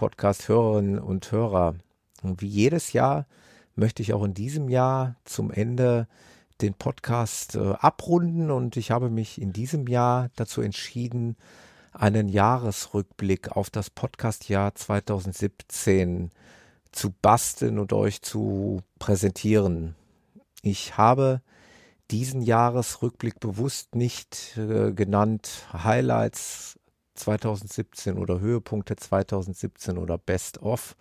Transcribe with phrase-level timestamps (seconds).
[0.00, 1.74] Liebe Running Podcast Hörerinnen und Hörer,
[2.22, 3.26] wie jedes Jahr
[3.74, 6.08] möchte ich auch in diesem Jahr zum Ende
[6.62, 11.36] den Podcast äh, abrunden und ich habe mich in diesem Jahr dazu entschieden,
[11.92, 16.30] einen Jahresrückblick auf das Podcastjahr 2017
[16.92, 19.96] zu basteln und euch zu präsentieren.
[20.62, 21.42] Ich habe
[22.10, 26.79] diesen Jahresrückblick bewusst nicht äh, genannt Highlights
[27.20, 30.96] 2017 oder Höhepunkte 2017 oder Best of,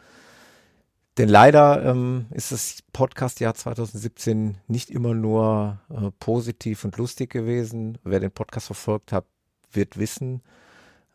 [1.20, 7.98] denn leider ähm, ist das Podcast-Jahr 2017 nicht immer nur äh, positiv und lustig gewesen.
[8.06, 9.26] Wer den Podcast verfolgt hat,
[9.70, 10.42] wird wissen,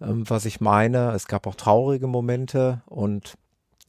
[0.02, 1.12] ähm, was ich meine.
[1.12, 3.38] Es gab auch traurige Momente und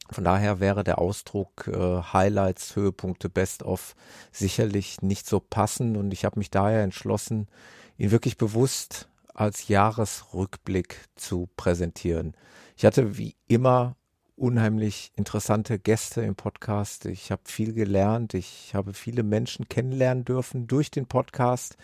[0.09, 3.93] von daher wäre der Ausdruck äh, Highlights, Höhepunkte, Best of
[4.31, 7.49] sicherlich nicht so passend und ich habe mich daher entschlossen,
[7.97, 12.36] ihn wirklich bewusst als Jahresrückblick zu präsentieren.
[12.75, 13.95] Ich hatte wie immer
[14.36, 17.05] unheimlich interessante Gäste im Podcast.
[17.05, 18.33] Ich habe viel gelernt.
[18.33, 21.77] Ich habe viele Menschen kennenlernen dürfen durch den Podcast.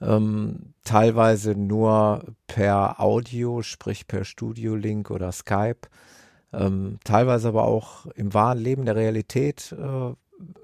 [0.00, 5.88] Ähm, teilweise nur per Audio, sprich per Studio-Link oder Skype.
[6.52, 10.14] Ähm, teilweise aber auch im wahren Leben der Realität äh,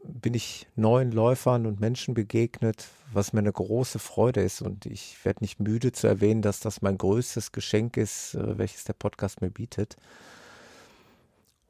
[0.05, 4.63] bin ich neuen Läufern und Menschen begegnet, was mir eine große Freude ist.
[4.63, 8.85] Und ich werde nicht müde zu erwähnen, dass das mein größtes Geschenk ist, äh, welches
[8.85, 9.97] der Podcast mir bietet.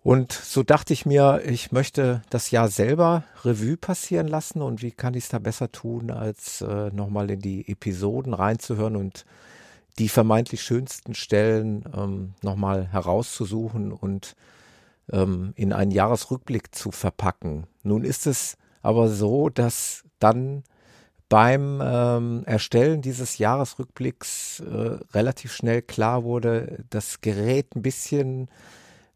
[0.03, 4.93] Und so dachte ich mir, ich möchte das Jahr selber Revue passieren lassen und wie
[4.93, 9.25] kann ich es da besser tun, als äh, nochmal in die Episoden reinzuhören und
[9.99, 14.37] die vermeintlich schönsten Stellen ähm, nochmal herauszusuchen und
[15.13, 17.67] ähm, in einen Jahresrückblick zu verpacken.
[17.83, 20.65] Nun ist es aber so, dass dann
[21.29, 28.49] beim ähm, Erstellen dieses Jahresrückblicks äh, relativ schnell klar wurde, das gerät ein bisschen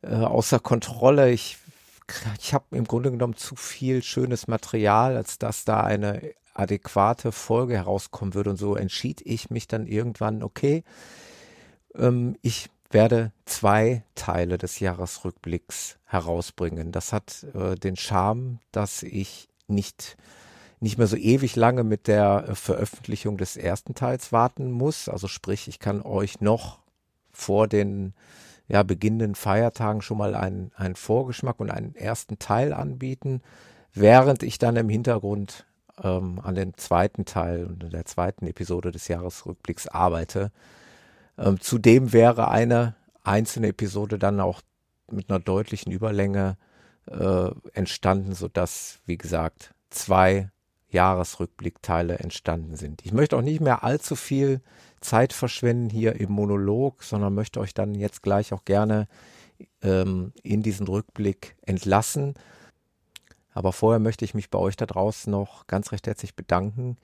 [0.02, 1.30] äh, außer Kontrolle.
[1.30, 1.58] Ich,
[2.40, 6.20] ich habe im Grunde genommen zu viel schönes Material, als dass da eine
[6.54, 8.50] adäquate Folge herauskommen würde.
[8.50, 10.82] Und so entschied ich mich dann irgendwann, okay,
[11.94, 16.92] ähm, ich werde zwei Teile des Jahresrückblicks herausbringen.
[16.92, 20.16] Das hat äh, den Charme, dass ich nicht
[20.80, 25.08] nicht mehr so ewig lange mit der äh, Veröffentlichung des ersten Teils warten muss.
[25.08, 26.80] Also sprich, ich kann euch noch
[27.30, 28.14] vor den
[28.66, 33.42] ja, beginnenden Feiertagen schon mal einen, einen Vorgeschmack und einen ersten Teil anbieten,
[33.92, 35.66] während ich dann im Hintergrund
[36.02, 40.50] ähm, an dem zweiten Teil und der zweiten Episode des Jahresrückblicks arbeite.
[41.40, 44.60] Ähm, zudem wäre eine einzelne Episode dann auch
[45.10, 46.58] mit einer deutlichen Überlänge
[47.06, 50.50] äh, entstanden, sodass, wie gesagt, zwei
[50.90, 53.04] Jahresrückblickteile entstanden sind.
[53.06, 54.60] Ich möchte auch nicht mehr allzu viel
[55.00, 59.08] Zeit verschwenden hier im Monolog, sondern möchte euch dann jetzt gleich auch gerne
[59.82, 62.34] ähm, in diesen Rückblick entlassen.
[63.52, 66.98] Aber vorher möchte ich mich bei euch da draußen noch ganz recht herzlich bedanken.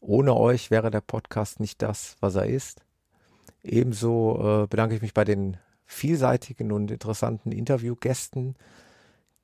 [0.00, 2.80] Ohne euch wäre der Podcast nicht das, was er ist.
[3.62, 8.56] Ebenso äh, bedanke ich mich bei den vielseitigen und interessanten Interviewgästen,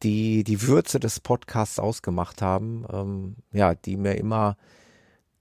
[0.03, 4.57] die die Würze des Podcasts ausgemacht haben, ähm, ja, die mir immer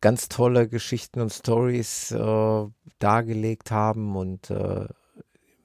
[0.01, 2.65] ganz tolle Geschichten und Stories äh,
[2.99, 4.87] dargelegt haben und äh,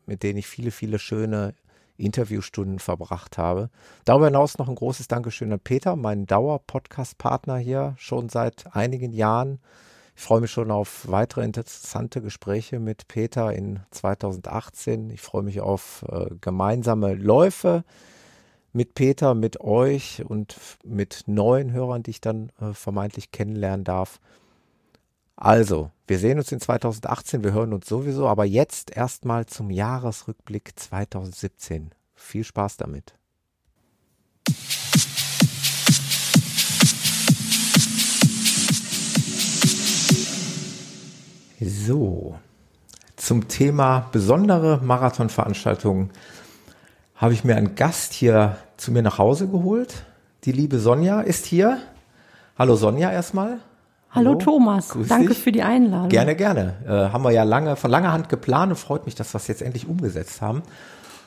[0.06, 1.54] mit denen ich viele, viele schöne
[1.96, 3.70] Interviewstunden verbracht habe.
[4.04, 9.60] Darüber hinaus noch ein großes Dankeschön an Peter, meinen Dauer-Podcast-Partner hier schon seit einigen Jahren.
[10.14, 15.10] Ich freue mich schon auf weitere interessante Gespräche mit Peter in 2018.
[15.10, 17.84] Ich freue mich auf äh, gemeinsame Läufe
[18.72, 24.20] mit Peter, mit euch und mit neuen Hörern, die ich dann äh, vermeintlich kennenlernen darf.
[25.36, 30.72] Also, wir sehen uns in 2018, wir hören uns sowieso, aber jetzt erstmal zum Jahresrückblick
[30.78, 31.90] 2017.
[32.14, 33.14] Viel Spaß damit.
[41.64, 42.34] So,
[43.14, 46.10] zum Thema besondere Marathonveranstaltungen
[47.14, 50.04] habe ich mir einen Gast hier zu mir nach Hause geholt.
[50.44, 51.78] Die liebe Sonja ist hier.
[52.58, 53.58] Hallo Sonja erstmal.
[54.10, 55.38] Hallo, Hallo Thomas, Grüß danke dich.
[55.38, 56.08] für die Einladung.
[56.08, 56.74] Gerne, gerne.
[56.84, 59.46] Äh, haben wir ja lange, von langer Hand geplant und freut mich, dass wir es
[59.46, 60.62] jetzt endlich umgesetzt haben.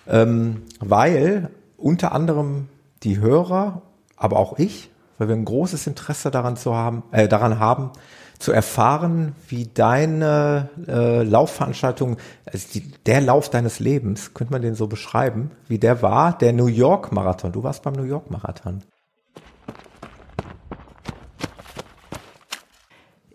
[0.07, 2.67] Ähm, weil unter anderem
[3.03, 3.81] die Hörer,
[4.17, 7.91] aber auch ich, weil wir ein großes Interesse daran zu haben, äh, daran haben,
[8.39, 14.75] zu erfahren, wie deine äh, Laufveranstaltung, also die, der Lauf deines Lebens, könnte man den
[14.75, 17.51] so beschreiben, wie der war, der New York Marathon.
[17.51, 18.83] Du warst beim New York Marathon.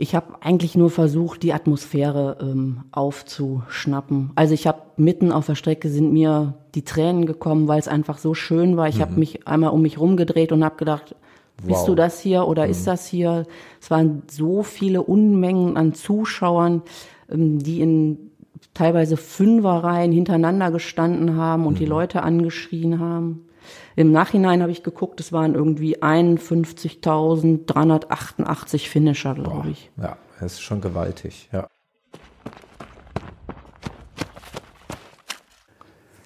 [0.03, 4.33] Ich habe eigentlich nur versucht, die Atmosphäre ähm, aufzuschnappen.
[4.35, 8.17] Also ich habe mitten auf der Strecke sind mir die Tränen gekommen, weil es einfach
[8.17, 8.89] so schön war.
[8.89, 9.01] Ich mhm.
[9.03, 11.17] habe mich einmal um mich rumgedreht und habe gedacht,
[11.67, 11.87] bist wow.
[11.87, 12.71] du das hier oder mhm.
[12.71, 13.47] ist das hier?
[13.81, 16.83] Es waren so viele Unmengen an Zuschauern,
[17.31, 18.31] ähm, die in
[18.75, 21.79] teilweise Fünferreihen hintereinander gestanden haben und mhm.
[21.79, 23.47] die Leute angeschrien haben.
[23.97, 29.91] Im Nachhinein habe ich geguckt, es waren irgendwie 51.388 Finisher, glaube ich.
[30.01, 31.67] Ja, das ist schon gewaltig, ja.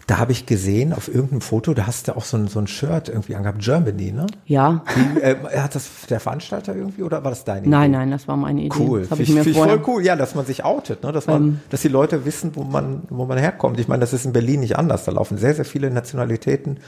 [0.07, 2.67] Da habe ich gesehen auf irgendeinem Foto, da hast du auch so ein, so ein
[2.67, 4.27] Shirt irgendwie angehabt, Germany, ne?
[4.45, 4.83] Ja.
[4.95, 7.71] Wie, äh, hat das der Veranstalter irgendwie oder war das deine Idee?
[7.71, 8.77] Nein, nein, das war meine Idee.
[8.79, 9.07] Cool.
[9.09, 11.13] Das ich, ich, ich voll cool, ja, dass man sich outet, ne?
[11.13, 13.81] dass, man, ähm, dass die Leute wissen, wo man, wo man herkommt.
[13.81, 15.05] Ich meine, das ist in Berlin nicht anders.
[15.05, 16.81] Da laufen sehr, sehr viele Nationalitäten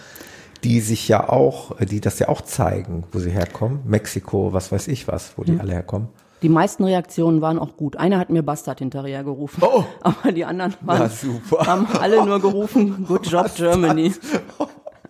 [0.64, 3.80] die sich ja auch, die das ja auch zeigen, wo sie herkommen.
[3.84, 5.60] Mexiko, was weiß ich was, wo die mhm.
[5.60, 6.08] alle herkommen.
[6.46, 7.96] Die meisten Reaktionen waren auch gut.
[7.96, 9.64] Einer hat mir Bastard hinterher gerufen.
[9.66, 9.82] Oh.
[10.04, 13.72] Aber die anderen waren, haben alle nur gerufen, Good Job Bastard.
[13.72, 14.14] Germany.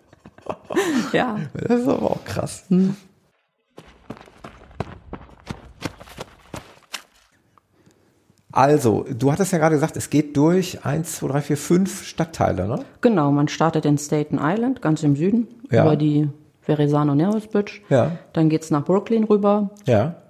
[1.13, 1.37] ja.
[1.53, 2.65] Das ist aber auch krass.
[2.71, 2.97] Hm.
[8.51, 12.67] Also, du hattest ja gerade gesagt, es geht durch eins, zwei, drei, vier, fünf Stadtteile,
[12.67, 12.79] ne?
[13.03, 15.85] Genau, man startet in Staten Island, ganz im Süden, ja.
[15.85, 16.31] über die
[16.63, 17.83] Verrazano Narrows Bridge.
[17.91, 18.13] Ja.
[18.33, 19.69] Dann geht's nach Brooklyn rüber.
[19.85, 20.23] Ja.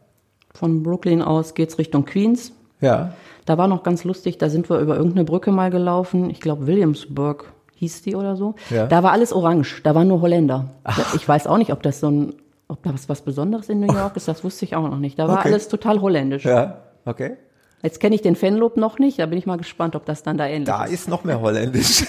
[0.56, 2.52] Von Brooklyn aus geht's Richtung Queens.
[2.80, 3.12] Ja.
[3.44, 6.30] Da war noch ganz lustig, da sind wir über irgendeine Brücke mal gelaufen.
[6.30, 8.54] Ich glaube, Williamsburg hieß die oder so.
[8.70, 8.86] Ja.
[8.86, 10.70] Da war alles orange, da waren nur Holländer.
[10.84, 11.14] Ach.
[11.14, 12.34] Ich weiß auch nicht, ob das so ein,
[12.68, 15.18] ob das was Besonderes in New York ist, das wusste ich auch noch nicht.
[15.18, 15.48] Da war okay.
[15.48, 16.44] alles total holländisch.
[16.44, 17.36] Ja, okay.
[17.82, 20.38] Jetzt kenne ich den Fanlob noch nicht, da bin ich mal gespannt, ob das dann
[20.38, 20.90] da ähnlich da ist.
[20.90, 22.06] Da ist noch mehr holländisch.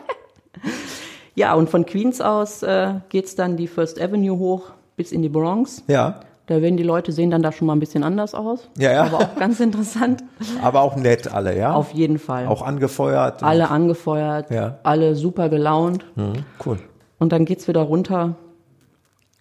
[1.34, 5.28] ja, und von Queens aus äh, es dann die First Avenue hoch bis in die
[5.28, 5.82] Bronx.
[5.88, 6.20] Ja.
[6.50, 8.68] Da werden die Leute sehen dann da schon mal ein bisschen anders aus.
[8.76, 9.04] Ja, ja.
[9.04, 10.24] Aber auch ganz interessant.
[10.64, 11.74] Aber auch nett alle, ja?
[11.74, 12.48] Auf jeden Fall.
[12.48, 13.44] Auch angefeuert.
[13.44, 14.50] Alle angefeuert.
[14.50, 14.80] Ja.
[14.82, 16.04] Alle super gelaunt.
[16.16, 16.80] Mhm, cool.
[17.20, 18.34] Und dann geht's wieder runter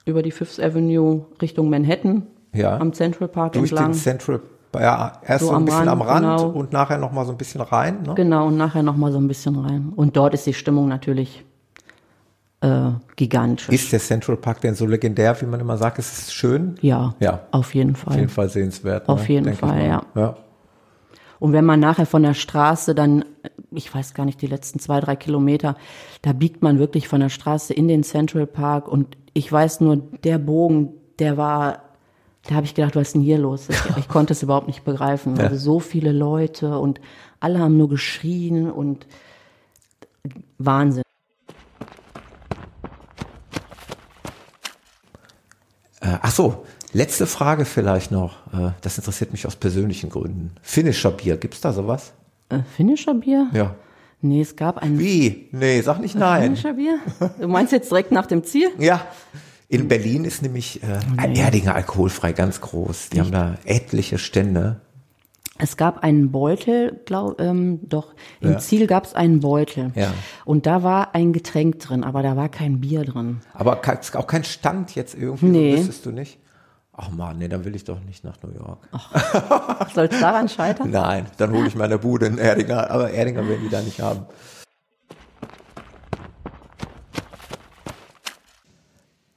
[0.05, 2.27] über die Fifth Avenue Richtung Manhattan.
[2.53, 2.77] Ja.
[2.77, 3.93] Am Central Park Durch entlang.
[3.93, 4.41] Den Central
[4.79, 6.49] ja, erst so, so ein bisschen Rand, am Rand genau.
[6.49, 8.03] und nachher noch mal so ein bisschen rein.
[8.03, 8.13] Ne?
[8.13, 9.93] Genau, und nachher noch mal so ein bisschen rein.
[9.95, 11.43] Und dort ist die Stimmung natürlich
[12.61, 13.69] äh, gigantisch.
[13.69, 15.99] Ist der Central Park denn so legendär, wie man immer sagt?
[15.99, 16.75] Ist es schön?
[16.81, 18.13] Ja, ja, auf jeden Fall.
[18.13, 19.07] Auf jeden Fall sehenswert.
[19.07, 19.13] Ne?
[19.13, 20.03] Auf jeden Fall, ja.
[20.15, 20.35] ja.
[21.39, 23.23] Und wenn man nachher von der Straße dann,
[23.71, 25.77] ich weiß gar nicht, die letzten zwei, drei Kilometer,
[26.21, 29.97] da biegt man wirklich von der Straße in den Central Park und ich weiß nur,
[30.23, 31.83] der Bogen, der war
[32.47, 33.67] da habe ich gedacht, was ist denn hier los?
[33.69, 35.35] Ich, ich konnte es überhaupt nicht begreifen.
[35.35, 35.43] Ja.
[35.43, 36.99] Also so viele Leute und
[37.39, 39.05] alle haben nur geschrien und
[40.57, 41.03] Wahnsinn.
[46.01, 48.37] Äh, ach so, letzte Frage vielleicht noch.
[48.53, 50.51] Äh, das interessiert mich aus persönlichen Gründen.
[50.61, 52.13] Finnischer Bier, gibt's da sowas?
[52.49, 53.47] Äh, Finnischer Bier?
[53.53, 53.75] Ja.
[54.21, 54.99] Nee, es gab ein.
[54.99, 55.47] Wie?
[55.51, 56.43] Nee, sag nicht nein.
[56.43, 56.99] Finnischer Bier?
[57.39, 58.69] Du meinst jetzt direkt nach dem Ziel?
[58.77, 59.05] Ja.
[59.69, 63.09] In Berlin ist nämlich äh, ein Erdinger alkoholfrei ganz groß.
[63.09, 63.25] Die Nicht?
[63.25, 64.81] haben da etliche Stände.
[65.61, 68.57] Es gab einen Beutel, glaub, ähm, doch im ja.
[68.59, 69.91] Ziel gab es einen Beutel.
[69.93, 70.13] Ja.
[70.45, 73.41] Und da war ein Getränk drin, aber da war kein Bier drin.
[73.53, 75.71] Aber auch kein Stand jetzt irgendwie, nee.
[75.73, 76.39] so wüsstest du nicht?
[76.93, 78.87] Ach man, nee, dann will ich doch nicht nach New York.
[79.93, 80.91] Soll es daran scheitern?
[80.91, 84.27] Nein, dann hole ich meine Bude in Erdinger, aber Erdinger werden die da nicht haben.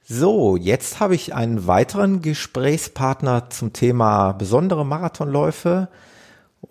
[0.05, 5.89] So, jetzt habe ich einen weiteren Gesprächspartner zum Thema besondere Marathonläufe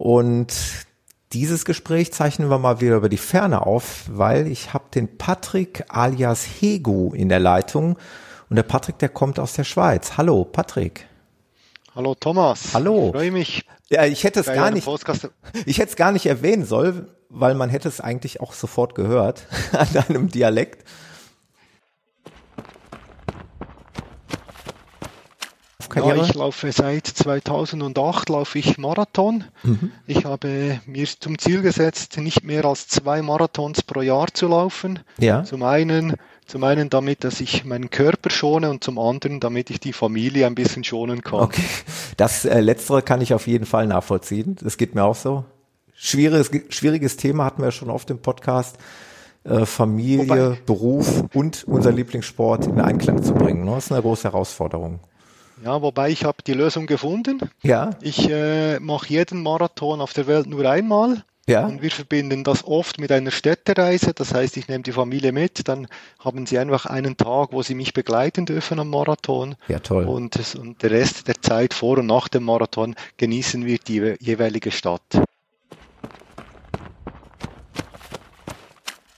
[0.03, 0.53] und
[1.33, 5.85] dieses Gespräch zeichnen wir mal wieder über die Ferne auf, weil ich habe den Patrick
[5.91, 7.97] alias Hegu in der Leitung
[8.51, 10.17] und der Patrick, der kommt aus der Schweiz.
[10.17, 11.07] Hallo, Patrick.
[11.95, 12.75] Hallo Thomas.
[12.75, 13.07] Hallo.
[13.07, 13.65] Ich freue mich.
[13.91, 14.89] Ja, ich hätte es gar nicht.
[15.67, 19.47] Ich hätte es gar nicht erwähnen sollen, weil man hätte es eigentlich auch sofort gehört
[19.73, 20.85] an deinem Dialekt.
[25.93, 26.17] Karriere?
[26.17, 29.45] Ja, ich laufe seit 2008 laufe ich Marathon.
[29.63, 29.93] Mhm.
[30.07, 35.01] Ich habe mir zum Ziel gesetzt, nicht mehr als zwei Marathons pro Jahr zu laufen.
[35.19, 35.45] Ja.
[35.45, 36.15] Zum einen,
[36.47, 40.47] zum einen damit, dass ich meinen Körper schone und zum anderen, damit ich die Familie
[40.47, 41.41] ein bisschen schonen kann.
[41.41, 41.63] Okay,
[42.17, 44.57] das äh, Letztere kann ich auf jeden Fall nachvollziehen.
[44.63, 45.45] Das geht mir auch so.
[45.95, 48.79] Schwieriges, schwieriges Thema hatten wir schon oft im Podcast.
[49.45, 53.65] Äh, Familie, Wobei, Beruf und unser Lieblingssport in Einklang zu bringen.
[53.65, 53.73] Ne?
[53.73, 55.01] Das ist eine große Herausforderung.
[55.65, 57.39] Ja, wobei ich habe die Lösung gefunden.
[57.63, 57.91] Ja.
[58.01, 61.25] Ich äh, mache jeden Marathon auf der Welt nur einmal.
[61.47, 61.67] Ja.
[61.67, 64.13] Und wir verbinden das oft mit einer Städtereise.
[64.15, 65.89] Das heißt, ich nehme die Familie mit, dann
[66.21, 69.57] haben sie einfach einen Tag, wo sie mich begleiten dürfen am Marathon.
[69.69, 70.05] Ja, toll.
[70.05, 74.71] Und, und der Rest der Zeit vor und nach dem Marathon genießen wir die jeweilige
[74.71, 75.03] Stadt.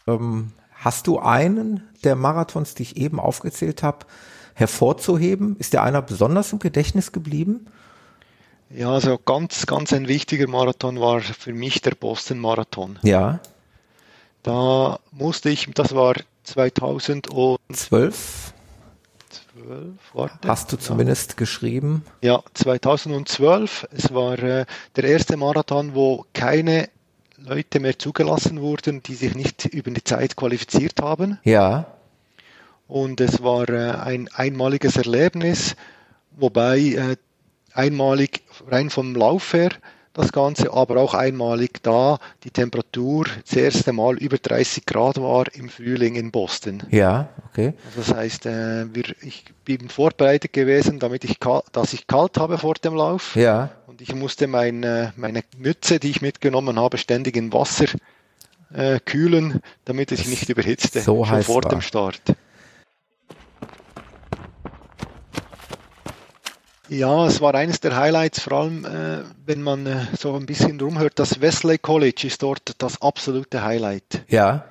[0.06, 4.06] Ähm, hast du einen der Marathons, die ich eben aufgezählt habe,
[4.54, 5.56] hervorzuheben?
[5.58, 7.66] Ist dir einer besonders im Gedächtnis geblieben?
[8.70, 12.99] Ja, also ganz, ganz ein wichtiger Marathon war für mich der Boston-Marathon.
[13.02, 13.40] Ja.
[14.42, 18.54] Da musste ich, das war 2012.
[19.54, 20.49] 12, warte.
[20.49, 21.37] Hast du zumindest ja.
[21.37, 22.04] geschrieben?
[22.23, 23.87] Ja, 2012.
[23.92, 26.88] Es war äh, der erste Marathon, wo keine
[27.38, 31.38] Leute mehr zugelassen wurden, die sich nicht über die Zeit qualifiziert haben.
[31.44, 31.87] Ja.
[32.94, 35.74] Und es war äh, ein einmaliges Erlebnis,
[36.30, 37.16] wobei äh,
[37.72, 39.70] einmalig rein vom Lauf her
[40.12, 45.52] das Ganze, aber auch einmalig da die Temperatur das erste Mal über 30 Grad war
[45.54, 46.84] im Frühling in Boston.
[46.90, 47.74] Ja, okay.
[47.84, 51.40] Also das heißt, äh, wir, ich bin vorbereitet gewesen, damit ich,
[51.72, 53.34] dass ich kalt habe vor dem Lauf.
[53.34, 53.70] Ja.
[53.88, 57.86] Und ich musste meine, meine Mütze, die ich mitgenommen habe, ständig in Wasser
[58.72, 61.70] äh, kühlen, damit es sich nicht überhitzte so schon vor war.
[61.70, 62.22] dem Start.
[66.88, 70.80] Ja, es war eines der Highlights, vor allem äh, wenn man äh, so ein bisschen
[70.80, 71.18] rumhört.
[71.18, 74.24] Das Wesley College ist dort das absolute Highlight.
[74.28, 74.64] Ja.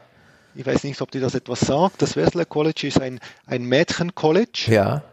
[0.56, 2.02] Ich weiß nicht, ob dir das etwas sagt.
[2.02, 4.66] Das Wesley College ist ein, ein Mädchen-College.
[4.68, 5.04] Ja.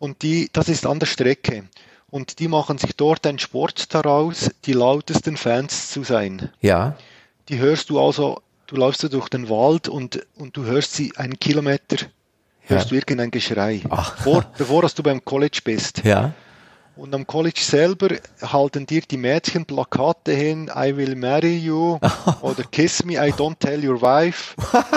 [0.00, 1.64] Und die, das ist an der Strecke.
[2.10, 6.50] Und die machen sich dort einen Sport daraus, die lautesten Fans zu sein.
[6.60, 6.96] Ja.
[7.48, 11.38] Die hörst du also, du läufst durch den Wald und, und du hörst sie einen
[11.38, 12.06] Kilometer
[12.70, 12.90] hörst ja.
[12.90, 13.82] du irgendein Geschrei,
[14.22, 16.02] vor, bevor du beim College bist.
[16.04, 16.32] Ja.
[17.00, 18.08] Und am College selber
[18.42, 21.98] halten dir die Mädchen Plakate hin, I will marry you
[22.42, 24.54] oder Kiss me, I don't tell your wife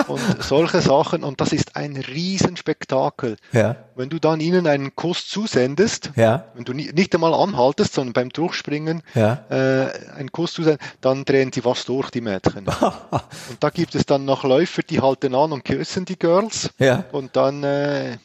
[0.08, 1.24] und solche Sachen.
[1.24, 3.38] Und das ist ein Riesenspektakel.
[3.52, 3.76] Ja.
[3.94, 6.44] Wenn du dann ihnen einen Kuss zusendest, ja.
[6.52, 9.42] wenn du nicht einmal anhaltest, sondern beim Durchspringen ja.
[9.48, 12.66] äh, einen Kuss zusendest, dann drehen sie fast durch, die Mädchen.
[13.48, 16.68] und da gibt es dann noch Läufer, die halten an und küssen die Girls.
[16.78, 17.04] Ja.
[17.12, 18.18] Und dann, äh,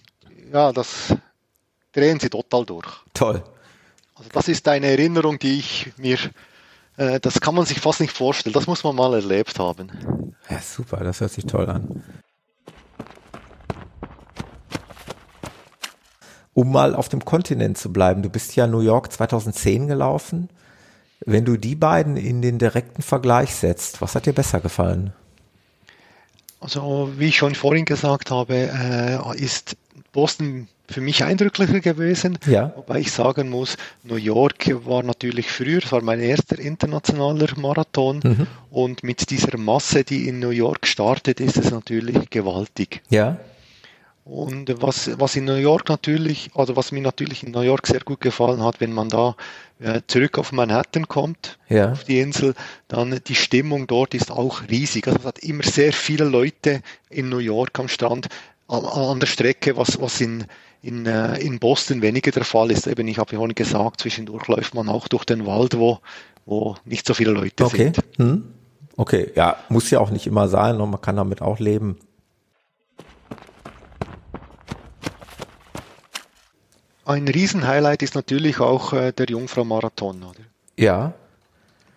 [0.52, 1.16] ja, das
[1.94, 2.88] drehen sie total durch.
[3.14, 3.42] Toll.
[4.20, 6.18] Also das ist eine Erinnerung, die ich mir,
[6.98, 8.54] äh, das kann man sich fast nicht vorstellen.
[8.54, 10.36] Das muss man mal erlebt haben.
[10.50, 12.04] Ja, super, das hört sich toll an.
[16.54, 20.50] Um mal auf dem Kontinent zu bleiben, du bist ja New York 2010 gelaufen.
[21.26, 25.14] Wenn du die beiden in den direkten Vergleich setzt, was hat dir besser gefallen?
[26.60, 29.78] Also wie ich schon vorhin gesagt habe, äh, ist
[30.12, 32.38] Boston für mich eindrücklicher gewesen.
[32.46, 32.74] Ja.
[32.76, 38.20] Wobei ich sagen muss, New York war natürlich früher, es war mein erster internationaler Marathon
[38.24, 38.48] mhm.
[38.72, 43.02] und mit dieser Masse, die in New York startet, ist es natürlich gewaltig.
[43.10, 43.38] Ja.
[44.30, 48.02] Und was, was in New York natürlich, also was mir natürlich in New York sehr
[48.02, 49.36] gut gefallen hat, wenn man da
[49.80, 51.94] äh, zurück auf Manhattan kommt, ja.
[51.94, 52.54] auf die Insel,
[52.88, 55.08] dann die Stimmung dort ist auch riesig.
[55.08, 58.28] Also es hat immer sehr viele Leute in New York am Strand,
[58.70, 60.46] an, der Strecke, was, was in,
[60.82, 62.88] in, äh, in Boston weniger der Fall ist.
[62.88, 66.00] Eben, ich habe vorhin gesagt, zwischendurch läuft man auch durch den Wald, wo,
[66.46, 67.92] wo nicht so viele Leute okay.
[67.94, 68.04] sind.
[68.18, 68.54] Hm.
[68.96, 71.98] Okay, ja, muss ja auch nicht immer sein und man kann damit auch leben.
[77.06, 80.42] Ein Riesenhighlight ist natürlich auch äh, der Jungfrau-Marathon, oder?
[80.78, 81.14] Ja.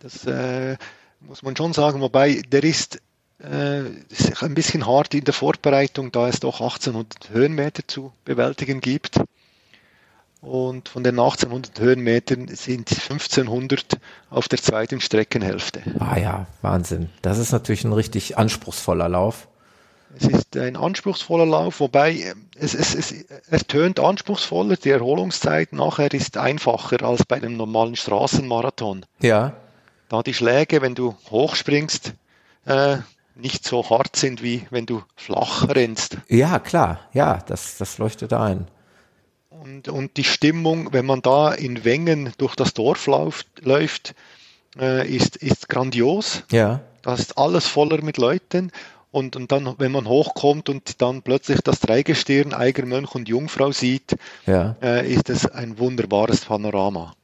[0.01, 0.77] Das äh,
[1.21, 2.99] muss man schon sagen, wobei der ist
[3.43, 8.81] äh, ist ein bisschen hart in der Vorbereitung, da es doch 1800 Höhenmeter zu bewältigen
[8.81, 9.21] gibt.
[10.41, 15.83] Und von den 1800 Höhenmetern sind 1500 auf der zweiten Streckenhälfte.
[16.01, 17.11] Ah ja, Wahnsinn.
[17.23, 19.47] Das ist natürlich ein richtig anspruchsvoller Lauf.
[20.19, 23.15] Es ist ein anspruchsvoller Lauf, wobei äh, es, es, es,
[23.49, 24.77] es tönt anspruchsvoller.
[24.77, 29.07] Die Erholungszeit nachher ist einfacher als bei einem normalen Straßenmarathon.
[29.21, 29.55] Ja.
[30.09, 32.15] Da die Schläge, wenn du hochspringst,
[32.67, 32.99] äh,
[33.35, 36.19] nicht so hart sind, wie wenn du flach rennst.
[36.29, 38.69] Ja, klar, ja, das, das leuchtet ein.
[39.49, 44.15] Und, und die Stimmung, wenn man da in Wengen durch das Dorf läuft, läuft
[44.79, 46.43] äh, ist, ist grandios.
[46.51, 46.81] Ja.
[47.03, 48.71] Da ist alles voller mit Leuten.
[49.11, 54.17] Und, und dann, wenn man hochkommt und dann plötzlich das Dreigestirn, Eigermönch und Jungfrau sieht,
[54.47, 54.75] ja.
[54.83, 57.15] äh, ist es ein wunderbares Panorama.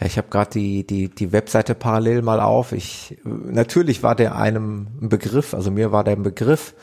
[0.00, 2.72] Ja, ich habe gerade die, die, die Webseite parallel mal auf.
[2.72, 6.74] Ich, natürlich war der einem ein Begriff, also mir war der ein Begriff,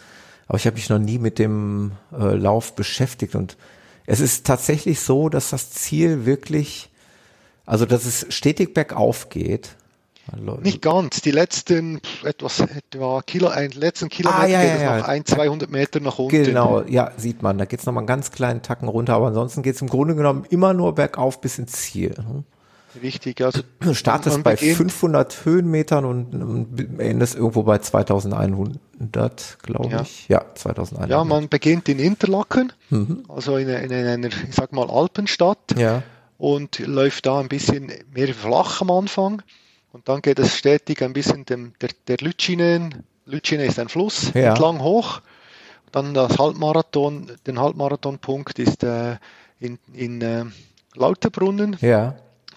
[0.48, 3.57] aber ich habe mich noch nie mit dem äh, Lauf beschäftigt und
[4.05, 6.91] es ist tatsächlich so, dass das Ziel wirklich,
[7.65, 9.75] also dass es stetig bergauf geht.
[10.62, 11.22] Nicht ganz.
[11.22, 15.25] Die letzten etwas etwa Kilo, ein letzten Kilometer ah, ja, geht ja, es noch ein,
[15.25, 16.43] 200 Meter nach unten.
[16.43, 17.60] Genau, ja, sieht man.
[17.60, 20.15] Da geht es nochmal einen ganz kleinen Tacken runter, aber ansonsten geht es im Grunde
[20.15, 22.15] genommen immer nur bergauf bis ins Ziel.
[23.01, 30.01] Richtig, also du startest bei 500 Höhenmetern und, endest irgendwo bei 2100, glaube ja.
[30.01, 30.27] ich.
[30.27, 31.09] Ja, 2100.
[31.09, 33.23] Ja, man beginnt in Interlaken, mhm.
[33.27, 35.75] also in, in, in, einer, ich sag mal, Alpenstadt.
[35.77, 36.03] Ja.
[36.37, 39.41] Und läuft da ein bisschen mehr flach am Anfang.
[39.93, 44.31] Und dann geht es stetig ein bisschen dem, der, der Lütschinen, Lütschine ist ein Fluss,
[44.33, 44.49] ja.
[44.49, 45.21] entlang hoch.
[45.91, 49.15] Dann das Halbmarathon, den Halbmarathonpunkt ist äh,
[49.61, 50.45] in, in äh,
[50.95, 51.77] Lauterbrunnen.
[51.79, 52.15] Ja.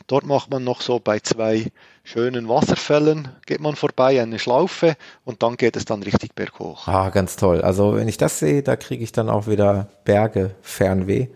[0.09, 1.71] Dort macht man noch so bei zwei
[2.03, 4.97] schönen Wasserfällen, geht man vorbei, eine Schlaufe
[5.27, 6.89] und dann geht es dann richtig berghoch.
[6.89, 7.61] Ah, ganz toll.
[7.61, 11.29] Also wenn ich das sehe, da kriege ich dann auch wieder Berge Fernweh.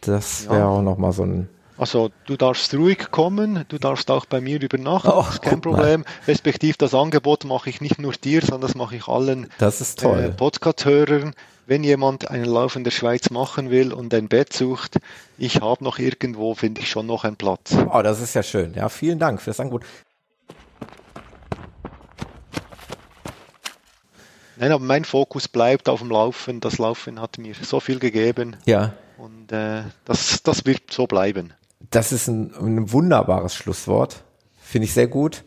[0.00, 0.68] Das wäre ja.
[0.68, 5.10] auch nochmal so ein also du darfst ruhig kommen, du darfst auch bei mir übernachten,
[5.12, 6.02] oh, kein Problem.
[6.02, 6.10] Mal.
[6.28, 11.34] Respektiv das Angebot mache ich nicht nur dir, sondern das mache ich allen äh, Podcast-Hörern
[11.66, 14.98] wenn jemand einen Lauf in der Schweiz machen will und ein Bett sucht,
[15.38, 17.74] ich habe noch irgendwo, finde ich schon noch einen Platz.
[17.90, 18.74] Oh, das ist ja schön.
[18.74, 19.84] Ja, vielen Dank für das Angebot.
[24.56, 26.60] Nein, aber mein Fokus bleibt auf dem Laufen.
[26.60, 28.56] Das Laufen hat mir so viel gegeben.
[28.66, 28.92] Ja.
[29.18, 31.54] Und äh, das, das wird so bleiben.
[31.90, 34.24] Das ist ein, ein wunderbares Schlusswort.
[34.60, 35.44] Finde ich sehr gut.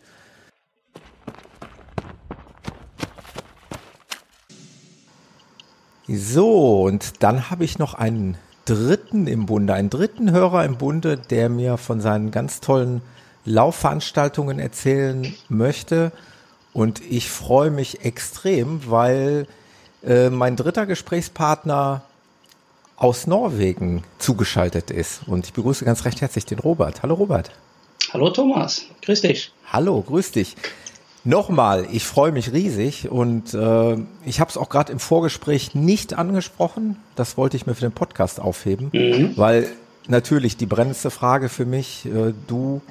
[6.07, 11.17] So, und dann habe ich noch einen dritten im Bunde, einen dritten Hörer im Bunde,
[11.17, 13.01] der mir von seinen ganz tollen
[13.43, 16.11] Laufveranstaltungen erzählen möchte.
[16.71, 19.47] Und ich freue mich extrem, weil
[20.03, 22.03] äh, mein dritter Gesprächspartner
[22.97, 25.21] aus Norwegen zugeschaltet ist.
[25.27, 27.03] Und ich begrüße ganz recht herzlich den Robert.
[27.03, 27.51] Hallo Robert.
[28.11, 29.51] Hallo Thomas, grüß dich.
[29.71, 30.55] Hallo, grüß dich.
[31.23, 36.13] Nochmal, ich freue mich riesig und äh, ich habe es auch gerade im Vorgespräch nicht
[36.13, 36.95] angesprochen.
[37.15, 39.33] Das wollte ich mir für den Podcast aufheben, mhm.
[39.35, 39.67] weil
[40.07, 42.81] natürlich die brennendste Frage für mich, äh, du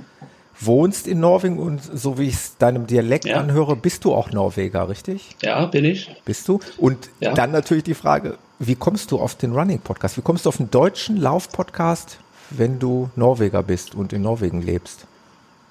[0.60, 3.38] wohnst in Norwegen und so wie ich es deinem Dialekt ja.
[3.38, 5.36] anhöre, bist du auch Norweger, richtig?
[5.42, 6.14] Ja, bin ich.
[6.26, 6.60] Bist du?
[6.76, 7.32] Und ja.
[7.32, 10.16] dann natürlich die Frage, wie kommst du auf den Running Podcast?
[10.16, 12.18] Wie kommst du auf den deutschen Lauf Podcast,
[12.50, 15.06] wenn du Norweger bist und in Norwegen lebst?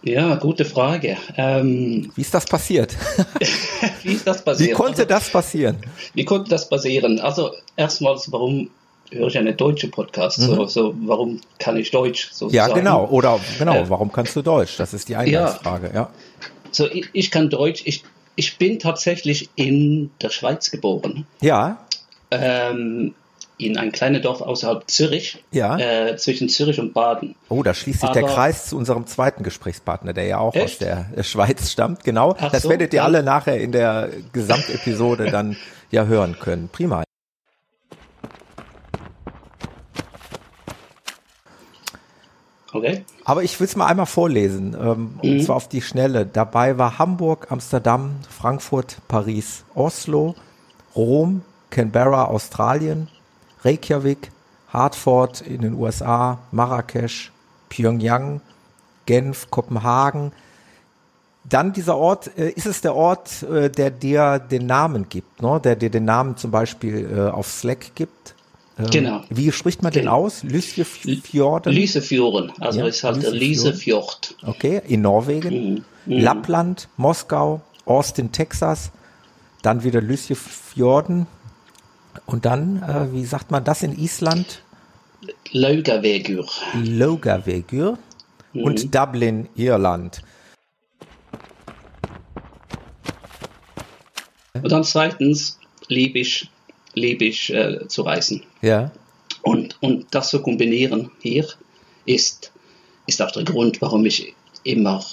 [0.04, 1.18] Ja, gute Frage.
[1.36, 2.96] Ähm, Wie ist das passiert?
[4.04, 4.70] Wie ist das passiert?
[4.70, 5.78] Wie konnte also, das passieren?
[6.14, 7.20] Wie konnte das passieren?
[7.20, 8.70] Also erstmals, warum
[9.10, 10.38] höre ich eine deutsche Podcast?
[10.40, 10.44] Mhm.
[10.44, 12.30] So, so, warum kann ich Deutsch?
[12.32, 12.54] Sozusagen?
[12.54, 13.08] Ja, genau.
[13.08, 14.78] Oder genau, äh, warum kannst du Deutsch?
[14.78, 15.88] Das ist die Eingangsfrage.
[15.88, 15.94] Ja.
[15.94, 16.10] ja.
[16.72, 17.82] So, ich, ich kann Deutsch.
[17.86, 18.04] Ich,
[18.36, 21.26] ich bin tatsächlich in der Schweiz geboren.
[21.42, 21.80] Ja.
[22.32, 23.14] Ähm,
[23.58, 25.78] in ein kleines Dorf außerhalb Zürich, ja.
[25.78, 27.36] äh, zwischen Zürich und Baden.
[27.48, 30.66] Oh, da schließt sich Aber, der Kreis zu unserem zweiten Gesprächspartner, der ja auch echt?
[30.66, 32.04] aus der Schweiz stammt.
[32.04, 33.06] Genau, Ach das so, werdet ihr ja.
[33.06, 35.56] alle nachher in der Gesamtepisode dann
[35.92, 36.70] ja hören können.
[36.70, 37.04] Prima.
[42.74, 43.06] Okay.
[43.24, 45.32] Aber ich will es mal einmal vorlesen, ähm, mhm.
[45.32, 46.26] und zwar auf die Schnelle.
[46.26, 50.36] Dabei war Hamburg, Amsterdam, Frankfurt, Paris, Oslo,
[50.94, 53.08] Rom, Canberra, Australien,
[53.64, 54.32] Reykjavik,
[54.72, 57.32] Hartford in den USA, Marrakesch,
[57.70, 58.42] Pyongyang,
[59.06, 60.32] Genf, Kopenhagen.
[61.48, 65.60] Dann dieser Ort, äh, ist es der Ort, äh, der dir den Namen gibt, ne?
[65.64, 68.36] der dir den Namen zum Beispiel äh, auf Slack gibt?
[68.78, 69.24] Ähm, genau.
[69.30, 70.18] Wie spricht man genau.
[70.18, 70.44] den aus?
[70.44, 71.72] Lysefjorden?
[71.72, 74.36] Lysefjorden, also ja, ist halt Lysefjord.
[74.46, 75.86] Okay, in Norwegen.
[76.06, 76.20] Mhm.
[76.20, 78.92] Lappland, Moskau, Austin, Texas,
[79.62, 81.28] dann wieder Lysefjorden,
[82.26, 84.62] und dann, äh, wie sagt man das in Island?
[85.52, 86.48] Laugavegur.
[86.84, 87.98] Laugavegur.
[88.54, 88.64] Mhm.
[88.64, 90.22] Und Dublin, Irland.
[94.54, 96.50] Und dann zweitens liebe ich,
[96.94, 98.44] lieb ich äh, zu reisen.
[98.62, 98.92] Ja.
[99.42, 101.46] Und, und das zu kombinieren hier
[102.06, 102.52] ist,
[103.06, 105.04] ist auch der Grund, warum ich immer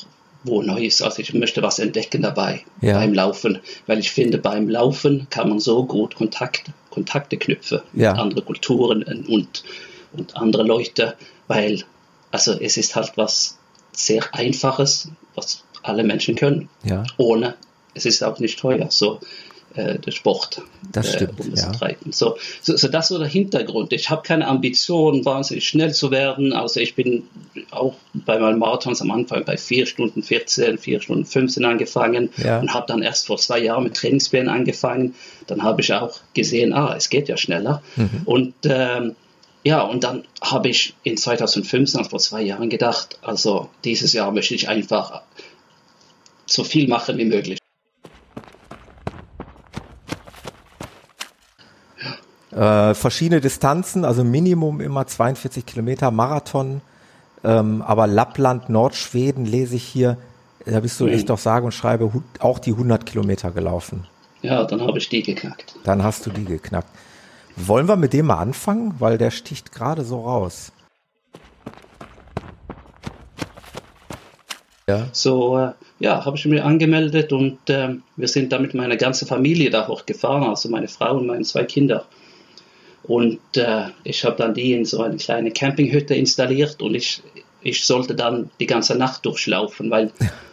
[0.44, 1.02] wo Neues.
[1.02, 2.94] Also ich möchte was entdecken dabei ja.
[2.94, 8.12] beim Laufen, weil ich finde, beim Laufen kann man so gut Kontakt, Kontakte knüpfen ja.
[8.12, 9.64] mit anderen Kulturen und,
[10.12, 11.16] und andere Leute,
[11.48, 11.84] weil
[12.32, 13.58] also es ist halt was
[13.92, 17.04] sehr Einfaches, was alle Menschen können, ja.
[17.18, 17.54] ohne,
[17.94, 18.90] es ist auch nicht teuer.
[18.90, 19.20] So,
[19.74, 21.72] äh, der Sport das äh, stimmt, äh, ja.
[22.10, 23.92] So, so, so das so der Hintergrund.
[23.92, 26.52] Ich habe keine Ambition, wahnsinnig schnell zu werden.
[26.52, 27.24] Also ich bin
[27.70, 32.60] auch bei meinen Marathons am Anfang bei 4 Stunden 14, 4 Stunden 15 angefangen ja.
[32.60, 35.14] und habe dann erst vor zwei Jahren mit Trainingsplänen angefangen.
[35.46, 37.82] Dann habe ich auch gesehen, ah, es geht ja schneller.
[37.96, 38.22] Mhm.
[38.24, 39.16] Und ähm,
[39.64, 44.32] ja, und dann habe ich in 2015, also vor zwei Jahren, gedacht, also dieses Jahr
[44.32, 45.22] möchte ich einfach
[46.46, 47.61] so viel machen wie möglich.
[52.52, 56.82] Äh, verschiedene Distanzen, also Minimum immer 42 Kilometer Marathon,
[57.44, 60.18] ähm, aber Lappland, Nordschweden lese ich hier,
[60.66, 61.12] da bist du mhm.
[61.12, 64.06] echt doch sage und schreibe auch die 100 Kilometer gelaufen.
[64.42, 65.76] Ja, dann habe ich die geknackt.
[65.84, 66.88] Dann hast du die geknackt.
[67.56, 70.72] Wollen wir mit dem mal anfangen, weil der sticht gerade so raus.
[74.88, 75.06] Ja.
[75.12, 79.26] So, äh, ja, habe ich mich angemeldet und äh, wir sind da mit meiner ganzen
[79.26, 82.04] Familie da hochgefahren, also meine Frau und meine zwei Kinder.
[83.04, 87.22] Und äh, ich habe dann die in so eine kleine Campinghütte installiert und ich,
[87.62, 90.12] ich sollte dann die ganze Nacht durchlaufen, weil,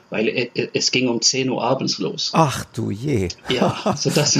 [0.10, 2.32] weil es ging um 10 Uhr abends los.
[2.34, 3.28] Ach du je.
[3.50, 4.34] Ja, also das,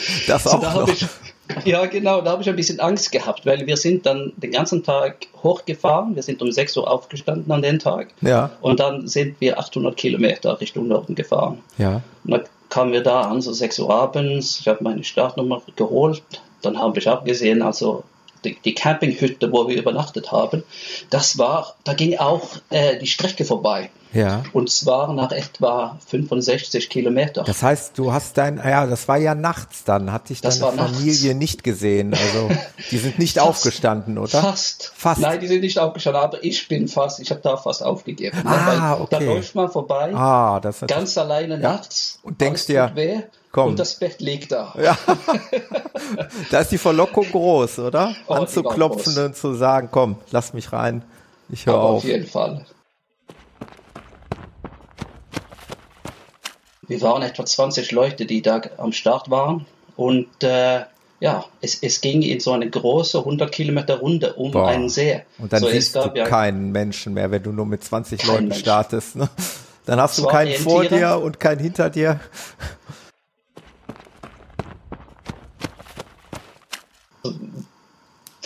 [0.26, 0.88] das so, auch da noch.
[0.88, 1.06] Ich,
[1.64, 4.82] ja, genau, da habe ich ein bisschen Angst gehabt, weil wir sind dann den ganzen
[4.82, 6.14] Tag hochgefahren.
[6.14, 8.08] Wir sind um 6 Uhr aufgestanden an den Tag.
[8.20, 8.50] Ja.
[8.60, 11.62] Und dann sind wir 800 Kilometer Richtung Norden gefahren.
[11.78, 12.02] Ja.
[12.24, 14.60] Und dann kamen wir da an, so 6 Uhr abends.
[14.60, 16.22] Ich habe meine Startnummer geholt,
[16.62, 18.04] dann habe ich auch gesehen, also
[18.44, 20.62] die, die, Campinghütte, wo wir übernachtet haben,
[21.10, 23.90] das war, da ging auch äh, die Strecke vorbei.
[24.12, 24.44] Ja.
[24.52, 27.42] Und zwar nach etwa 65 Kilometer.
[27.42, 31.30] Das heißt, du hast dein, ja, das war ja nachts dann, hatte ich deine Familie
[31.30, 31.38] nachts.
[31.38, 32.14] nicht gesehen.
[32.14, 32.48] Also
[32.90, 34.40] die sind nicht fast, aufgestanden, oder?
[34.40, 34.92] Fast.
[34.94, 35.20] Fast.
[35.20, 38.38] Nein, die sind nicht aufgestanden, aber ich bin fast, ich habe da fast aufgegeben.
[38.46, 39.06] Ah, okay.
[39.10, 41.72] Da läuft man vorbei, ah, das ganz alleine ja?
[41.72, 42.18] nachts.
[42.22, 42.92] Und denkst dir,
[43.56, 43.70] Komm.
[43.70, 44.74] Und das Bett liegt da.
[44.78, 44.98] Ja.
[46.50, 48.14] da ist die Verlockung groß, oder?
[48.26, 51.02] Oh, Anzuklopfen und zu sagen, komm, lass mich rein.
[51.48, 51.96] Ich höre auf.
[51.96, 52.66] Auf jeden Fall.
[56.86, 59.64] Wir waren etwa 20 Leute, die da am Start waren.
[59.96, 60.82] Und äh,
[61.20, 64.68] ja, es, es ging in so eine große 100 Kilometer Runde um Boah.
[64.68, 65.22] einen See.
[65.38, 68.48] Und dann so, siehst du ja keinen Menschen mehr, wenn du nur mit 20 Leuten
[68.48, 68.58] Mensch.
[68.60, 69.16] startest.
[69.16, 69.30] Ne?
[69.86, 72.20] Dann hast du keinen vor dir und keinen hinter dir.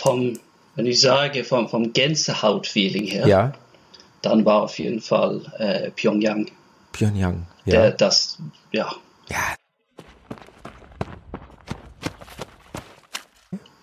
[0.01, 0.39] Vom,
[0.75, 3.53] wenn ich sage, vom, vom Gänsehaut-Feeling her, ja.
[4.21, 6.47] dann war auf jeden Fall äh, Pyongyang.
[6.91, 7.71] Pyongyang, ja.
[7.71, 8.39] Der, das,
[8.71, 8.91] ja.
[9.29, 9.55] Ja.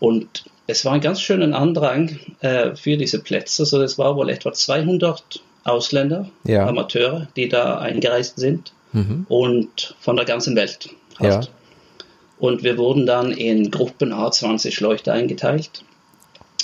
[0.00, 3.62] Und es war ein ganz schöner Andrang äh, für diese Plätze.
[3.62, 6.66] Also es war wohl etwa 200 Ausländer, ja.
[6.66, 9.26] Amateure, die da eingereist sind mhm.
[9.28, 10.90] und von der ganzen Welt.
[11.20, 11.40] Ja.
[12.38, 15.84] Und wir wurden dann in Gruppen A20 Leute eingeteilt.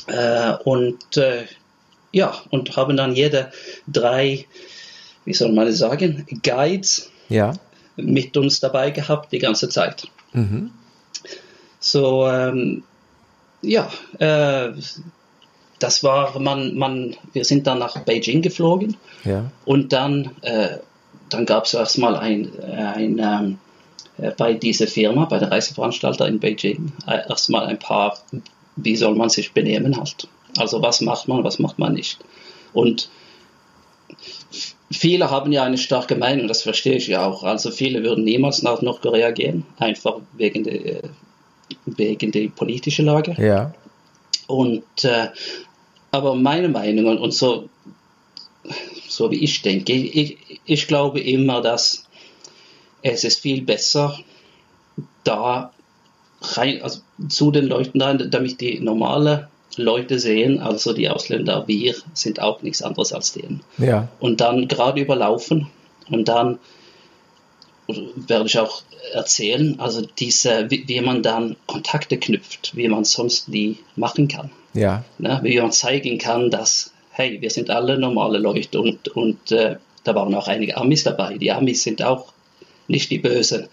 [0.07, 1.45] Äh, und äh,
[2.13, 3.51] ja, und haben dann jede
[3.89, 4.47] drei,
[5.25, 7.53] wie soll man sagen, Guides ja.
[7.97, 10.07] mit uns dabei gehabt die ganze Zeit.
[10.33, 10.71] Mhm.
[11.81, 12.85] So, ähm,
[13.63, 14.73] ja, äh,
[15.79, 19.51] das war, man, man, wir sind dann nach Beijing geflogen ja.
[19.65, 20.79] und dann, äh,
[21.31, 23.59] dann gab es erstmal ein, ein ähm,
[24.19, 28.19] äh, bei dieser Firma, bei der Reiseveranstalter in Beijing, äh, erstmal ein paar
[28.77, 30.29] wie soll man sich benehmen halt.
[30.57, 32.19] Also was macht man, was macht man nicht.
[32.73, 33.09] Und
[34.91, 37.43] viele haben ja eine starke Meinung, das verstehe ich ja auch.
[37.43, 41.03] Also viele würden niemals nach Nordkorea gehen, einfach wegen der,
[41.87, 43.35] wegen der politischen Lage.
[43.39, 43.75] Ja.
[44.47, 45.29] Und äh,
[46.11, 47.69] aber meine Meinung und, und so,
[49.09, 52.07] so wie ich denke, ich, ich glaube immer, dass
[53.03, 54.19] es ist viel besser,
[55.25, 55.74] da
[56.57, 61.95] rein, also zu den Leuten da, damit die normale Leute sehen, also die Ausländer, wir
[62.13, 63.63] sind auch nichts anderes als denen.
[63.79, 64.09] Ja.
[64.21, 65.69] Und dann gerade überlaufen
[66.11, 66.59] und dann
[67.87, 73.49] werde ich auch erzählen, also diese, wie, wie man dann Kontakte knüpft, wie man sonst
[73.49, 74.51] nie machen kann.
[74.73, 75.05] Ja.
[75.19, 75.41] Ne?
[75.43, 80.15] Wie man zeigen kann, dass, hey, wir sind alle normale Leute und, und äh, da
[80.15, 81.37] waren auch einige Amis dabei.
[81.37, 82.33] Die Amis sind auch
[82.89, 83.69] nicht die Bösen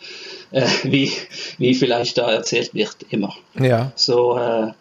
[0.51, 1.11] äh, wie,
[1.57, 3.35] wie vielleicht da erzählt wird, immer.
[3.59, 3.91] Ja.
[3.95, 4.71] So, äh,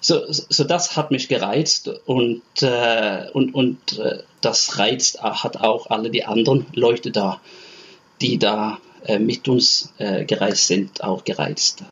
[0.00, 5.90] so, so das hat mich gereizt und, äh, und, und äh, das reizt hat auch
[5.90, 7.40] alle die anderen Leute da,
[8.20, 11.84] die da äh, mit uns äh, gereist sind, auch gereizt.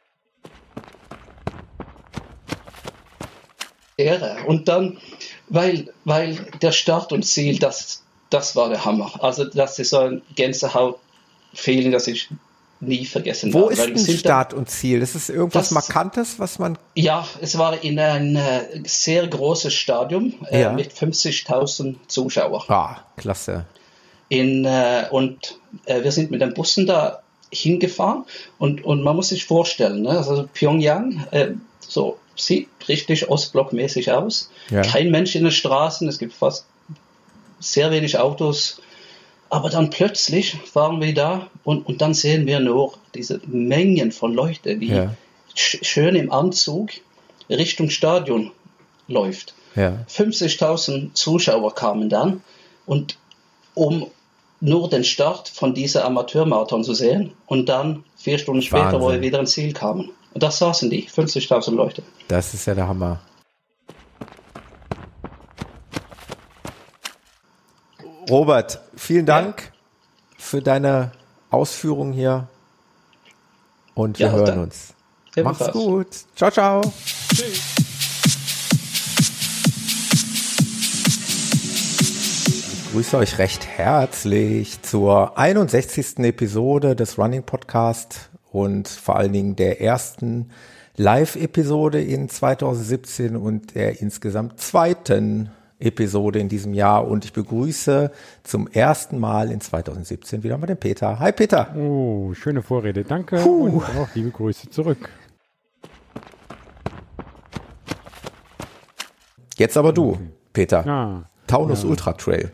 [4.46, 4.98] Und dann,
[5.48, 9.12] weil, weil der Start und Ziel, das, das war der Hammer.
[9.22, 12.28] Also das ist so ein Gänsehaut-Feeling, das ich
[12.80, 15.02] nie vergessen Wo ist denn Start und Ziel?
[15.02, 16.78] Ist es irgendwas das, Markantes, was man.
[16.94, 20.72] Ja, es war in ein äh, sehr großes Stadion äh, ja.
[20.72, 22.62] mit 50.000 Zuschauern.
[22.68, 23.66] Ah, klasse.
[24.28, 28.24] In, äh, und äh, wir sind mit den Bussen da hingefahren
[28.58, 30.10] und, und man muss sich vorstellen, ne?
[30.10, 31.48] also Pyongyang, äh,
[31.80, 34.50] so sieht richtig ostblockmäßig aus.
[34.70, 34.82] Ja.
[34.82, 36.66] Kein Mensch in den Straßen, es gibt fast
[37.58, 38.80] sehr wenig Autos
[39.50, 44.32] aber dann plötzlich waren wir da und, und dann sehen wir nur diese Mengen von
[44.32, 45.14] Leuten, die ja.
[45.54, 46.90] sch schön im Anzug
[47.50, 48.52] Richtung Stadion
[49.08, 49.54] läuft.
[49.74, 50.04] Ja.
[50.08, 52.42] 50.000 Zuschauer kamen dann
[52.86, 53.18] und
[53.74, 54.06] um
[54.60, 59.00] nur den Start von dieser Amateurmarathon zu sehen und dann vier Stunden später, Wahnsinn.
[59.00, 60.10] wo wir wieder ins Ziel kamen.
[60.32, 62.02] Und das saßen die, 50.000 Leute.
[62.28, 63.20] Das ist ja der Hammer.
[68.30, 69.70] Robert, vielen Dank ja.
[70.38, 71.10] für deine
[71.50, 72.46] Ausführungen hier
[73.94, 74.94] und wir ja, hören uns.
[75.42, 76.06] Mach's gut.
[76.36, 76.80] Ciao, ciao.
[77.34, 77.60] Tschüss.
[82.84, 86.20] Ich grüße euch recht herzlich zur 61.
[86.20, 90.50] Episode des Running Podcast und vor allen Dingen der ersten
[90.96, 98.10] Live-Episode in 2017 und der insgesamt zweiten Episode in diesem Jahr und ich begrüße
[98.42, 101.18] zum ersten Mal in 2017 wieder mal den Peter.
[101.18, 101.74] Hi Peter.
[101.76, 103.04] Oh, schöne Vorrede.
[103.04, 103.64] Danke Puh.
[103.64, 105.08] und auch liebe Grüße zurück.
[109.56, 110.18] Jetzt aber du,
[110.52, 110.86] Peter.
[110.86, 111.90] Ah, Taunus ja.
[111.90, 112.50] Ultra Trail.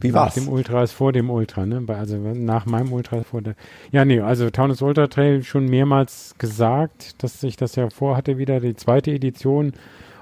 [0.00, 0.36] Wie war's?
[0.36, 1.82] Nach dem Ultra ist vor dem Ultra, ne?
[1.88, 3.54] Also nach meinem Ultra ist vor der.
[3.90, 8.60] Ja, nee, also Taunus Ultra Trail schon mehrmals gesagt, dass ich das ja vorhatte, wieder
[8.60, 9.72] die zweite Edition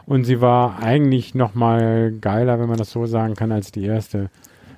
[0.07, 3.85] und sie war eigentlich noch mal geiler, wenn man das so sagen kann, als die
[3.85, 4.31] erste.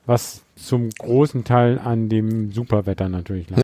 [0.06, 3.62] Was zum großen Teil an dem Superwetter natürlich lag.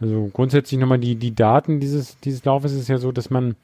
[0.00, 3.56] Also grundsätzlich nochmal die, die Daten dieses, dieses Laufes ist ja so, dass man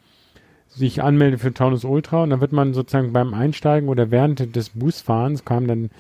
[0.69, 4.71] sich anmeldet für Taunus Ultra und dann wird man sozusagen beim Einsteigen oder während des
[4.71, 5.91] Busfahrens kam dann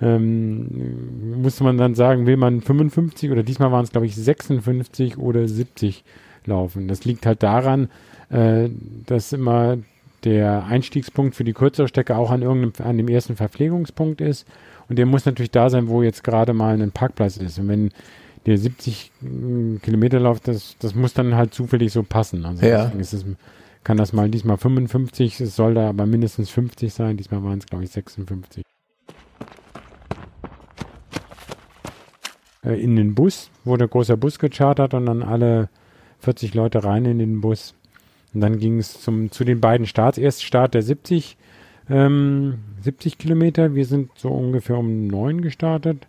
[0.00, 5.18] ähm, musste man dann sagen, will man 55 oder diesmal waren es glaube ich 56
[5.18, 6.04] oder 70
[6.46, 6.88] laufen.
[6.88, 7.88] Das liegt halt daran,
[8.30, 8.68] äh,
[9.06, 9.78] dass immer
[10.24, 14.46] der Einstiegspunkt für die kürzere Strecke auch an irgendeinem, an dem ersten Verpflegungspunkt ist.
[14.88, 17.58] Und der muss natürlich da sein, wo jetzt gerade mal ein Parkplatz ist.
[17.58, 17.90] Und wenn
[18.46, 22.44] der 70 mm, Kilometer läuft, das, das muss dann halt zufällig so passen.
[22.44, 22.92] Also ja.
[22.98, 23.24] es,
[23.82, 27.16] kann das mal diesmal 55, es soll da aber mindestens 50 sein.
[27.18, 28.64] Diesmal waren es, glaube ich, 56.
[32.64, 35.68] Äh, in den Bus wurde ein großer Bus gechartert und dann alle
[36.24, 37.74] 40 Leute rein in den Bus.
[38.32, 40.18] Und dann ging es zum, zu den beiden Starts.
[40.18, 41.36] Erst Start der 70,
[41.88, 43.74] ähm, 70 Kilometer.
[43.74, 46.06] Wir sind so ungefähr um 9 gestartet.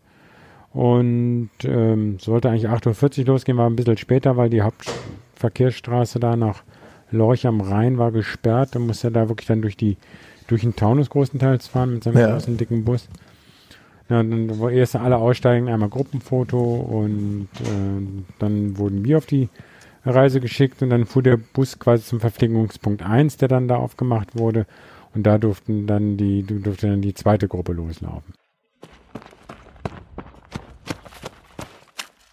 [0.74, 6.36] Und ähm, sollte eigentlich 8.40 Uhr losgehen, war ein bisschen später, weil die Hauptverkehrsstraße da
[6.36, 6.64] nach
[7.12, 8.70] Lorch am Rhein war gesperrt.
[8.74, 9.98] Da musste er da wirklich dann durch die
[10.48, 12.32] durch den Taunus großenteils fahren mit seinem ja.
[12.32, 13.08] großen dicken Bus.
[14.10, 19.50] Ja, dann wo erst alle aussteigen, einmal Gruppenfoto und äh, dann wurden wir auf die
[20.06, 24.38] Reise geschickt und dann fuhr der Bus quasi zum Verpflegungspunkt 1, der dann da aufgemacht
[24.38, 24.66] wurde.
[25.14, 28.34] Und da durften dann die, durfte dann die zweite Gruppe loslaufen.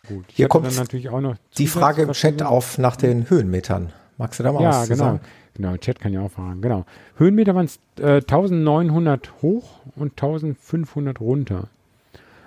[0.08, 0.24] Gut.
[0.28, 3.92] Hier kommt dann natürlich auch noch die Frage im Chat auf nach den Höhenmetern.
[4.18, 5.04] Magst du da mal ja, was genau.
[5.04, 5.20] sagen?
[5.54, 6.60] Genau, Chat kann ja auch fragen.
[6.60, 6.84] Genau.
[7.16, 11.68] Höhenmeter waren es äh, 1900 hoch und 1500 runter.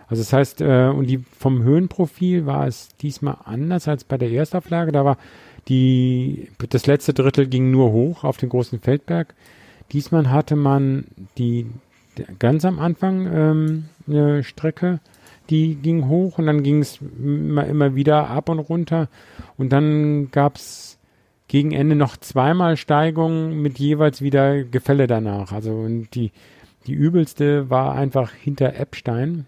[0.07, 4.31] Also das heißt, äh, und die vom Höhenprofil war es diesmal anders als bei der
[4.31, 4.91] Erstauflage.
[4.91, 5.17] Da war
[5.67, 9.33] die, das letzte Drittel ging nur hoch auf den großen Feldberg.
[9.91, 11.05] Diesmal hatte man
[11.37, 11.67] die
[12.39, 14.99] ganz am Anfang ähm, eine Strecke,
[15.49, 19.09] die ging hoch und dann ging es immer, immer wieder ab und runter.
[19.57, 20.97] Und dann gab es
[21.47, 25.51] gegen Ende noch zweimal Steigungen mit jeweils wieder Gefälle danach.
[25.51, 26.31] Also und die,
[26.87, 29.45] die übelste war einfach hinter Eppstein.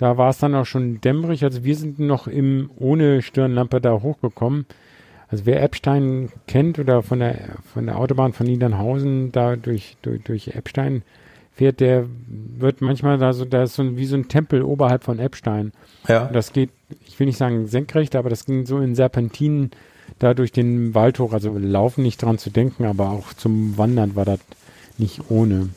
[0.00, 1.44] Da war es dann auch schon dämmerig.
[1.44, 4.64] Also wir sind noch im ohne Stirnlampe da hochgekommen.
[5.28, 7.36] Also wer Eppstein kennt oder von der
[7.74, 11.02] von der Autobahn von Niedernhausen da durch, durch, durch Eppstein
[11.52, 15.18] fährt, der wird manchmal da so, da ist so wie so ein Tempel oberhalb von
[15.18, 15.72] Eppstein.
[16.08, 16.28] Ja.
[16.28, 16.70] Und das geht,
[17.06, 19.70] ich will nicht sagen senkrecht, aber das ging so in Serpentinen
[20.18, 21.34] da durch den Wald hoch.
[21.34, 24.40] Also laufen nicht dran zu denken, aber auch zum Wandern war das
[24.96, 25.68] nicht ohne.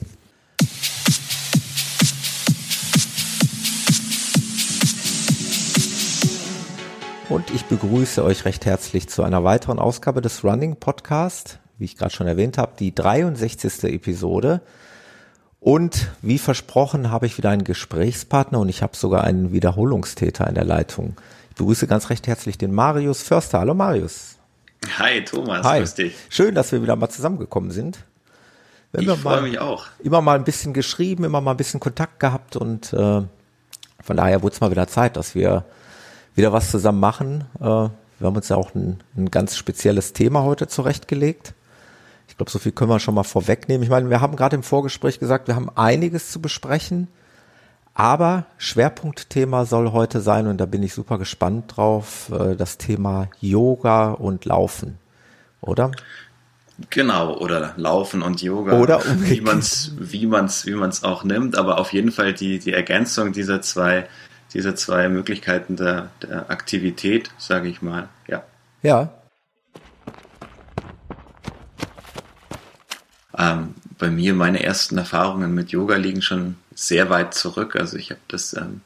[7.30, 11.60] Und ich begrüße euch recht herzlich zu einer weiteren Ausgabe des Running Podcast.
[11.78, 13.86] Wie ich gerade schon erwähnt habe, die 63.
[13.86, 14.62] Episode.
[15.60, 20.56] Und wie versprochen habe ich wieder einen Gesprächspartner und ich habe sogar einen Wiederholungstäter in
[20.56, 21.16] der Leitung.
[21.50, 23.60] Ich begrüße ganz recht herzlich den Marius Förster.
[23.60, 24.38] Hallo Marius.
[24.98, 25.80] Hi Thomas, Hi.
[25.80, 26.16] grüß dich.
[26.30, 28.00] Schön, dass wir wieder mal zusammengekommen sind.
[28.92, 29.86] Wenn ich freue mich auch.
[30.04, 33.22] Immer mal ein bisschen geschrieben, immer mal ein bisschen Kontakt gehabt und äh,
[34.04, 35.66] von daher wurde es mal wieder Zeit, dass wir
[36.36, 37.46] wieder was zusammen machen.
[37.60, 41.54] Äh, wir haben uns ja auch ein, ein ganz spezielles Thema heute zurechtgelegt.
[42.28, 43.84] Ich glaube, so viel können wir schon mal vorwegnehmen.
[43.84, 47.08] Ich meine, wir haben gerade im Vorgespräch gesagt, wir haben einiges zu besprechen,
[47.94, 53.30] aber Schwerpunktthema soll heute sein und da bin ich super gespannt drauf, äh, das Thema
[53.40, 54.98] Yoga und Laufen,
[55.62, 55.92] oder?
[56.90, 58.80] Genau, oder Laufen und Yoga.
[58.80, 62.58] Oder wie man es wie man's, wie man's auch nimmt, aber auf jeden Fall die,
[62.58, 64.08] die Ergänzung dieser zwei,
[64.54, 68.10] dieser zwei Möglichkeiten der, der Aktivität, sage ich mal.
[68.28, 68.44] Ja.
[68.82, 69.10] Ja,
[73.38, 77.76] Ähm, bei mir, meine ersten Erfahrungen mit Yoga liegen schon sehr weit zurück.
[77.76, 78.82] Also ich habe das ähm,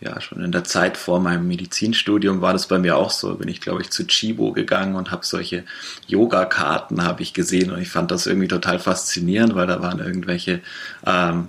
[0.00, 3.34] ja schon in der Zeit vor meinem Medizinstudium war das bei mir auch so.
[3.36, 5.64] Bin ich, glaube ich, zu Chibo gegangen und habe solche
[6.06, 10.60] Yoga-Karten habe ich gesehen und ich fand das irgendwie total faszinierend, weil da waren irgendwelche
[11.06, 11.48] ähm,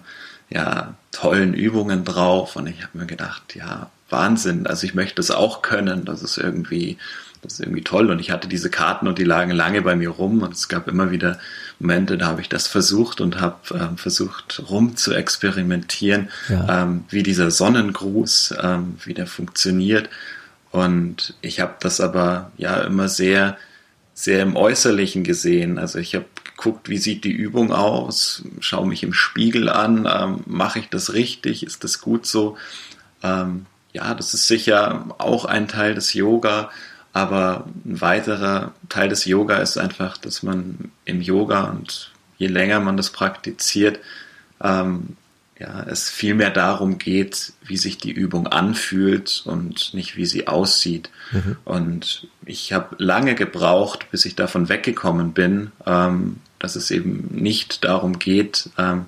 [0.49, 5.31] ja, tollen Übungen drauf und ich habe mir gedacht, ja, Wahnsinn, also ich möchte es
[5.31, 6.97] auch können, das ist irgendwie,
[7.41, 10.09] das ist irgendwie toll und ich hatte diese Karten und die lagen lange bei mir
[10.09, 11.39] rum und es gab immer wieder
[11.79, 16.83] Momente, da habe ich das versucht und habe ähm, versucht rum zu experimentieren, ja.
[16.83, 20.09] ähm, wie dieser Sonnengruß, ähm, wie der funktioniert.
[20.71, 23.57] Und ich habe das aber ja immer sehr,
[24.13, 25.79] sehr im Äußerlichen gesehen.
[25.79, 26.25] Also ich habe
[26.55, 31.13] geguckt, wie sieht die Übung aus, schaue mich im Spiegel an, ähm, mache ich das
[31.13, 32.57] richtig, ist das gut so?
[33.23, 36.69] Ähm, ja, das ist sicher auch ein Teil des Yoga
[37.15, 42.81] aber ein weiterer Teil des Yoga ist einfach, dass man im Yoga und je länger
[42.81, 44.01] man das praktiziert,
[44.61, 45.15] ähm,
[45.57, 50.49] ja, es viel mehr darum geht, wie sich die Übung anfühlt und nicht wie sie
[50.49, 51.09] aussieht.
[51.31, 51.55] Mhm.
[51.63, 57.83] Und ich habe lange gebraucht, bis ich davon weggekommen bin, ähm, dass es eben nicht
[57.83, 59.05] darum geht, ähm,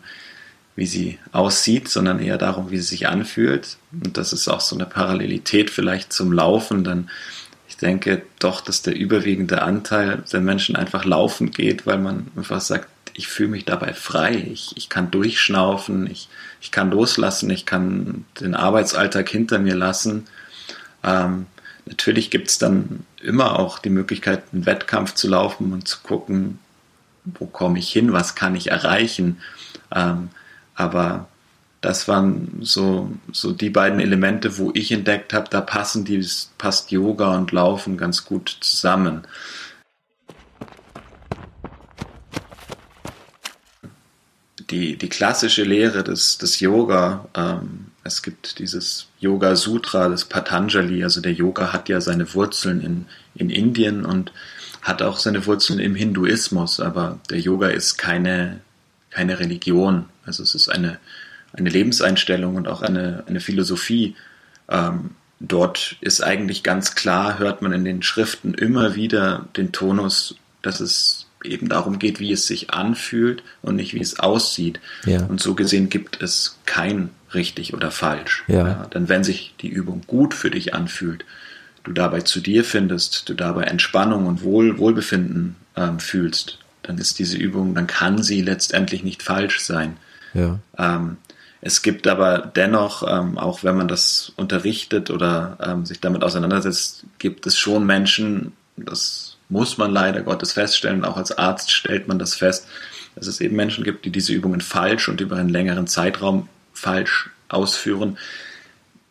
[0.76, 3.78] wie sie aussieht, sondern eher darum, wie sie sich anfühlt.
[3.92, 7.10] Und das ist auch so eine Parallelität vielleicht zum Laufen, dann
[7.68, 12.62] ich denke doch, dass der überwiegende Anteil der Menschen einfach laufen geht, weil man einfach
[12.62, 16.30] sagt, ich fühle mich dabei frei, ich, ich kann durchschnaufen, ich,
[16.62, 20.28] ich kann loslassen, ich kann den Arbeitsalltag hinter mir lassen.
[21.04, 21.48] Ähm,
[21.86, 26.60] natürlich gibt es dann immer auch die Möglichkeit, einen Wettkampf zu laufen und zu gucken,
[27.40, 29.42] wo komme ich hin, was kann ich erreichen.
[29.94, 30.30] Ähm,
[30.76, 31.28] aber
[31.82, 36.26] das waren so, so die beiden Elemente, wo ich entdeckt habe, da passen die,
[36.58, 39.28] passt Yoga und Laufen ganz gut zusammen.
[44.70, 51.04] Die, die klassische Lehre des, des Yoga, ähm, es gibt dieses Yoga Sutra des Patanjali,
[51.04, 54.34] also der Yoga hat ja seine Wurzeln in, in Indien und
[54.82, 58.62] hat auch seine Wurzeln im Hinduismus, aber der Yoga ist keine,
[59.10, 60.06] keine Religion.
[60.26, 61.00] Also es ist eine,
[61.54, 64.16] eine Lebenseinstellung und auch eine, eine Philosophie.
[64.70, 70.36] Ähm, dort ist eigentlich ganz klar, hört man in den Schriften immer wieder den Tonus,
[70.62, 74.80] dass es eben darum geht, wie es sich anfühlt und nicht wie es aussieht.
[75.06, 75.24] Ja.
[75.26, 78.44] Und so gesehen gibt es kein richtig oder falsch.
[78.48, 78.68] Ja.
[78.68, 81.26] Ja, denn wenn sich die Übung gut für dich anfühlt,
[81.88, 87.20] du dabei zu dir findest, du dabei Entspannung und Wohl, Wohlbefinden ähm, fühlst, dann ist
[87.20, 89.98] diese Übung, dann kann sie letztendlich nicht falsch sein.
[90.34, 90.60] Ja.
[90.78, 91.18] Ähm,
[91.62, 97.06] es gibt aber dennoch, ähm, auch wenn man das unterrichtet oder ähm, sich damit auseinandersetzt,
[97.18, 102.20] gibt es schon Menschen, das muss man leider Gottes feststellen, auch als Arzt stellt man
[102.20, 102.68] das fest,
[103.16, 107.30] dass es eben Menschen gibt, die diese Übungen falsch und über einen längeren Zeitraum falsch
[107.50, 108.18] ausführen,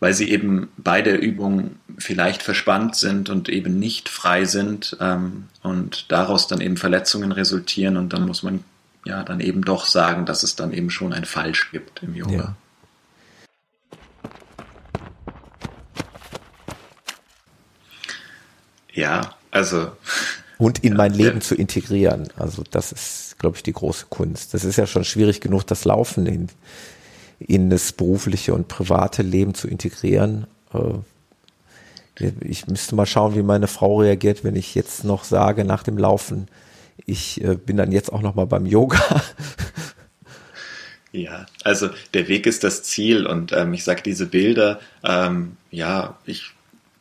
[0.00, 5.44] weil sie eben bei der Übung vielleicht verspannt sind und eben nicht frei sind ähm,
[5.62, 8.62] und daraus dann eben Verletzungen resultieren und dann muss man
[9.04, 12.32] ja dann eben doch sagen, dass es dann eben schon ein Falsch gibt im Yoga.
[12.32, 12.56] Ja.
[18.96, 19.92] Ja, also.
[20.58, 21.40] Und in mein Leben ja.
[21.40, 22.30] zu integrieren.
[22.34, 24.54] Also das ist, glaube ich, die große Kunst.
[24.54, 26.48] Das ist ja schon schwierig genug, das Laufen in,
[27.38, 30.46] in das berufliche und private Leben zu integrieren.
[30.72, 30.98] Äh,
[32.40, 35.98] ich müsste mal schauen, wie meine Frau reagiert, wenn ich jetzt noch sage, nach dem
[35.98, 36.48] Laufen,
[37.04, 39.00] ich äh, bin dann jetzt auch noch mal beim Yoga.
[41.16, 46.18] Ja, also der Weg ist das Ziel und ähm, ich sage diese Bilder, ähm, ja,
[46.26, 46.50] ich,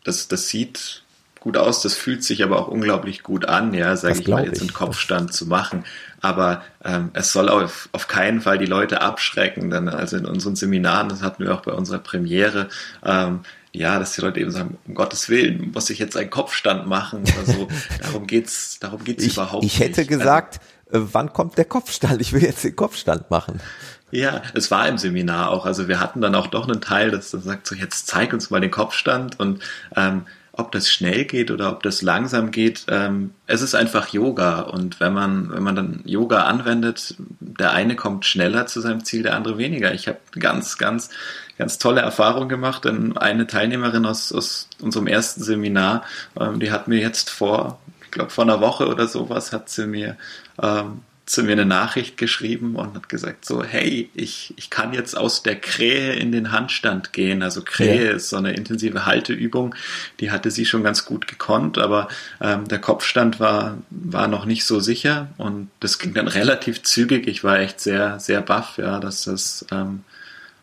[0.06, 1.04] das, das sieht
[1.42, 4.62] gut aus, das fühlt sich aber auch unglaublich gut an, ja, sage ich mal, jetzt
[4.62, 5.84] einen Kopfstand zu machen.
[6.26, 9.70] Aber ähm, es soll auf, auf keinen Fall die Leute abschrecken.
[9.70, 12.68] Denn also in unseren Seminaren, das hatten wir auch bei unserer Premiere,
[13.06, 16.88] ähm, ja, dass die Leute eben sagen, um Gottes Willen, muss ich jetzt einen Kopfstand
[16.88, 17.68] machen oder so.
[18.02, 19.76] darum geht's, darum geht's ich, überhaupt nicht.
[19.76, 20.02] Ich hätte.
[20.02, 20.62] Also gesagt,
[20.92, 22.22] also, wann kommt der Kopfstand?
[22.22, 23.62] Ich will jetzt den Kopfstand machen.
[24.10, 25.68] Ja, es war im Seminar auch.
[25.68, 28.62] Also wir hatten dann auch doch einen Teil, das sagt so, jetzt zeig uns mal
[28.62, 29.62] den Kopfstand und
[29.96, 30.26] ähm,
[30.58, 34.62] ob das schnell geht oder ob das langsam geht, ähm, es ist einfach Yoga.
[34.62, 39.24] Und wenn man, wenn man dann Yoga anwendet, der eine kommt schneller zu seinem Ziel,
[39.24, 39.94] der andere weniger.
[39.94, 41.10] Ich habe ganz, ganz,
[41.58, 42.86] ganz tolle Erfahrungen gemacht.
[42.86, 46.04] Denn eine Teilnehmerin aus, aus unserem ersten Seminar,
[46.40, 49.88] ähm, die hat mir jetzt vor, ich glaube vor einer Woche oder sowas, hat sie
[49.88, 50.16] mir
[50.62, 55.18] ähm, zu mir eine Nachricht geschrieben und hat gesagt so, hey, ich, ich kann jetzt
[55.18, 57.42] aus der Krähe in den Handstand gehen.
[57.42, 58.12] Also Krähe ja.
[58.12, 59.74] ist so eine intensive Halteübung,
[60.20, 62.10] die hatte sie schon ganz gut gekonnt, aber
[62.42, 67.28] ähm, der Kopfstand war, war noch nicht so sicher und das ging dann relativ zügig.
[67.28, 70.04] Ich war echt sehr, sehr baff, ja, dass das ähm,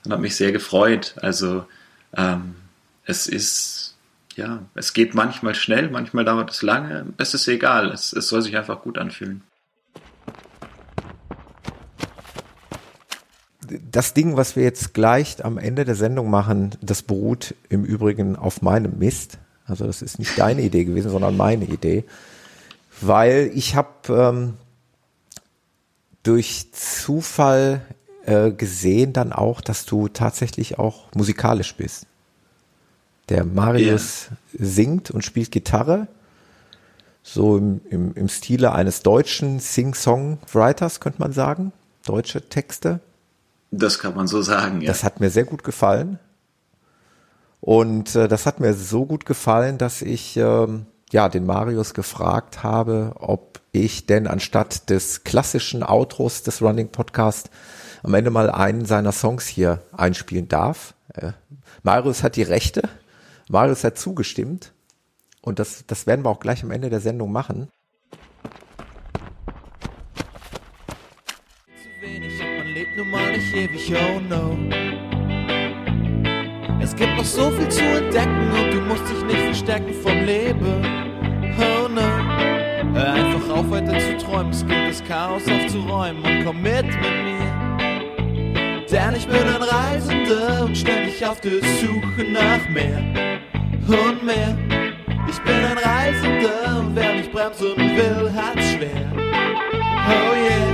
[0.04, 1.14] und hat mich sehr gefreut.
[1.20, 1.66] Also
[2.16, 2.54] ähm,
[3.04, 3.94] es ist,
[4.36, 7.06] ja, es geht manchmal schnell, manchmal dauert es lange.
[7.18, 9.42] Es ist egal, es, es soll sich einfach gut anfühlen.
[13.90, 18.36] Das Ding, was wir jetzt gleich am Ende der Sendung machen, das beruht im Übrigen
[18.36, 19.38] auf meinem Mist.
[19.66, 22.04] Also das ist nicht deine Idee gewesen, sondern meine Idee.
[23.00, 24.54] Weil ich habe ähm,
[26.22, 27.82] durch Zufall
[28.26, 32.06] äh, gesehen dann auch, dass du tatsächlich auch musikalisch bist.
[33.28, 34.66] Der Marius yeah.
[34.66, 36.08] singt und spielt Gitarre,
[37.22, 41.72] so im, im, im Stile eines deutschen Sing-Song-Writers, könnte man sagen.
[42.04, 43.00] Deutsche Texte.
[43.72, 44.88] Das kann man so sagen, ja.
[44.88, 46.18] Das hat mir sehr gut gefallen.
[47.60, 52.62] Und äh, das hat mir so gut gefallen, dass ich ähm, ja den Marius gefragt
[52.62, 57.48] habe, ob ich denn anstatt des klassischen Outros des Running Podcast
[58.02, 60.94] am Ende mal einen seiner Songs hier einspielen darf.
[61.14, 61.32] Äh,
[61.82, 62.82] Marius hat die Rechte.
[63.48, 64.72] Marius hat zugestimmt.
[65.40, 67.68] Und das, das werden wir auch gleich am Ende der Sendung machen.
[72.96, 74.58] Nun mal nicht ewig, oh no.
[76.80, 80.84] Es gibt noch so viel zu entdecken und du musst dich nicht verstecken vom Leben,
[81.58, 82.02] oh no.
[82.94, 87.24] Hör einfach auf, weiter zu träumen, es gilt das Chaos aufzuräumen und komm mit mit
[87.24, 87.52] mir.
[88.90, 92.98] Denn ich bin ein Reisender und ständig auf der Suche nach mehr
[93.88, 94.56] und mehr.
[95.28, 99.10] Ich bin ein Reisender und wer mich bremsen will, hat's schwer.
[99.14, 100.71] Oh yeah,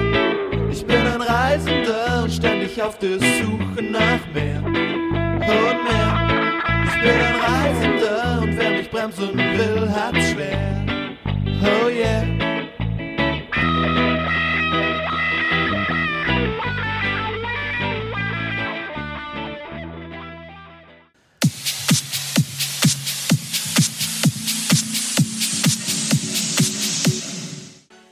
[0.89, 6.11] bin ein Reisender ständig auf der Suche nach mehr und mehr.
[6.86, 10.84] Ich bin ein Reisender und wer mich bremsen will, hat's schwer.
[11.62, 12.38] Oh yeah.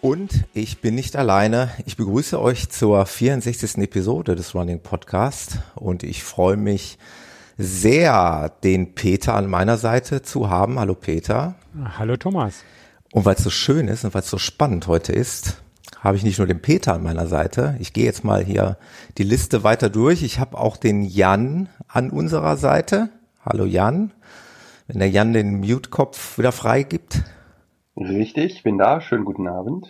[0.06, 1.68] Und ich bin nicht alleine.
[1.84, 3.78] Ich begrüße euch zur 64.
[3.78, 6.96] Episode des Running Podcast und ich freue mich
[7.58, 10.78] sehr, den Peter an meiner Seite zu haben.
[10.78, 11.56] Hallo Peter.
[11.98, 12.62] Hallo Thomas.
[13.10, 15.60] Und weil es so schön ist und weil es so spannend heute ist,
[15.98, 17.76] habe ich nicht nur den Peter an meiner Seite.
[17.80, 18.78] Ich gehe jetzt mal hier
[19.18, 20.22] die Liste weiter durch.
[20.22, 23.08] Ich habe auch den Jan an unserer Seite.
[23.44, 24.12] Hallo Jan.
[24.86, 27.24] Wenn der Jan den Mute-Kopf wieder freigibt.
[27.96, 29.00] Richtig, bin da.
[29.00, 29.88] Schönen guten Abend.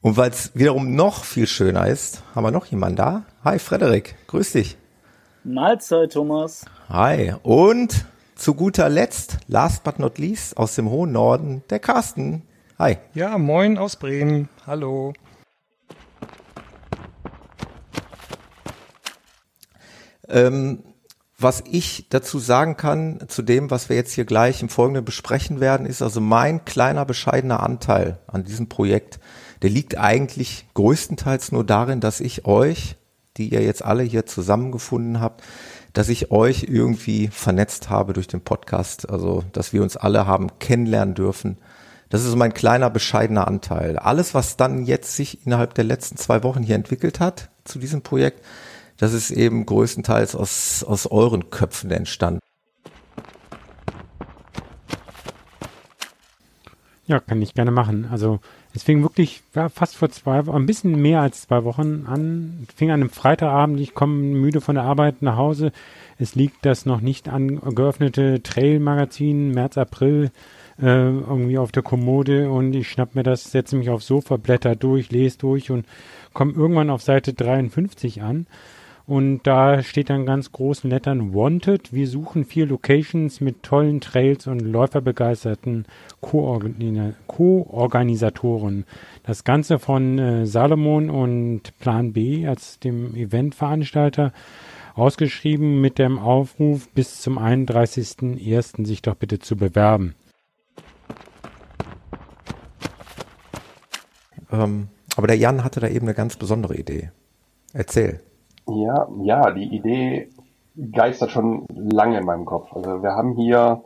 [0.00, 3.24] Und weil es wiederum noch viel schöner ist, haben wir noch jemanden da.
[3.42, 4.76] Hi Frederik, grüß dich.
[5.42, 6.64] Mahlzeit, Thomas.
[6.88, 7.34] Hi.
[7.42, 8.06] Und
[8.36, 12.42] zu guter Letzt, last but not least, aus dem hohen Norden, der Carsten.
[12.78, 12.98] Hi.
[13.14, 14.48] Ja, moin aus Bremen.
[14.66, 15.12] Hallo.
[20.28, 20.84] Ähm,
[21.44, 25.60] was ich dazu sagen kann, zu dem, was wir jetzt hier gleich im Folgenden besprechen
[25.60, 29.20] werden, ist also mein kleiner bescheidener Anteil an diesem Projekt.
[29.62, 32.96] Der liegt eigentlich größtenteils nur darin, dass ich euch,
[33.36, 35.44] die ihr jetzt alle hier zusammengefunden habt,
[35.92, 39.08] dass ich euch irgendwie vernetzt habe durch den Podcast.
[39.08, 41.58] Also, dass wir uns alle haben kennenlernen dürfen.
[42.08, 43.98] Das ist mein kleiner bescheidener Anteil.
[43.98, 48.02] Alles, was dann jetzt sich innerhalb der letzten zwei Wochen hier entwickelt hat zu diesem
[48.02, 48.42] Projekt,
[48.96, 52.40] das ist eben größtenteils aus, aus euren Köpfen entstanden.
[57.06, 58.08] Ja, kann ich gerne machen.
[58.10, 58.40] Also
[58.72, 62.66] es fing wirklich ja, fast vor zwei, ein bisschen mehr als zwei Wochen an.
[62.66, 63.78] Es fing an einem Freitagabend.
[63.78, 65.70] Ich komme müde von der Arbeit nach Hause.
[66.18, 70.30] Es liegt das noch nicht angeöffnete Trail-Magazin März, April
[70.80, 74.74] äh, irgendwie auf der Kommode und ich schnapp mir das, setze mich aufs Sofa, blätter
[74.74, 75.86] durch, lese durch und
[76.32, 78.46] komme irgendwann auf Seite 53 an.
[79.06, 81.92] Und da steht dann ganz großen Lettern Wanted.
[81.92, 85.84] Wir suchen vier Locations mit tollen Trails und läuferbegeisterten
[86.22, 88.86] Co-Organisatoren.
[89.24, 94.32] das Ganze von äh, Salomon und Plan B als dem Eventveranstalter
[94.94, 98.86] ausgeschrieben mit dem Aufruf bis zum 31.01.
[98.86, 100.14] sich doch bitte zu bewerben.
[104.50, 107.10] Ähm, aber der Jan hatte da eben eine ganz besondere Idee.
[107.74, 108.20] Erzähl.
[108.66, 110.30] Ja, ja, die Idee
[110.92, 112.72] geistert schon lange in meinem Kopf.
[112.72, 113.82] Also wir haben hier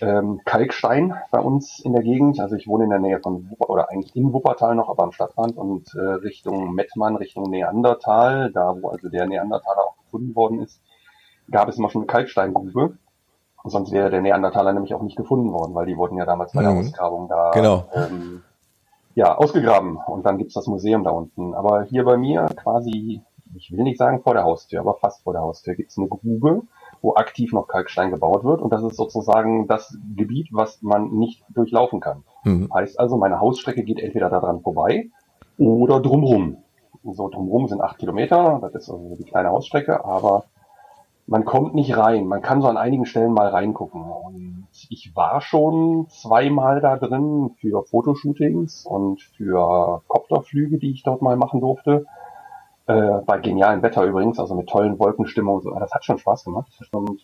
[0.00, 2.40] ähm, Kalkstein bei uns in der Gegend.
[2.40, 5.12] Also ich wohne in der Nähe von Wuppertal, oder eigentlich in Wuppertal noch, aber am
[5.12, 10.62] Stadtrand und äh, Richtung Mettmann, Richtung Neandertal, da wo also der Neandertaler auch gefunden worden
[10.62, 10.80] ist,
[11.50, 12.96] gab es immer schon eine Kalksteingrube.
[13.64, 16.62] Sonst wäre der Neandertaler nämlich auch nicht gefunden worden, weil die wurden ja damals bei
[16.62, 16.80] der mhm.
[16.80, 17.84] Ausgrabung da genau.
[17.94, 18.42] ähm,
[19.16, 19.98] ja, ausgegraben.
[20.06, 21.54] Und dann gibt's das Museum da unten.
[21.54, 23.22] Aber hier bei mir quasi,
[23.56, 26.62] ich will nicht sagen vor der Haustür, aber fast vor der Haustür gibt's eine Grube,
[27.02, 28.60] wo aktiv noch Kalkstein gebaut wird.
[28.60, 32.24] Und das ist sozusagen das Gebiet, was man nicht durchlaufen kann.
[32.44, 32.70] Mhm.
[32.72, 35.08] Heißt also, meine Hausstrecke geht entweder daran vorbei
[35.58, 36.58] oder drumrum.
[37.04, 40.44] So drumrum sind acht Kilometer, das ist also die kleine Hausstrecke, aber
[41.26, 42.26] man kommt nicht rein.
[42.26, 44.02] Man kann so an einigen Stellen mal reingucken.
[44.02, 51.22] Und ich war schon zweimal da drin für Fotoshootings und für Kopterflüge, die ich dort
[51.22, 52.06] mal machen durfte.
[52.88, 55.62] Äh, bei genialem Wetter übrigens, also mit tollen Wolkenstimmungen.
[55.62, 55.70] So.
[55.70, 56.70] Das hat schon Spaß gemacht.
[56.92, 57.20] Und,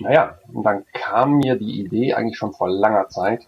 [0.00, 3.46] naja, und dann kam mir die Idee eigentlich schon vor langer Zeit,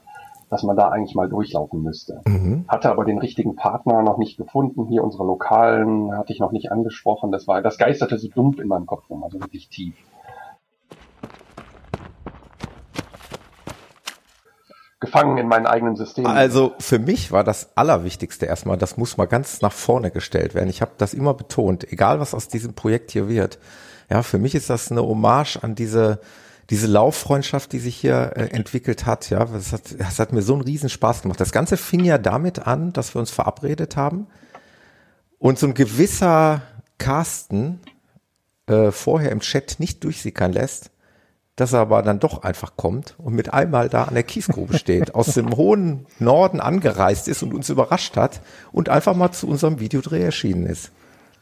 [0.50, 2.20] dass man da eigentlich mal durchlaufen müsste.
[2.26, 2.64] Mhm.
[2.68, 4.86] Hatte aber den richtigen Partner noch nicht gefunden.
[4.86, 7.32] Hier unsere Lokalen hatte ich noch nicht angesprochen.
[7.32, 9.94] Das war, das geisterte so dumpf in meinem Kopf rum, also wirklich tief.
[15.02, 16.30] Gefangen in meinen eigenen Systemen.
[16.30, 20.70] Also für mich war das Allerwichtigste erstmal, das muss mal ganz nach vorne gestellt werden.
[20.70, 23.58] Ich habe das immer betont, egal was aus diesem Projekt hier wird.
[24.08, 26.20] Ja, für mich ist das eine Hommage an diese
[26.70, 30.54] diese Lauffreundschaft, die sich hier äh, entwickelt hat, ja, das hat, das hat mir so
[30.54, 31.40] einen riesen Spaß gemacht.
[31.40, 34.28] Das Ganze fing ja damit an, dass wir uns verabredet haben
[35.38, 36.62] und so ein gewisser
[36.98, 37.80] Carsten
[38.66, 40.91] äh, vorher im Chat nicht durchsickern lässt,
[41.56, 45.14] dass er aber dann doch einfach kommt und mit einmal da an der Kiesgrube steht,
[45.14, 48.40] aus dem hohen Norden angereist ist und uns überrascht hat
[48.72, 50.92] und einfach mal zu unserem Videodreh erschienen ist.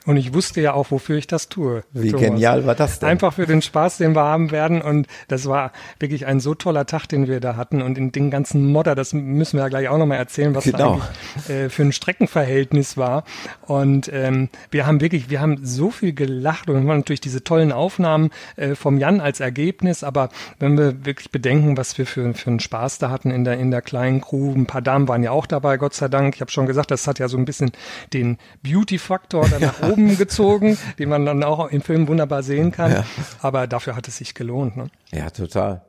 [0.07, 1.85] Und ich wusste ja auch, wofür ich das tue.
[1.93, 2.27] Wie Thomas.
[2.27, 3.11] genial war das denn?
[3.11, 4.81] Einfach für den Spaß, den wir haben werden.
[4.81, 7.83] Und das war wirklich ein so toller Tag, den wir da hatten.
[7.83, 11.03] Und in den ganzen Modder, das müssen wir ja gleich auch nochmal erzählen, was genau.
[11.49, 13.25] da äh, für ein Streckenverhältnis war.
[13.67, 18.31] Und ähm, wir haben wirklich, wir haben so viel gelacht und natürlich diese tollen Aufnahmen
[18.57, 20.03] äh, vom Jan als Ergebnis.
[20.03, 23.59] Aber wenn wir wirklich bedenken, was wir für, für einen Spaß da hatten in der,
[23.59, 26.37] in der kleinen Crew, ein paar Damen waren ja auch dabei, Gott sei Dank.
[26.37, 27.73] Ich habe schon gesagt, das hat ja so ein bisschen
[28.15, 32.93] den Beauty-Faktor danach oben gezogen, den man dann auch im Film wunderbar sehen kann.
[32.93, 33.05] Ja.
[33.41, 34.77] Aber dafür hat es sich gelohnt.
[34.77, 34.91] Ne?
[35.13, 35.83] Ja, total.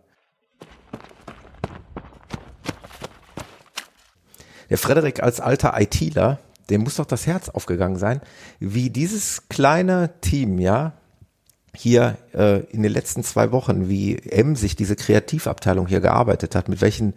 [4.70, 6.40] Der Frederik als alter ITler,
[6.70, 8.22] dem muss doch das Herz aufgegangen sein,
[8.60, 10.94] wie dieses kleine Team, ja,
[11.76, 16.82] hier äh, in den letzten zwei Wochen, wie emsig diese Kreativabteilung hier gearbeitet hat, mit
[16.82, 17.14] welchen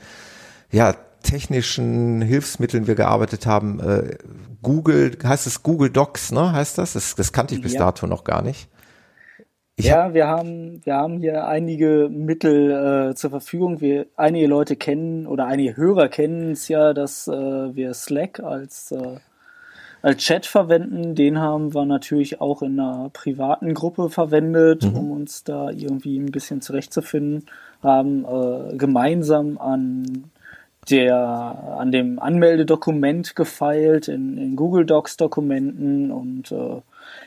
[0.70, 3.80] ja, technischen Hilfsmitteln wir gearbeitet haben.
[3.80, 4.18] Äh,
[4.62, 6.52] Google, heißt es Google Docs, ne?
[6.52, 6.92] Heißt das?
[6.92, 7.80] Das, das kannte ich bis ja.
[7.80, 8.68] dato noch gar nicht.
[9.76, 13.80] Ich ja, hab, wir haben, wir haben hier einige Mittel äh, zur Verfügung.
[13.80, 18.92] Wir, einige Leute kennen oder einige Hörer kennen es ja, dass äh, wir Slack als,
[18.92, 19.16] äh,
[20.00, 21.16] als Chat verwenden.
[21.16, 24.96] Den haben wir natürlich auch in einer privaten Gruppe verwendet, mhm.
[24.96, 27.46] um uns da irgendwie ein bisschen zurechtzufinden.
[27.82, 30.30] Haben äh, gemeinsam an
[30.90, 36.80] der an dem Anmeldedokument gefeilt in, in Google Docs Dokumenten und äh,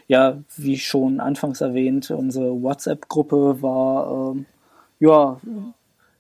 [0.08, 4.44] ja, wie schon anfangs erwähnt, unsere WhatsApp-Gruppe war äh,
[5.00, 5.40] ja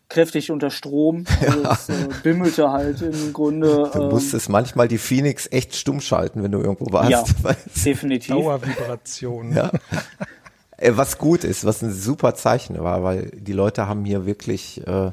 [0.09, 1.25] kräftig unter Strom.
[1.41, 1.71] Also ja.
[1.73, 3.89] es äh, bimmelte halt im Grunde.
[3.93, 7.11] Du ähm, musstest manchmal die Phoenix echt stumm schalten, wenn du irgendwo warst.
[7.11, 7.23] Ja,
[7.85, 8.35] definitiv.
[8.35, 9.53] Dauervibration.
[9.53, 9.71] Ja.
[10.77, 14.85] Äh, was gut ist, was ein super Zeichen war, weil die Leute haben hier wirklich
[14.87, 15.11] äh,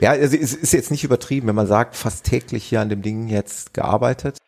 [0.00, 3.02] ja, also es ist jetzt nicht übertrieben, wenn man sagt, fast täglich hier an dem
[3.02, 4.38] Ding jetzt gearbeitet.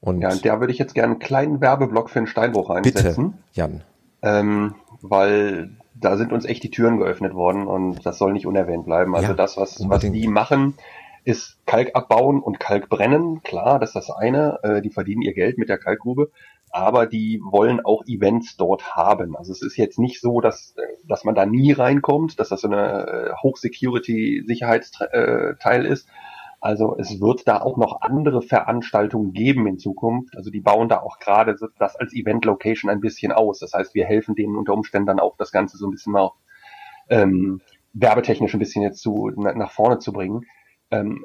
[0.00, 3.32] Und ja, und da würde ich jetzt gerne einen kleinen Werbeblock für den Steinbruch einsetzen.
[3.32, 3.82] Bitte, Jan.
[4.22, 8.84] Ähm, weil da sind uns echt die Türen geöffnet worden und das soll nicht unerwähnt
[8.84, 9.16] bleiben.
[9.16, 10.74] Also ja, das, was, was die machen,
[11.24, 13.42] ist Kalk abbauen und Kalk brennen.
[13.42, 14.60] Klar, das ist das eine.
[14.62, 16.30] Äh, die verdienen ihr Geld mit der Kalkgrube.
[16.70, 19.36] Aber die wollen auch Events dort haben.
[19.36, 22.68] Also es ist jetzt nicht so, dass, dass man da nie reinkommt, dass das so
[22.68, 26.06] eine äh, Hochsecurity-Sicherheitsteil ist.
[26.60, 30.36] Also es wird da auch noch andere Veranstaltungen geben in Zukunft.
[30.36, 33.60] Also die bauen da auch gerade das als Event-Location ein bisschen aus.
[33.60, 36.32] Das heißt, wir helfen denen unter Umständen dann auch das Ganze so ein bisschen mal
[37.08, 37.60] ähm,
[37.92, 40.44] werbetechnisch ein bisschen jetzt zu, nach vorne zu bringen.
[40.90, 41.24] Ähm,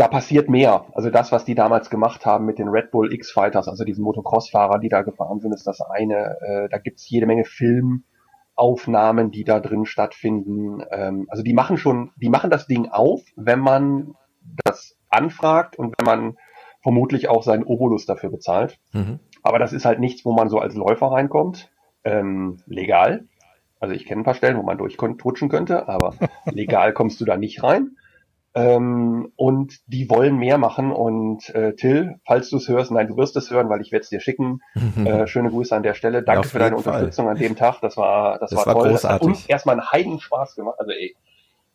[0.00, 0.86] da passiert mehr.
[0.94, 4.78] Also das, was die damals gemacht haben mit den Red Bull X-Fighters, also diesen Motocross-Fahrer,
[4.78, 6.38] die da gefahren sind, ist das eine.
[6.40, 10.82] Äh, da gibt's jede Menge Filmaufnahmen, die da drin stattfinden.
[10.90, 14.14] Ähm, also die machen schon, die machen das Ding auf, wenn man
[14.64, 16.38] das anfragt und wenn man
[16.82, 18.78] vermutlich auch seinen Obolus dafür bezahlt.
[18.92, 19.20] Mhm.
[19.42, 21.70] Aber das ist halt nichts, wo man so als Läufer reinkommt.
[22.04, 23.26] Ähm, legal.
[23.80, 26.14] Also ich kenne ein paar Stellen, wo man durchrutschen könnte, aber
[26.46, 27.96] legal kommst du da nicht rein.
[28.52, 30.90] Ähm, und die wollen mehr machen.
[30.90, 34.02] Und äh, Till, falls du es hörst, nein, du wirst es hören, weil ich werde
[34.02, 34.60] es dir schicken.
[35.04, 36.22] äh, schöne Grüße an der Stelle.
[36.22, 36.94] Danke ja, für deine Fall.
[36.94, 37.80] Unterstützung an dem Tag.
[37.80, 38.90] Das war, das, das war, war toll.
[38.90, 39.02] Großartig.
[39.02, 40.76] Das hat uns erstmal einen Heidenspaß gemacht.
[40.78, 41.16] Also ey,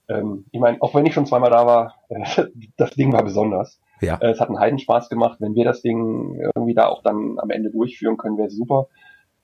[0.10, 2.24] ähm, ich meine, auch wenn ich schon zweimal da war, äh,
[2.78, 3.80] das Ding war besonders.
[4.02, 4.18] Ja.
[4.18, 5.38] Äh, es hat einen Heidenspaß gemacht.
[5.40, 8.88] Wenn wir das Ding irgendwie da auch dann am Ende durchführen können, wäre super.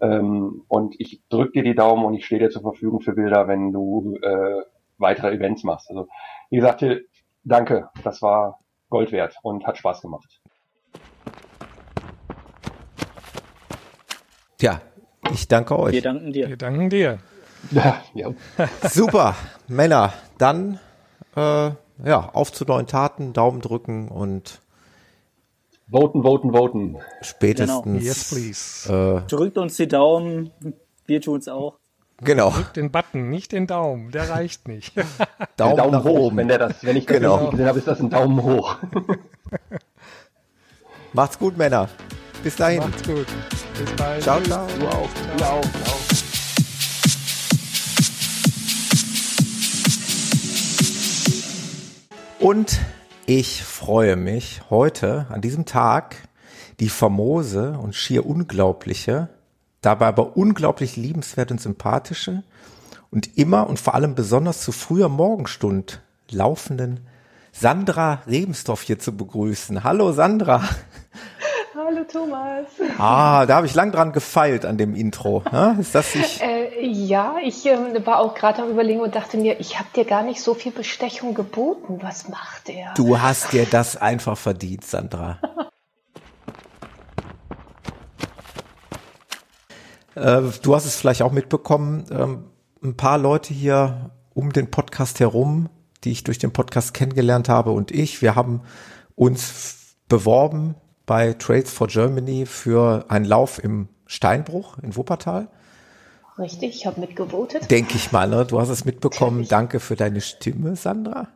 [0.01, 3.47] Ähm, und ich drück dir die Daumen und ich stehe dir zur Verfügung für Bilder,
[3.47, 4.63] wenn du äh,
[4.97, 5.89] weitere Events machst.
[5.89, 6.07] Also
[6.49, 7.07] wie gesagt, Till,
[7.43, 10.39] Danke, das war Gold wert und hat Spaß gemacht.
[14.57, 14.81] Tja,
[15.31, 15.93] ich danke euch.
[15.93, 16.49] Wir danken dir.
[16.49, 17.19] Wir danken dir.
[17.71, 18.31] Ja, ja.
[18.89, 19.35] Super,
[19.67, 20.79] Männer, dann
[21.35, 21.71] äh,
[22.03, 24.61] ja, auf zu neuen Taten, Daumen drücken und
[25.89, 26.97] voten, voten, voten.
[27.21, 27.83] Spätestens.
[27.83, 27.97] Genau.
[27.97, 29.23] Yes, please.
[29.25, 30.51] Äh, Drückt uns die Daumen,
[31.05, 31.80] wir tun's auch.
[32.24, 32.51] Genau.
[32.51, 34.11] Drück den Button, nicht den Daumen.
[34.11, 34.93] Der reicht nicht.
[35.57, 36.19] Daumen, Daumen nach hoch.
[36.19, 36.38] Oben.
[36.38, 37.49] Wenn, der das, wenn ich das genau.
[37.49, 38.78] gesehen habe, ist das ein Daumen hoch.
[41.13, 41.89] Macht's gut, Männer.
[42.43, 42.80] Bis dahin.
[42.80, 43.26] Macht's gut.
[43.78, 44.22] Bis bald.
[44.22, 44.67] Ciao, ciao.
[44.80, 45.09] Du auch.
[45.38, 45.61] Du auch.
[45.61, 45.95] Ciao.
[52.39, 52.80] Und
[53.26, 56.15] ich freue mich heute an diesem Tag
[56.80, 59.30] die famose und schier unglaubliche
[59.82, 62.43] dabei aber unglaublich liebenswert und sympathische
[63.09, 67.01] und immer und vor allem besonders zu früher Morgenstund laufenden
[67.51, 69.84] Sandra Rebensdorf hier zu begrüßen.
[69.84, 70.63] Hallo Sandra.
[71.75, 72.67] Hallo Thomas.
[72.97, 75.43] Ah, da habe ich lang dran gefeilt an dem Intro.
[75.79, 76.41] Ist das nicht?
[76.41, 80.05] Äh, ja, ich äh, war auch gerade am Überlegen und dachte mir, ich habe dir
[80.05, 81.99] gar nicht so viel Bestechung geboten.
[82.01, 82.93] Was macht er?
[82.95, 85.39] Du hast dir das einfach verdient, Sandra.
[90.16, 92.43] Äh, du hast es vielleicht auch mitbekommen, ähm,
[92.84, 95.70] ein paar Leute hier um den Podcast herum,
[96.03, 98.62] die ich durch den Podcast kennengelernt habe und ich, wir haben
[99.16, 105.47] uns beworben bei Trades for Germany für einen Lauf im Steinbruch in Wuppertal.
[106.38, 107.70] Richtig, ich habe mitgevotet.
[107.70, 108.45] Denke ich mal, ne?
[108.45, 109.47] Du hast es mitbekommen.
[109.47, 111.28] Danke für deine Stimme, Sandra.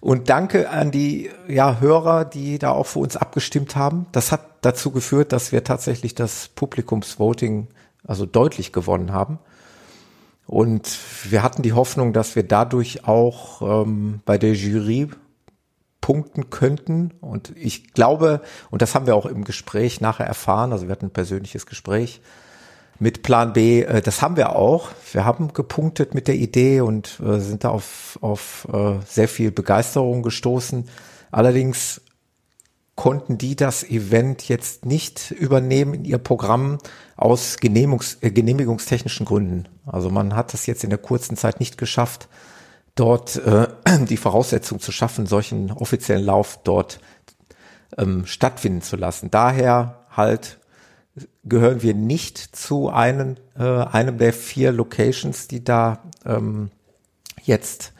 [0.00, 4.06] Und danke an die ja, Hörer, die da auch für uns abgestimmt haben.
[4.12, 7.68] Das hat dazu geführt, dass wir tatsächlich das Publikumsvoting
[8.06, 9.38] also deutlich gewonnen haben.
[10.46, 15.08] Und wir hatten die Hoffnung, dass wir dadurch auch ähm, bei der Jury
[16.00, 17.12] punkten könnten.
[17.20, 18.40] Und ich glaube,
[18.70, 22.20] und das haben wir auch im Gespräch nachher erfahren, also wir hatten ein persönliches Gespräch
[22.98, 24.90] mit Plan B, äh, das haben wir auch.
[25.12, 29.50] Wir haben gepunktet mit der Idee und äh, sind da auf, auf äh, sehr viel
[29.50, 30.88] Begeisterung gestoßen.
[31.30, 32.00] Allerdings
[32.96, 36.78] konnten die das Event jetzt nicht übernehmen in ihr Programm
[37.16, 39.68] aus Genehmigungs äh, genehmigungstechnischen Gründen.
[39.84, 42.28] Also man hat es jetzt in der kurzen Zeit nicht geschafft,
[42.94, 43.68] dort äh,
[44.08, 46.98] die Voraussetzung zu schaffen, solchen offiziellen Lauf dort
[47.98, 49.30] ähm, stattfinden zu lassen.
[49.30, 50.58] Daher halt
[51.44, 56.70] gehören wir nicht zu einem, äh, einem der vier Locations, die da ähm,
[57.42, 57.92] jetzt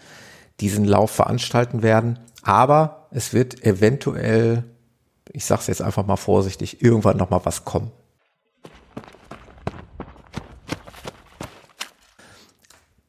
[0.61, 2.19] diesen Lauf veranstalten werden.
[2.43, 4.65] Aber es wird eventuell
[5.37, 7.91] ich sage es jetzt einfach mal vorsichtig, irgendwann noch mal was kommen.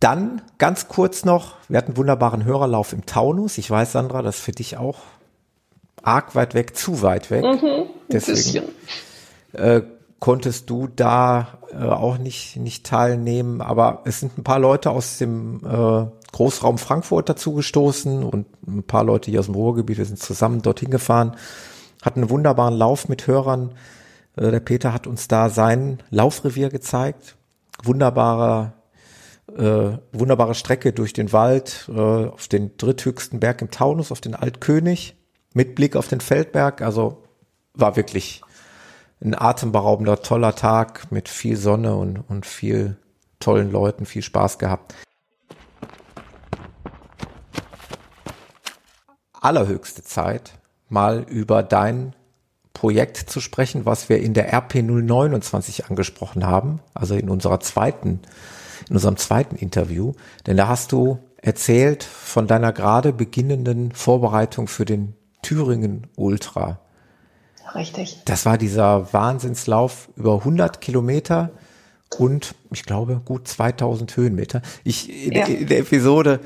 [0.01, 3.57] Dann ganz kurz noch, wir hatten einen wunderbaren Hörerlauf im Taunus.
[3.57, 4.99] Ich weiß, Sandra, das ist für dich auch
[6.03, 7.45] arg weit weg, zu weit weg.
[7.45, 8.67] Mhm, Deswegen
[9.53, 9.83] äh,
[10.19, 13.61] konntest du da äh, auch nicht, nicht teilnehmen.
[13.61, 19.05] Aber es sind ein paar Leute aus dem äh, Großraum Frankfurt dazugestoßen und ein paar
[19.05, 21.37] Leute hier aus dem Ruhrgebiet, wir sind zusammen dorthin gefahren
[22.01, 23.75] hat einen wunderbaren Lauf mit Hörern.
[24.35, 27.35] Äh, der Peter hat uns da sein Laufrevier gezeigt.
[27.83, 28.73] Wunderbarer,
[29.55, 34.35] äh, wunderbare Strecke durch den Wald, äh, auf den dritthöchsten Berg im Taunus, auf den
[34.35, 35.15] Altkönig,
[35.53, 36.81] mit Blick auf den Feldberg.
[36.81, 37.23] Also
[37.73, 38.41] war wirklich
[39.21, 42.97] ein atemberaubender, toller Tag mit viel Sonne und, und viel
[43.39, 44.95] tollen Leuten, viel Spaß gehabt.
[49.33, 50.56] Allerhöchste Zeit,
[50.89, 52.13] mal über dein
[52.73, 58.21] Projekt zu sprechen, was wir in der RP 029 angesprochen haben, also in unserer zweiten,
[58.87, 60.13] in unserem zweiten Interview.
[60.45, 66.79] Denn da hast du erzählt von deiner gerade beginnenden Vorbereitung für den Thüringen Ultra.
[67.73, 68.21] Richtig.
[68.25, 71.51] Das war dieser Wahnsinnslauf über 100 Kilometer
[72.17, 74.61] und ich glaube gut 2000 Höhenmeter.
[74.83, 75.45] Ich in, ja.
[75.45, 76.39] in der Episode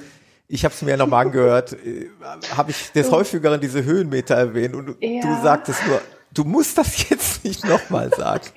[0.52, 2.10] ich habe es mir ja nochmal angehört, äh,
[2.56, 5.22] habe ich des häufigeren diese Höhenmeter erwähnt und ja.
[5.22, 6.02] du sagtest nur,
[6.34, 8.48] du musst das jetzt nicht nochmal sagen.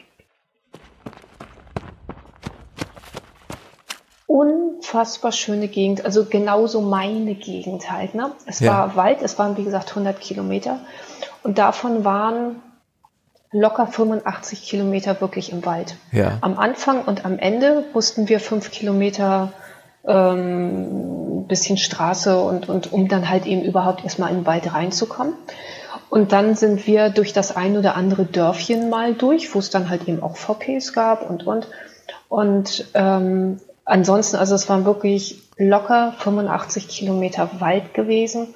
[4.27, 8.17] Unfassbar schöne Gegend, also genauso meine Gegend halt.
[8.17, 8.33] Ne?
[8.47, 8.73] Es ja.
[8.73, 10.81] war Wald, es waren wie gesagt 100 Kilometer
[11.45, 12.61] und davon waren
[13.53, 15.95] locker 85 Kilometer wirklich im Wald.
[16.11, 16.39] Ja.
[16.41, 19.53] Am Anfang und am Ende mussten wir fünf Kilometer
[20.07, 25.35] ähm, bisschen Straße und, und um dann halt eben überhaupt erstmal in den Wald reinzukommen.
[26.11, 29.91] Und dann sind wir durch das ein oder andere Dörfchen mal durch, wo es dann
[29.91, 31.69] halt eben auch VPs gab und und.
[32.29, 38.55] Und ähm, ansonsten, also es waren wirklich locker 85 Kilometer Wald gewesen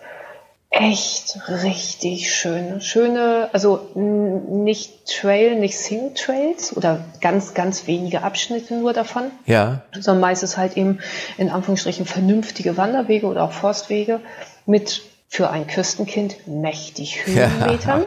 [0.70, 2.80] echt richtig schön.
[2.80, 9.30] Schöne, also nicht Trail, nicht Single Trails oder ganz, ganz wenige Abschnitte nur davon.
[9.46, 9.82] Ja.
[9.92, 11.00] Sondern meistens halt eben
[11.38, 14.20] in Anführungsstrichen vernünftige Wanderwege oder auch Forstwege
[14.66, 18.06] mit für ein Küstenkind mächtig Höhenmetern.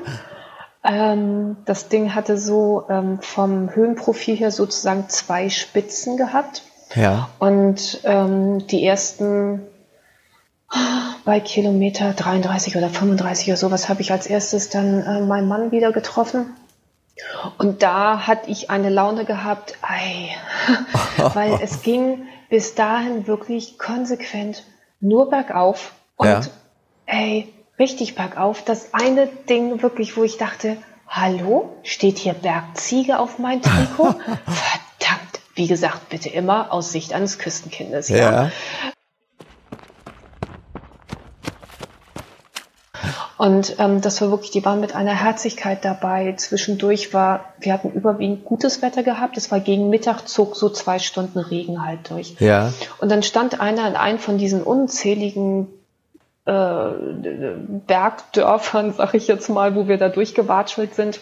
[0.84, 1.14] Ja.
[1.14, 6.64] Ähm, das Ding hatte so ähm, vom Höhenprofil her sozusagen zwei Spitzen gehabt.
[6.96, 7.30] Ja.
[7.40, 9.62] Und ähm, die ersten
[11.26, 15.72] bei Kilometer 33 oder 35 oder sowas habe ich als erstes dann äh, meinen Mann
[15.72, 16.56] wieder getroffen.
[17.58, 20.30] Und da hatte ich eine Laune gehabt, ei,
[21.34, 24.64] weil es ging bis dahin wirklich konsequent
[25.00, 26.42] nur bergauf und ja.
[27.06, 28.64] ey, richtig bergauf.
[28.64, 34.14] Das eine Ding wirklich, wo ich dachte, hallo, steht hier Bergziege auf mein Trikot?
[34.16, 38.10] Verdammt, wie gesagt, bitte immer aus Sicht eines Küstenkindes.
[38.10, 38.18] Ja.
[38.18, 38.52] ja.
[43.42, 46.36] Und ähm, das war wirklich, die waren mit einer Herzlichkeit dabei.
[46.38, 49.36] Zwischendurch war, wir hatten überwiegend gutes Wetter gehabt.
[49.36, 52.36] Es war gegen Mittag, zog so zwei Stunden Regen halt durch.
[52.38, 52.72] Ja.
[53.00, 55.70] Und dann stand einer in einem von diesen unzähligen
[56.46, 56.92] äh,
[57.88, 61.20] Bergdörfern, sag ich jetzt mal, wo wir da durchgewatschelt sind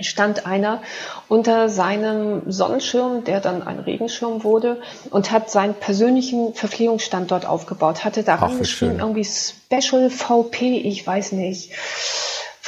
[0.00, 0.82] stand einer
[1.28, 4.80] unter seinem Sonnenschirm, der dann ein Regenschirm wurde,
[5.10, 8.04] und hat seinen persönlichen Verpflegungsstand dort aufgebaut.
[8.04, 11.72] Hatte daran geschrieben, irgendwie Special VP, ich weiß nicht.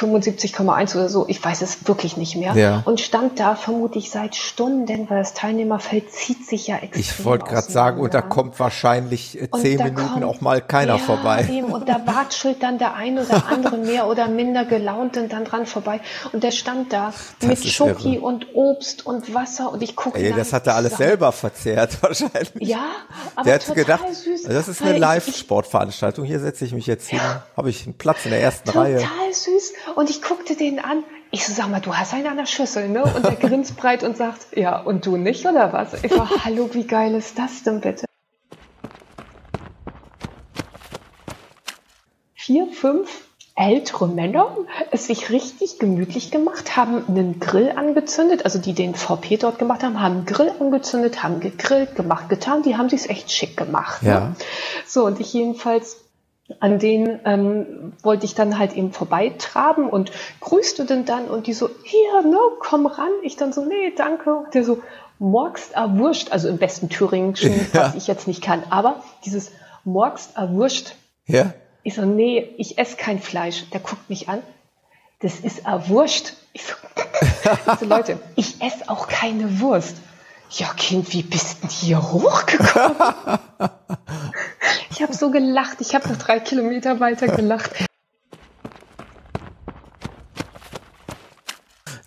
[0.01, 2.55] 75,1 oder so, ich weiß es wirklich nicht mehr.
[2.55, 2.83] Ja.
[2.87, 7.01] Und stand da vermutlich seit Stunden, weil das Teilnehmerfeld zieht sich ja extrem.
[7.01, 10.97] Ich wollte gerade sagen, und da kommt wahrscheinlich äh, zehn Minuten kommt, auch mal keiner
[10.97, 11.47] ja, vorbei.
[11.51, 15.45] Eben, und da watschelt dann der ein oder andere mehr oder minder gelaunt und dann
[15.45, 16.01] dran vorbei.
[16.33, 18.25] Und der stand da das mit Schoki irre.
[18.25, 20.19] und Obst und Wasser und ich gucke.
[20.19, 22.51] Ey, das hat er alles selber verzehrt wahrscheinlich.
[22.61, 22.87] Ja,
[23.35, 24.45] aber der hat gedacht, süß.
[24.45, 26.25] Das ist eine Live-Sportveranstaltung.
[26.25, 27.21] Hier setze ich mich jetzt hin,
[27.57, 28.97] habe ich einen Platz in der ersten total Reihe.
[28.99, 29.73] Total süß.
[29.95, 31.05] Und ich guckte den an.
[31.31, 33.05] Ich so, sag mal, du hast einen an der Schüssel, ne?
[33.05, 36.03] Und der grinst breit und sagt, ja, und du nicht, oder was?
[36.03, 38.07] Ich war, hallo, wie geil ist das denn bitte?
[42.35, 43.31] Vier, fünf
[43.61, 44.57] ältere Männer
[44.91, 49.83] es sich richtig gemütlich gemacht, haben einen Grill angezündet, also die den VP dort gemacht
[49.83, 54.03] haben, haben einen Grill angezündet, haben gegrillt, gemacht, getan, die haben sich's echt schick gemacht.
[54.03, 54.09] Ne?
[54.09, 54.21] Ja.
[54.21, 54.37] Ne?
[54.87, 55.99] So, und ich jedenfalls
[56.59, 61.53] an denen ähm, wollte ich dann halt eben vorbeitraben und grüßte denn dann und die
[61.53, 63.13] so, hier, ne, komm ran.
[63.23, 64.35] Ich dann so, nee, danke.
[64.35, 64.83] Und der so,
[65.21, 67.83] morgst erwurscht, also im besten Thüringischen, ja.
[67.83, 69.53] was ich jetzt nicht kann, aber dieses
[69.85, 70.95] morgst erwurscht.
[71.27, 71.53] Ja.
[71.83, 73.69] Ich so, nee, ich esse kein Fleisch.
[73.71, 74.43] Der guckt mich an.
[75.21, 76.33] Das ist erwurscht.
[76.53, 76.75] Ich so,
[77.67, 79.97] also Leute, ich esse auch keine Wurst.
[80.51, 82.97] Ja, Kind, wie bist denn hier hochgekommen?
[84.91, 85.81] ich habe so gelacht.
[85.81, 87.71] Ich habe noch drei Kilometer weiter gelacht.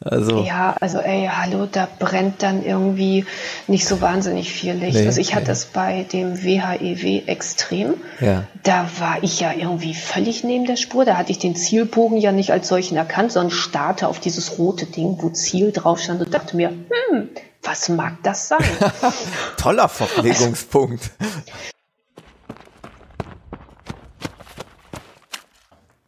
[0.05, 0.43] Also.
[0.43, 3.25] Ja, also ey, hallo, da brennt dann irgendwie
[3.67, 4.97] nicht so wahnsinnig viel Licht.
[4.97, 7.93] Nee, also ich hatte es bei dem WHEW e extrem.
[8.19, 8.43] Ja.
[8.63, 11.05] Da war ich ja irgendwie völlig neben der Spur.
[11.05, 14.85] Da hatte ich den Zielbogen ja nicht als solchen erkannt, sondern starte auf dieses rote
[14.85, 17.29] Ding, wo Ziel drauf stand und dachte mir, hm,
[17.61, 18.59] was mag das sein?
[19.57, 21.11] Toller Verpflegungspunkt.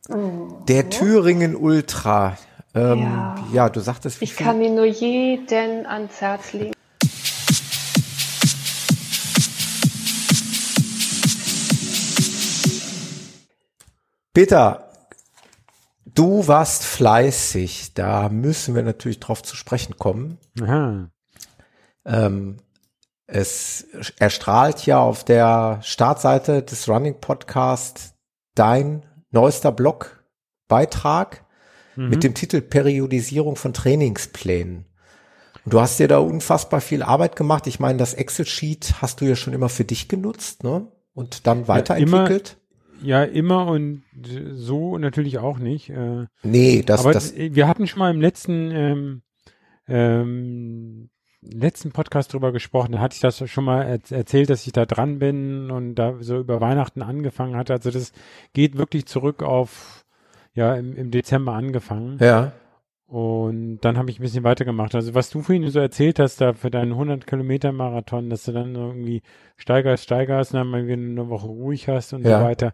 [0.07, 2.37] Der Thüringen Ultra,
[2.75, 3.35] Ähm, ja.
[3.53, 3.69] ja.
[3.69, 4.21] du sagtest.
[4.21, 6.73] Ich kann ihn nur jeden ans Herz legen.
[14.33, 14.91] Peter,
[16.05, 17.93] du warst fleißig.
[17.93, 20.37] Da müssen wir natürlich drauf zu sprechen kommen.
[20.61, 21.09] Aha.
[22.05, 22.57] Ähm,
[23.27, 23.87] es
[24.19, 28.13] erstrahlt ja auf der Startseite des Running Podcast
[28.55, 29.04] dein
[29.35, 31.45] neuester Blogbeitrag
[31.95, 32.09] mhm.
[32.09, 34.85] mit dem Titel Periodisierung von Trainingsplänen.
[35.63, 37.67] Und du hast dir da unfassbar viel Arbeit gemacht.
[37.67, 40.87] Ich meine, das Excel-Sheet hast du ja schon immer für dich genutzt, ne?
[41.13, 42.57] Und dann weiterentwickelt.
[43.01, 44.03] Ja, immer, ja, immer und
[44.53, 45.89] so natürlich auch nicht.
[45.89, 47.35] Äh, nee, das, aber das.
[47.35, 49.21] Wir hatten schon mal im letzten ähm,
[49.87, 51.09] ähm,
[51.51, 54.85] letzten Podcast drüber gesprochen, da hatte ich das schon mal er erzählt, dass ich da
[54.85, 57.73] dran bin und da so über Weihnachten angefangen hatte.
[57.73, 58.11] Also das
[58.53, 60.05] geht wirklich zurück auf,
[60.53, 62.17] ja, im, im Dezember angefangen.
[62.19, 62.53] Ja.
[63.07, 64.95] Und dann habe ich ein bisschen weitergemacht.
[64.95, 68.51] Also was du vorhin so erzählt hast, da für deinen 100 Kilometer Marathon, dass du
[68.51, 69.21] dann irgendwie
[69.57, 72.39] steigerst, steigerst, und dann mal wieder eine Woche ruhig hast und ja.
[72.39, 72.73] so weiter.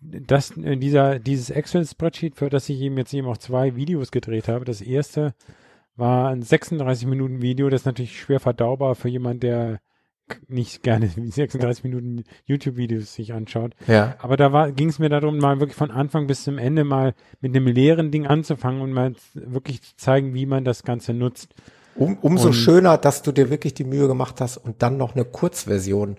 [0.00, 4.64] Das, dieser, dieses Excel-Spreadsheet, für das ich eben jetzt eben auch zwei Videos gedreht habe.
[4.64, 5.34] Das erste
[5.98, 9.80] war ein 36 Minuten Video, das ist natürlich schwer verdaubar für jemand, der
[10.46, 13.74] nicht gerne 36 Minuten YouTube-Videos sich anschaut.
[13.86, 14.16] Ja.
[14.20, 17.54] Aber da ging es mir darum, mal wirklich von Anfang bis zum Ende mal mit
[17.54, 21.54] einem leeren Ding anzufangen und mal wirklich zu zeigen, wie man das Ganze nutzt.
[21.96, 25.16] Um, umso und, schöner, dass du dir wirklich die Mühe gemacht hast und dann noch
[25.16, 26.16] eine Kurzversion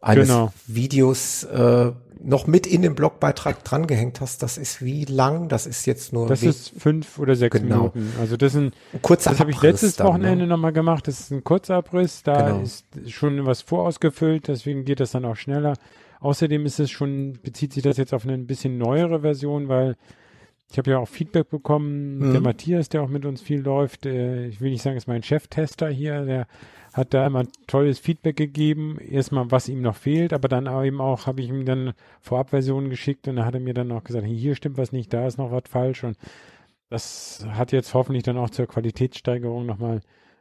[0.00, 0.52] eines genau.
[0.66, 5.48] Videos äh, noch mit in den Blogbeitrag drangehängt hast, das ist wie lang?
[5.48, 6.26] Das ist jetzt nur.
[6.26, 7.76] Das ist fünf oder sechs genau.
[7.76, 8.12] Minuten.
[8.20, 8.74] Also das sind.
[9.02, 10.48] Kurzer das habe ich letztes dann, Wochenende ne?
[10.48, 11.06] nochmal gemacht.
[11.06, 12.22] Das ist ein Kurzabriss.
[12.22, 12.62] Da genau.
[12.62, 15.74] ist schon was vorausgefüllt, deswegen geht das dann auch schneller.
[16.20, 19.96] Außerdem ist es schon, bezieht sich das jetzt auf eine ein bisschen neuere Version, weil
[20.70, 22.18] ich habe ja auch Feedback bekommen.
[22.18, 22.32] Mhm.
[22.32, 25.22] Der Matthias, der auch mit uns viel läuft, äh, ich will nicht sagen, ist mein
[25.22, 26.46] Cheftester hier, der
[26.98, 28.98] hat da immer tolles Feedback gegeben.
[28.98, 33.28] Erstmal, was ihm noch fehlt, aber dann eben auch, habe ich ihm dann Vorabversionen geschickt
[33.28, 35.52] und da hat er mir dann auch gesagt, hier stimmt was nicht, da ist noch
[35.52, 36.18] was falsch und
[36.90, 40.00] das hat jetzt hoffentlich dann auch zur Qualitätssteigerung nochmal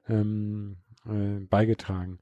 [0.09, 2.19] ähm, äh, beigetragen.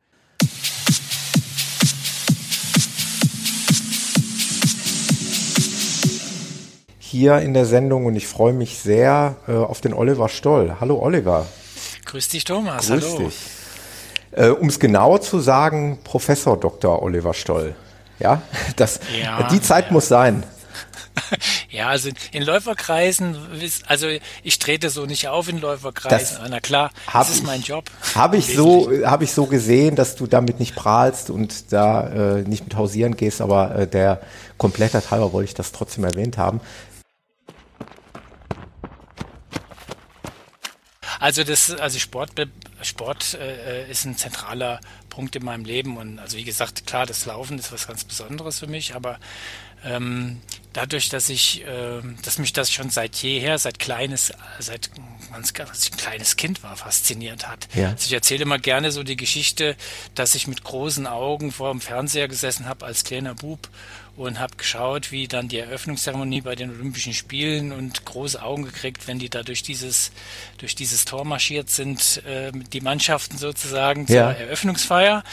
[7.00, 10.76] Hier in der Sendung und ich freue mich sehr äh, auf den Oliver Stoll.
[10.82, 11.48] Hallo Oliver.
[12.04, 12.88] Grüß dich Thomas.
[12.88, 13.18] Grüß Hallo.
[13.20, 13.55] dich.
[14.36, 17.02] Äh, um es genauer zu sagen, Professor Dr.
[17.02, 17.74] Oliver Stoll.
[18.20, 18.42] Ja,
[18.76, 19.94] das, ja, die Zeit ja.
[19.94, 20.44] muss sein.
[21.70, 23.38] Ja, also in Läuferkreisen,
[23.88, 24.08] also
[24.44, 26.38] ich trete so nicht auf in Läuferkreisen.
[26.40, 27.86] Das Na klar, das ist mein Job.
[28.16, 32.42] Habe ich so, habe ich so gesehen, dass du damit nicht prahlst und da äh,
[32.44, 34.22] nicht mit hausieren gehst, aber äh, der
[34.58, 36.62] Komplettheit halber wollte ich das trotzdem erwähnt haben.
[41.20, 42.32] Also das, also Sport,
[42.86, 44.80] Sport äh, ist ein zentraler
[45.10, 48.60] Punkt in meinem Leben und also wie gesagt, klar, das Laufen ist was ganz Besonderes
[48.60, 49.20] für mich, aber
[49.86, 50.42] ähm,
[50.74, 54.90] dadurch, dass ich, äh, dass mich das schon seit jeher, seit kleines, seit
[55.32, 57.68] ganz, als ich ein kleines Kind war, fasziniert hat.
[57.76, 57.90] Ja.
[57.90, 59.76] Also ich erzähle immer gerne so die Geschichte,
[60.16, 63.70] dass ich mit großen Augen vor dem Fernseher gesessen habe als kleiner Bub
[64.18, 69.08] und habe geschaut, wie dann die Eröffnungszeremonie bei den Olympischen Spielen und große Augen gekriegt,
[69.08, 70.12] wenn die da durch dieses
[70.58, 74.32] durch dieses Tor marschiert sind, äh, die Mannschaften sozusagen zur ja.
[74.32, 75.24] Eröffnungsfeier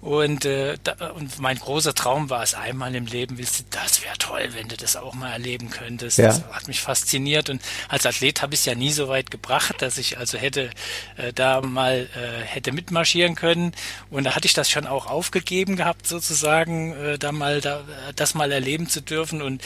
[0.00, 4.02] und äh, da, und mein großer Traum war es einmal im Leben, willst du, das
[4.02, 6.18] wäre toll, wenn du das auch mal erleben könntest.
[6.18, 6.26] Ja.
[6.26, 9.76] Das hat mich fasziniert und als Athlet habe ich es ja nie so weit gebracht,
[9.80, 10.70] dass ich also hätte
[11.16, 13.72] äh, da mal äh, hätte mitmarschieren können
[14.10, 17.84] und da hatte ich das schon auch aufgegeben gehabt sozusagen, äh, da mal da
[18.16, 19.42] das mal erleben zu dürfen.
[19.42, 19.62] Und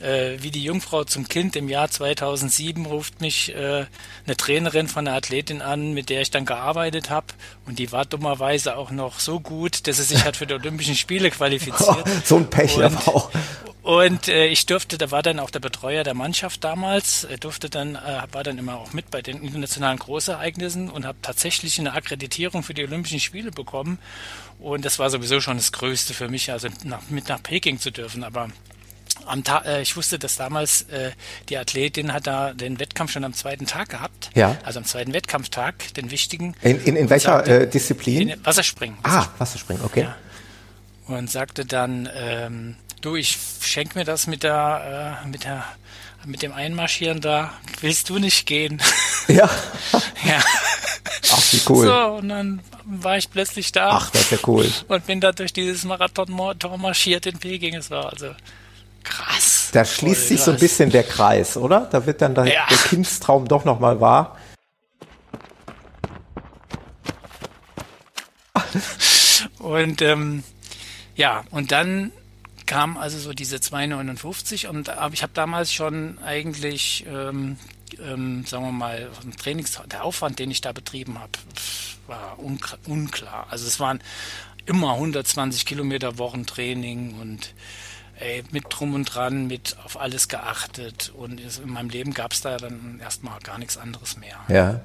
[0.00, 3.86] äh, wie die Jungfrau zum Kind im Jahr 2007 ruft mich äh,
[4.26, 7.26] eine Trainerin von einer Athletin an, mit der ich dann gearbeitet habe.
[7.66, 10.96] Und die war dummerweise auch noch so gut, dass sie sich hat für die Olympischen
[10.96, 12.04] Spiele qualifiziert.
[12.06, 13.30] Oh, so ein Pech und, aber auch.
[13.82, 17.70] Und äh, ich durfte, da war dann auch der Betreuer der Mannschaft damals, äh, durfte
[17.70, 21.94] dann, äh, war dann immer auch mit bei den internationalen Großereignissen und habe tatsächlich eine
[21.94, 23.98] Akkreditierung für die Olympischen Spiele bekommen.
[24.60, 27.90] Und das war sowieso schon das Größte für mich, also nach, mit nach Peking zu
[27.90, 28.24] dürfen.
[28.24, 28.48] Aber
[29.26, 31.12] am Tag, äh, ich wusste, dass damals äh,
[31.48, 34.30] die Athletin hat da den Wettkampf schon am zweiten Tag gehabt.
[34.34, 34.58] Ja.
[34.64, 36.54] Also am zweiten Wettkampftag, den wichtigen.
[36.62, 38.28] In, in, in welcher sagte, äh, Disziplin?
[38.28, 38.98] In Wasserspringen.
[39.02, 40.02] Ah, Wasserspringen, okay.
[40.02, 40.16] Ja.
[41.06, 45.64] Und sagte dann, ähm, du, ich schenke mir das mit der, äh, mit der,
[46.26, 47.52] mit dem Einmarschieren da.
[47.80, 48.80] Willst du nicht gehen?
[49.28, 49.48] Ja.
[50.24, 50.40] ja.
[51.30, 51.86] Ach, wie cool.
[51.86, 53.90] So, und dann war ich plötzlich da.
[53.90, 54.68] Ach, das ist ja cool.
[54.88, 57.76] Und bin da durch dieses Marathon-Tor marschiert in Peking.
[57.76, 58.34] Es war also
[59.04, 59.68] krass.
[59.72, 61.88] Da schließt sich so ein bisschen der Kreis, oder?
[61.92, 62.66] Da wird dann der, ja.
[62.68, 64.36] der Kindstraum doch nochmal wahr.
[69.58, 70.42] Und ähm,
[71.14, 72.12] ja, und dann
[72.70, 77.56] kam also so diese 2,59 und ich habe damals schon eigentlich, ähm,
[78.00, 79.10] ähm, sagen wir mal,
[79.42, 81.32] Trainings, der Aufwand, den ich da betrieben habe,
[82.06, 82.38] war
[82.86, 83.48] unklar.
[83.50, 84.00] Also es waren
[84.66, 87.54] immer 120 Kilometer Wochentraining und
[88.20, 92.40] ey, mit drum und dran, mit auf alles geachtet und in meinem Leben gab es
[92.40, 94.38] da dann erstmal gar nichts anderes mehr.
[94.46, 94.80] Ja.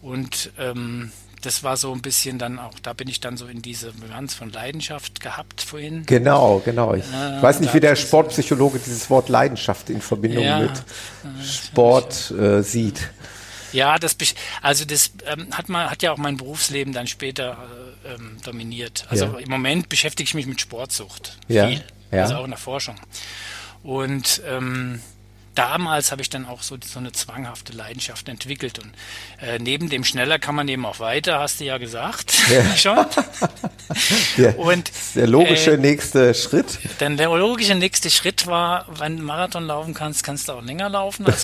[0.00, 1.12] Und ähm,
[1.42, 4.34] das war so ein bisschen dann auch, da bin ich dann so in diese Bilanz
[4.34, 6.04] von Leidenschaft gehabt vorhin.
[6.06, 6.94] Genau, genau.
[6.94, 10.82] Ich äh, weiß nicht, wie der Sportpsychologe dieses Wort Leidenschaft in Verbindung ja, mit
[11.44, 13.10] Sport äh, sieht.
[13.72, 14.16] Ja, das
[14.62, 17.58] also das ähm, hat man hat ja auch mein Berufsleben dann später
[18.04, 19.06] äh, ähm, dominiert.
[19.10, 19.38] Also ja.
[19.38, 21.68] im Moment beschäftige ich mich mit Sportsucht ja.
[21.68, 22.22] viel, ja.
[22.22, 22.96] also auch in der Forschung.
[23.82, 25.00] Und ähm,
[25.58, 28.78] damals habe ich dann auch so, so eine zwanghafte Leidenschaft entwickelt.
[28.78, 28.92] Und
[29.42, 32.32] äh, neben dem Schneller kann man eben auch weiter, hast du ja gesagt.
[32.48, 32.76] Ja.
[32.76, 33.04] Schon.
[34.36, 36.78] ja, und der logische äh, nächste Schritt.
[37.00, 40.88] Dann der logische nächste Schritt war, wenn du Marathon laufen kannst, kannst du auch länger
[40.88, 41.26] laufen.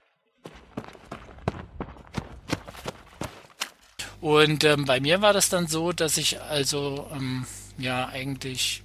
[4.21, 7.47] und ähm, bei mir war das dann so, dass ich also ähm,
[7.79, 8.85] ja eigentlich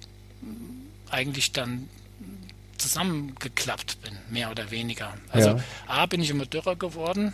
[1.10, 1.88] eigentlich dann
[2.80, 5.14] zusammengeklappt bin, mehr oder weniger.
[5.30, 5.64] Also ja.
[5.86, 7.32] A bin ich immer dürrer geworden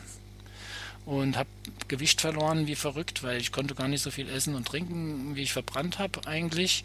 [1.07, 1.49] und habe
[1.89, 5.43] Gewicht verloren wie verrückt, weil ich konnte gar nicht so viel essen und trinken, wie
[5.43, 6.85] ich verbrannt habe eigentlich.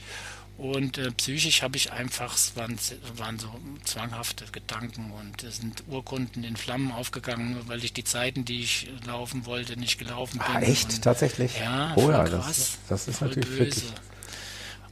[0.58, 2.78] Und äh, psychisch habe ich einfach, es waren,
[3.16, 3.50] waren, so
[3.84, 8.88] zwanghafte Gedanken und es sind Urkunden in Flammen aufgegangen, weil ich die Zeiten, die ich
[9.08, 10.56] laufen wollte, nicht gelaufen bin.
[10.56, 10.94] Ah, echt?
[10.94, 11.58] Und, Tatsächlich?
[11.58, 13.60] Ja, oh ja, krass, das, das ist natürlich böse.
[13.60, 13.94] wirklich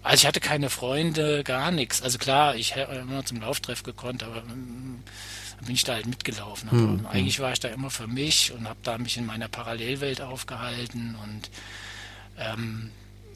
[0.10, 2.02] also ich hatte keine Freunde, gar nichts.
[2.02, 5.04] Also klar, ich hätte immer zum Lauftreff gekonnt, aber ähm,
[5.64, 6.72] bin ich da halt mitgelaufen.
[6.72, 10.22] Hm, eigentlich war ich da immer für mich und habe da mich in meiner Parallelwelt
[10.22, 11.52] aufgehalten und
[12.40, 12.92] ähm,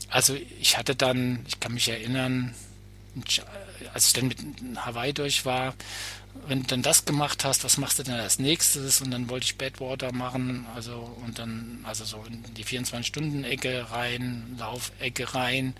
[0.09, 2.55] also ich hatte dann, ich kann mich erinnern,
[3.93, 4.39] als ich dann mit
[4.75, 5.75] Hawaii durch war,
[6.47, 9.01] wenn du dann das gemacht hast, was machst du denn als nächstes?
[9.01, 14.55] Und dann wollte ich Badwater machen, also und dann also so in die 24-Stunden-Ecke rein,
[14.57, 15.75] Laufecke rein.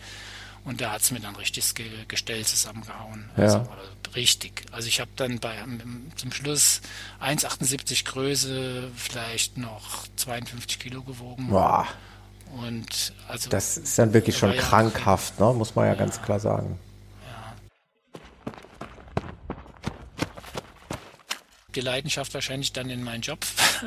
[0.66, 3.30] Und da hat es mir dann richtig das Gestell zusammengehauen.
[3.36, 3.44] Ja.
[3.44, 3.68] Also,
[4.16, 4.66] richtig.
[4.72, 5.56] Also ich habe dann bei
[6.16, 6.82] zum Schluss
[7.22, 11.50] 1,78 Größe, vielleicht noch 52 Kilo gewogen.
[11.50, 11.88] Boah.
[12.58, 15.54] Und also das ist dann wirklich schon krankhaft, ne?
[15.54, 16.80] muss man ja, ja ganz klar sagen.
[21.76, 23.40] die Leidenschaft wahrscheinlich dann in meinen Job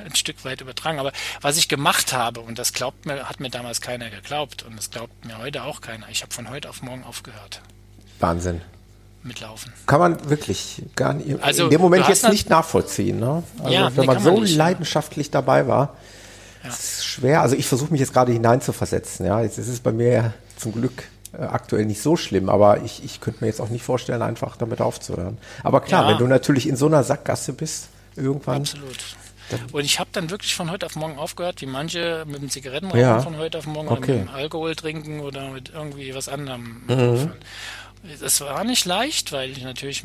[0.05, 0.99] ein Stück weit übertragen.
[0.99, 4.77] Aber was ich gemacht habe, und das glaubt mir, hat mir damals keiner geglaubt und
[4.77, 6.09] das glaubt mir heute auch keiner.
[6.11, 7.61] Ich habe von heute auf morgen aufgehört.
[8.21, 8.61] Wahnsinn.
[9.23, 9.73] Mitlaufen.
[9.87, 13.19] Kann man wirklich gar nicht, also, in dem Moment jetzt nicht nachvollziehen.
[13.19, 13.43] Ne?
[13.59, 15.97] Also ja, wenn nee, man so man leidenschaftlich dabei war,
[16.63, 16.71] ja.
[16.71, 17.41] ist schwer.
[17.43, 19.27] Also ich versuche mich jetzt gerade hineinzuversetzen.
[19.27, 23.05] Ja, jetzt ist es bei mir zum Glück äh, aktuell nicht so schlimm, aber ich,
[23.05, 25.39] ich könnte mir jetzt auch nicht vorstellen, einfach damit aufzuhören.
[25.63, 26.11] Aber klar, ja.
[26.11, 28.63] wenn du natürlich in so einer Sackgasse bist, irgendwann.
[28.63, 29.17] Absolut.
[29.73, 33.01] Und ich habe dann wirklich von heute auf morgen aufgehört, wie manche mit dem Zigarettenrauchen
[33.01, 33.21] ja.
[33.21, 33.97] von heute auf morgen okay.
[33.97, 36.83] oder mit dem Alkohol trinken oder mit irgendwie was anderem.
[36.87, 37.33] Mhm.
[38.23, 40.03] Es war nicht leicht, weil ich natürlich,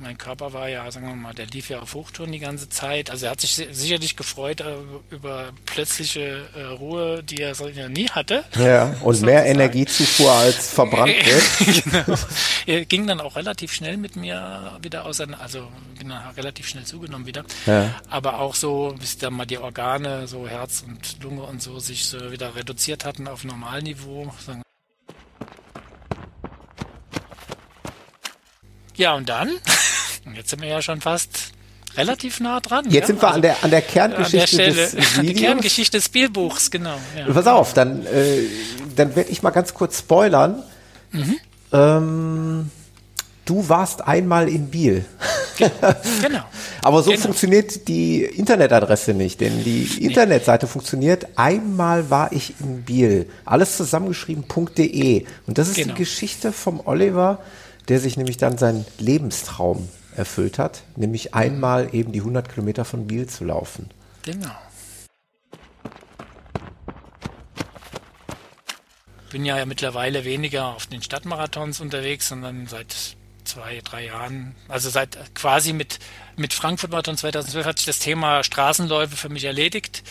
[0.00, 3.10] mein Körper war ja, sagen wir mal, der lief ja auf Hochtouren die ganze Zeit.
[3.10, 4.74] Also er hat sich sicherlich gefreut äh,
[5.10, 8.44] über plötzliche äh, Ruhe, die er ja nie hatte.
[8.56, 11.84] Ja, und mehr Energiezufuhr als verbrannt wird.
[11.84, 12.18] genau.
[12.66, 15.68] Er ging dann auch relativ schnell mit mir wieder auseinander, also
[15.98, 17.44] bin dann relativ schnell zugenommen wieder.
[17.66, 17.94] Ja.
[18.08, 22.06] Aber auch so, bis dann mal die Organe, so Herz und Lunge und so, sich
[22.06, 24.32] so wieder reduziert hatten auf Normalniveau.
[24.44, 24.62] Sagen
[29.00, 29.48] Ja, und dann?
[30.36, 31.52] Jetzt sind wir ja schon fast
[31.96, 32.84] relativ nah dran.
[32.84, 33.06] Jetzt ja?
[33.06, 35.40] sind wir also, an der, an der Kerngeschichte an der Stelle, des Videos.
[35.40, 36.98] Kerngeschichte des Spielbuchs, genau.
[37.16, 37.32] Ja.
[37.32, 38.42] Pass auf, dann, äh,
[38.94, 40.62] dann werde ich mal ganz kurz spoilern.
[41.12, 41.36] Mhm.
[41.72, 42.70] Ähm,
[43.46, 45.06] du warst einmal in Biel.
[45.56, 46.44] Genau.
[46.82, 47.22] Aber so genau.
[47.22, 50.06] funktioniert die Internetadresse nicht, denn die nee.
[50.08, 51.26] Internetseite funktioniert.
[51.36, 53.30] Einmal war ich in Biel.
[53.46, 55.24] Alles zusammengeschrieben.de.
[55.46, 55.94] Und das ist genau.
[55.94, 57.38] die Geschichte vom Oliver,
[57.88, 63.06] der sich nämlich dann seinen Lebenstraum erfüllt hat, nämlich einmal eben die 100 Kilometer von
[63.06, 63.90] Biel zu laufen.
[64.22, 64.50] Genau.
[69.30, 75.34] Bin ja mittlerweile weniger auf den Stadtmarathons unterwegs, sondern seit zwei, drei Jahren, also seit
[75.34, 75.98] quasi mit,
[76.36, 80.02] mit Frankfurt Marathon 2012 hat sich das Thema Straßenläufe für mich erledigt.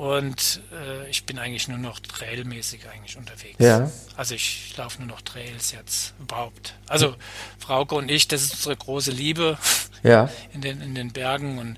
[0.00, 3.56] Und äh, ich bin eigentlich nur noch trailmäßig eigentlich unterwegs.
[3.58, 3.90] Ja.
[4.16, 6.72] Also ich laufe nur noch Trails jetzt überhaupt.
[6.86, 7.16] Also
[7.58, 9.58] Frauke und ich, das ist unsere große Liebe.
[10.02, 10.30] ja.
[10.54, 11.58] in, den, in den Bergen.
[11.58, 11.76] Und,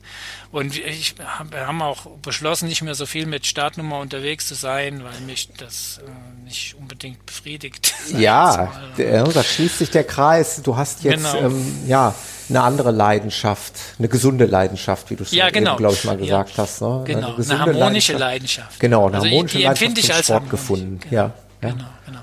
[0.53, 5.03] und ich, wir haben auch beschlossen, nicht mehr so viel mit Startnummer unterwegs zu sein,
[5.03, 7.93] weil mich das äh, nicht unbedingt befriedigt.
[8.17, 10.63] Ja, da schließt sich der Kreis.
[10.63, 11.47] Du hast jetzt genau.
[11.47, 12.15] ähm, ja
[12.49, 15.77] eine andere Leidenschaft, eine gesunde Leidenschaft, wie du es ja, genau.
[15.77, 16.63] glaube ich, mal gesagt ja.
[16.63, 16.81] hast.
[16.83, 17.03] Ne?
[17.07, 18.19] Genau, eine, eine harmonische Leidenschaft.
[18.19, 18.81] Leidenschaft.
[18.81, 21.01] Genau, eine also harmonische die, die Leidenschaft ich als Sport gefunden.
[21.01, 21.35] Genau, ja.
[21.61, 22.21] Genau, genau.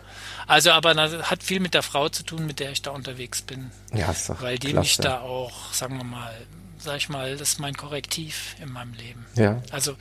[0.47, 3.43] Also, aber das hat viel mit der Frau zu tun, mit der ich da unterwegs
[3.43, 3.69] bin.
[3.93, 4.79] Ja, ist doch Weil die klasse.
[4.79, 6.33] mich da auch, sagen wir mal,
[6.79, 9.25] sag ich mal, das ist mein Korrektiv in meinem Leben.
[9.35, 9.61] Ja.
[9.71, 9.95] Also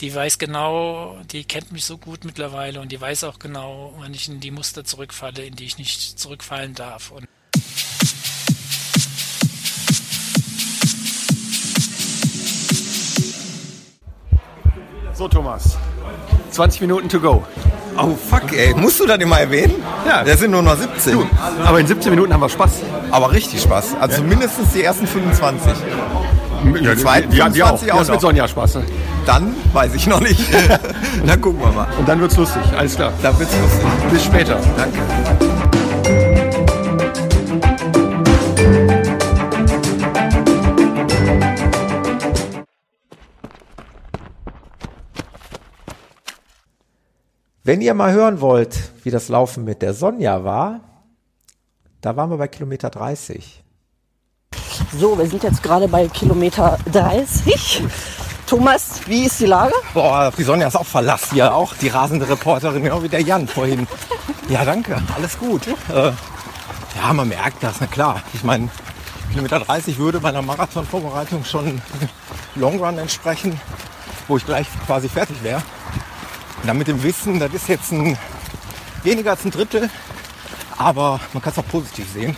[0.00, 4.12] die weiß genau, die kennt mich so gut mittlerweile und die weiß auch genau, wann
[4.12, 7.10] ich in die Muster zurückfalle, in die ich nicht zurückfallen darf.
[7.10, 7.26] Und
[15.14, 15.76] so, Thomas.
[16.50, 17.44] 20 Minuten to go.
[17.96, 18.74] Oh fuck, ey.
[18.74, 19.74] Musst du das immer erwähnen?
[20.06, 20.24] Ja.
[20.24, 21.12] Der sind nur noch 17.
[21.12, 21.26] Du,
[21.64, 22.82] aber in 17 Minuten haben wir Spaß.
[23.10, 23.96] Aber richtig Spaß.
[24.00, 24.28] Also ja.
[24.28, 25.72] mindestens die ersten 25.
[26.80, 28.00] Ja, die zweiten die, 25 die auch.
[28.00, 28.06] auch.
[28.06, 28.76] Du mit Sonja Spaß.
[28.76, 28.84] Ne?
[29.26, 30.40] Dann weiß ich noch nicht.
[31.26, 31.88] dann gucken wir mal.
[31.98, 32.62] Und dann wird's lustig.
[32.76, 33.12] Alles klar.
[33.22, 33.86] Dann wird's lustig.
[34.10, 34.58] Bis später.
[34.76, 35.63] Danke.
[47.66, 50.80] Wenn ihr mal hören wollt, wie das Laufen mit der Sonja war,
[52.02, 53.64] da waren wir bei Kilometer 30.
[54.92, 57.82] So, wir sind jetzt gerade bei Kilometer 30.
[58.46, 59.72] Thomas, wie ist die Lage?
[59.94, 63.48] Boah, die Sonja ist auch verlassen hier, auch die rasende Reporterin, genau wie der Jan
[63.48, 63.88] vorhin.
[64.50, 65.66] Ja, danke, alles gut.
[65.88, 66.12] Äh,
[66.96, 68.20] ja, man merkt das, na klar.
[68.34, 68.68] Ich meine,
[69.30, 71.80] Kilometer 30 würde bei einer Marathonvorbereitung schon
[72.56, 73.58] Long Run entsprechen,
[74.28, 75.62] wo ich gleich quasi fertig wäre.
[76.66, 78.16] Und mit dem Wissen, das ist jetzt ein,
[79.02, 79.90] weniger als ein Drittel,
[80.78, 82.36] aber man kann es auch positiv sehen.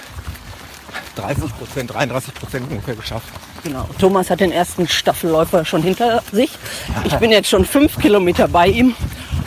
[1.14, 3.28] 30 Prozent, 33 Prozent ungefähr geschafft.
[3.62, 3.88] Genau.
[3.98, 6.50] Thomas hat den ersten Staffelläufer schon hinter sich.
[7.04, 8.96] Ich bin jetzt schon fünf Kilometer bei ihm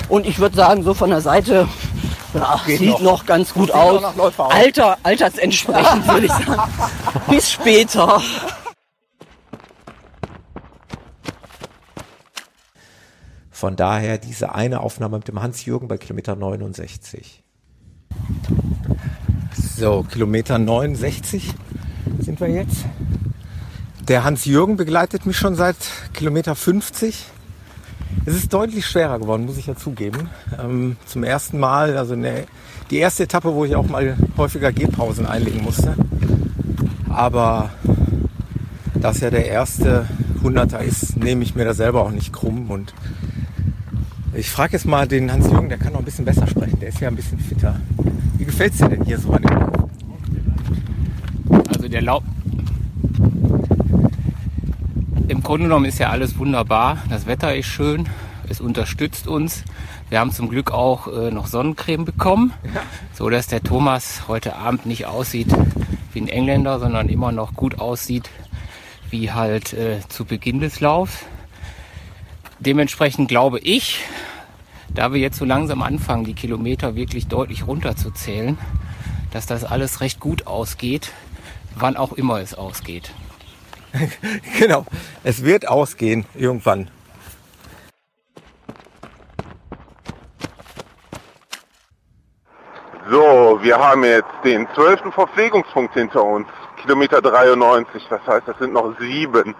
[0.07, 1.67] und ich würde sagen, so von der Seite
[2.33, 3.01] ja, sieht noch.
[3.01, 3.25] noch.
[3.25, 4.01] ganz gut aus.
[4.37, 6.71] Alter, altersentsprechend würde ich sagen.
[7.29, 8.21] Bis später.
[13.59, 17.43] Von daher diese eine Aufnahme mit dem Hans-Jürgen bei Kilometer 69.
[19.75, 21.53] So, Kilometer 69
[22.19, 22.85] sind wir jetzt.
[24.07, 25.75] Der Hans-Jürgen begleitet mich schon seit
[26.13, 27.25] Kilometer 50.
[28.25, 30.29] Es ist deutlich schwerer geworden, muss ich ja zugeben.
[30.57, 32.45] Ähm, zum ersten Mal, also ne,
[32.91, 35.95] die erste Etappe, wo ich auch mal häufiger Gehpausen einlegen musste.
[37.09, 37.71] Aber
[38.93, 40.07] das ja der erste
[40.43, 42.93] Hunderter ist, nehme ich mir da selber auch nicht krumm und
[44.33, 46.79] ich frage jetzt mal den Hans-Jürgen, der kann noch ein bisschen besser sprechen.
[46.79, 47.79] Der ist ja ein bisschen fitter.
[48.37, 49.89] Wie gefällt es dir denn hier so an dem Lauf?
[51.69, 52.23] Also der Lauf.
[55.27, 56.97] Im Grunde genommen ist ja alles wunderbar.
[57.09, 58.07] Das Wetter ist schön.
[58.49, 59.63] Es unterstützt uns.
[60.09, 62.81] Wir haben zum Glück auch äh, noch Sonnencreme bekommen, ja.
[63.13, 65.53] so dass der Thomas heute Abend nicht aussieht
[66.13, 68.29] wie ein Engländer, sondern immer noch gut aussieht
[69.11, 71.25] wie halt äh, zu Beginn des Laufs.
[72.61, 74.03] Dementsprechend glaube ich,
[74.93, 78.57] da wir jetzt so langsam anfangen, die Kilometer wirklich deutlich runterzuzählen,
[79.31, 81.13] dass das alles recht gut ausgeht,
[81.75, 83.11] wann auch immer es ausgeht.
[84.59, 84.85] genau,
[85.23, 86.91] es wird ausgehen irgendwann.
[93.09, 96.47] So, wir haben jetzt den zwölften Verpflegungspunkt hinter uns,
[96.81, 99.55] Kilometer 93, das heißt, das sind noch sieben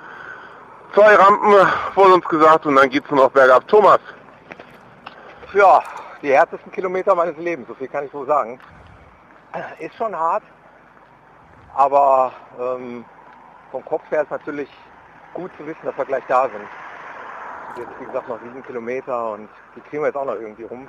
[0.93, 1.53] zwei Rampen
[1.93, 3.67] vor uns gesagt und dann geht es nur noch bergab.
[3.67, 3.99] Thomas.
[5.53, 5.81] Ja,
[6.21, 8.59] die härtesten Kilometer meines Lebens, so viel kann ich wohl sagen.
[9.79, 10.43] Ist schon hart,
[11.75, 13.03] aber ähm,
[13.71, 14.69] vom Kopf her ist natürlich
[15.33, 16.67] gut zu wissen, dass wir gleich da sind.
[17.77, 20.87] Jetzt wie gesagt noch sieben Kilometer und die kriegen wir jetzt auch noch irgendwie rum.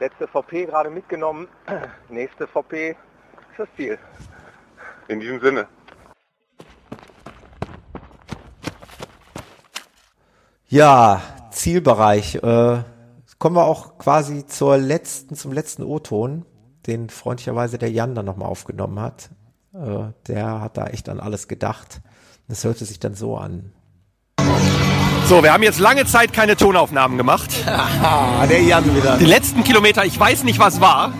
[0.00, 1.48] Letzte VP gerade mitgenommen,
[2.08, 3.98] nächste VP ist das Ziel.
[5.08, 5.68] In diesem Sinne.
[10.72, 11.20] Ja,
[11.50, 12.36] Zielbereich.
[12.36, 12.82] Äh,
[13.38, 16.46] kommen wir auch quasi zur letzten, zum letzten O-Ton,
[16.86, 19.28] den freundlicherweise der Jan dann nochmal aufgenommen hat.
[19.74, 22.00] Äh, der hat da echt an alles gedacht.
[22.48, 23.74] Das hörte sich dann so an.
[25.26, 27.50] So, wir haben jetzt lange Zeit keine Tonaufnahmen gemacht.
[28.48, 29.18] der Jan wieder.
[29.18, 31.12] Die letzten Kilometer, ich weiß nicht, was war,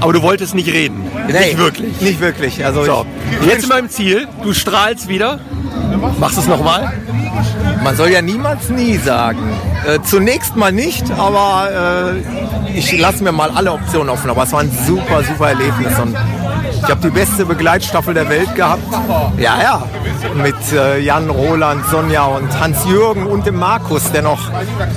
[0.00, 1.04] aber du wolltest nicht reden.
[1.28, 2.00] Nee, nicht wirklich.
[2.00, 2.64] Nicht wirklich.
[2.64, 3.06] Also so,
[3.46, 4.28] jetzt sind wir im Ziel.
[4.42, 5.40] Du strahlst wieder.
[6.18, 6.92] Machst du es nochmal?
[7.82, 9.38] Man soll ja niemals nie sagen.
[9.86, 12.14] Äh, zunächst mal nicht, aber
[12.68, 14.30] äh, ich lasse mir mal alle Optionen offen.
[14.30, 16.14] Aber es war ein super, super Erlebnis und
[16.82, 18.82] Ich habe die beste Begleitstaffel der Welt gehabt.
[19.38, 19.82] Ja, ja.
[20.34, 24.40] Mit äh, Jan, Roland, Sonja und Hans-Jürgen und dem Markus, der noch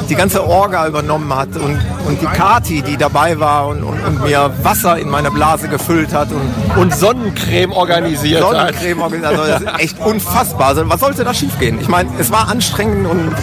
[0.10, 1.56] die ganze Orga übernommen hat.
[1.56, 5.68] Und, und die Kati, die dabei war und, und, und mir Wasser in meine Blase
[5.68, 6.30] gefüllt hat.
[6.32, 9.40] Und, und Sonnencreme organisiert Sonnencreme organisiert.
[9.40, 10.68] Also das ist echt unfassbar.
[10.70, 11.80] Also was sollte da schiefgehen?
[11.80, 13.34] Ich meine, es war anstrengend und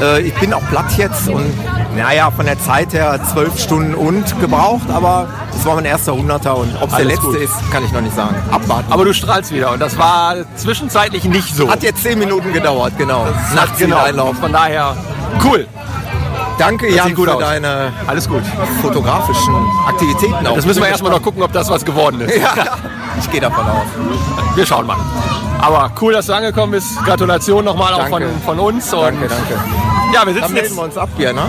[0.00, 1.52] äh, ich bin auch platt jetzt und
[1.96, 6.56] naja, von der Zeit her zwölf Stunden und gebraucht, aber das war mein erster Hunderter
[6.56, 7.36] und ob es der letzte gut.
[7.36, 8.36] ist, kann ich noch nicht sagen.
[8.50, 8.92] Abwarten.
[8.92, 11.70] Aber du strahlst wieder und das war zwischenzeitlich nicht so.
[11.70, 13.26] Hat jetzt zehn Minuten gedauert, genau.
[13.54, 13.98] Nach genau.
[13.98, 14.36] Einlauf.
[14.38, 14.96] Von daher
[15.44, 15.66] cool.
[16.58, 17.40] Danke, Jan, für aus.
[17.40, 18.42] deine Alles gut.
[18.82, 19.54] fotografischen
[19.86, 20.34] Aktivitäten.
[20.42, 22.36] Das müssen wir erstmal noch gucken, ob das was geworden ist.
[22.38, 22.76] Ja,
[23.20, 23.86] ich gehe davon aus.
[24.54, 24.96] Wir schauen mal.
[25.60, 27.02] Aber cool, dass du angekommen bist.
[27.04, 28.92] Gratulation nochmal auch von, von uns.
[28.92, 29.60] Und danke, danke.
[30.12, 30.76] Ja, wir sitzen Dann jetzt.
[30.76, 31.42] wir uns ab hier, ne?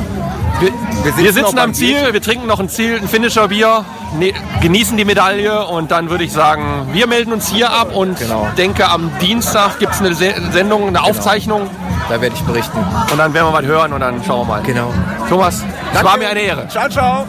[0.60, 2.14] Wir, wir sitzen, wir sitzen am Ziel, Bier.
[2.14, 3.86] wir trinken noch ein Ziel, ein Finisher Bier,
[4.18, 8.19] ne, genießen die Medaille und dann würde ich sagen, wir melden uns hier ab und
[8.19, 8.45] genau.
[8.57, 11.10] denke, am Dienstag gibt es eine Sendung, eine genau.
[11.10, 11.69] Aufzeichnung.
[12.10, 12.77] Da werde ich berichten.
[12.77, 14.64] Und dann werden wir was hören und dann schauen wir mal.
[14.64, 14.94] Genau.
[15.30, 15.64] Thomas,
[15.94, 16.68] es war mir eine Ehre.
[16.68, 17.26] Ciao, ciao.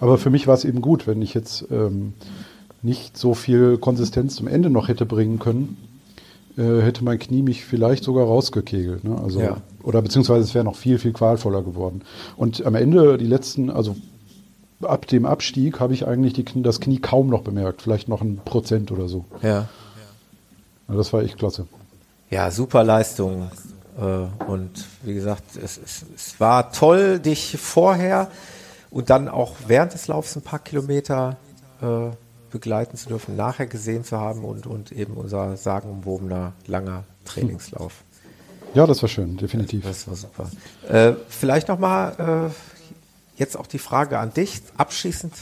[0.00, 2.14] Aber für mich war es eben gut, wenn ich jetzt ähm,
[2.82, 5.76] nicht so viel Konsistenz zum Ende noch hätte bringen können,
[6.56, 9.04] äh, hätte mein Knie mich vielleicht sogar rausgekegelt.
[9.04, 9.20] Ne?
[9.22, 9.58] Also, ja.
[9.82, 12.02] Oder beziehungsweise es wäre noch viel, viel qualvoller geworden.
[12.36, 13.96] Und am Ende, die letzten, also
[14.82, 17.82] ab dem Abstieg, habe ich eigentlich die, das Knie kaum noch bemerkt.
[17.82, 19.26] Vielleicht noch ein Prozent oder so.
[19.42, 19.68] Ja.
[20.88, 21.66] Also das war echt klasse.
[22.30, 23.50] Ja, super Leistung.
[23.98, 24.70] Äh, und
[25.02, 28.30] wie gesagt, es, es, es war toll, dich vorher
[28.90, 31.36] und dann auch während des Laufs ein paar Kilometer
[31.80, 32.10] äh,
[32.50, 38.02] begleiten zu dürfen, nachher gesehen zu haben und, und eben unser sagenumwobener langer Trainingslauf.
[38.74, 39.84] Ja, das war schön, definitiv.
[39.84, 40.50] Das war super.
[40.88, 45.32] Äh, vielleicht nochmal äh, jetzt auch die Frage an dich, abschließend.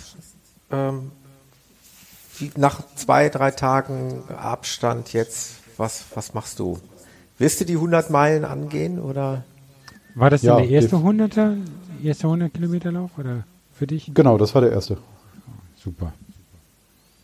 [0.70, 1.10] Ähm,
[2.38, 6.78] wie, nach zwei, drei Tagen Abstand jetzt, was, was machst du?
[7.38, 9.44] Wirst du die 100 Meilen angehen oder?
[10.14, 11.56] War das ja, der erste 100er,
[12.04, 14.10] erste 100 Kilometer Lauf oder für dich?
[14.14, 14.98] Genau, das war der erste.
[15.76, 16.12] Super.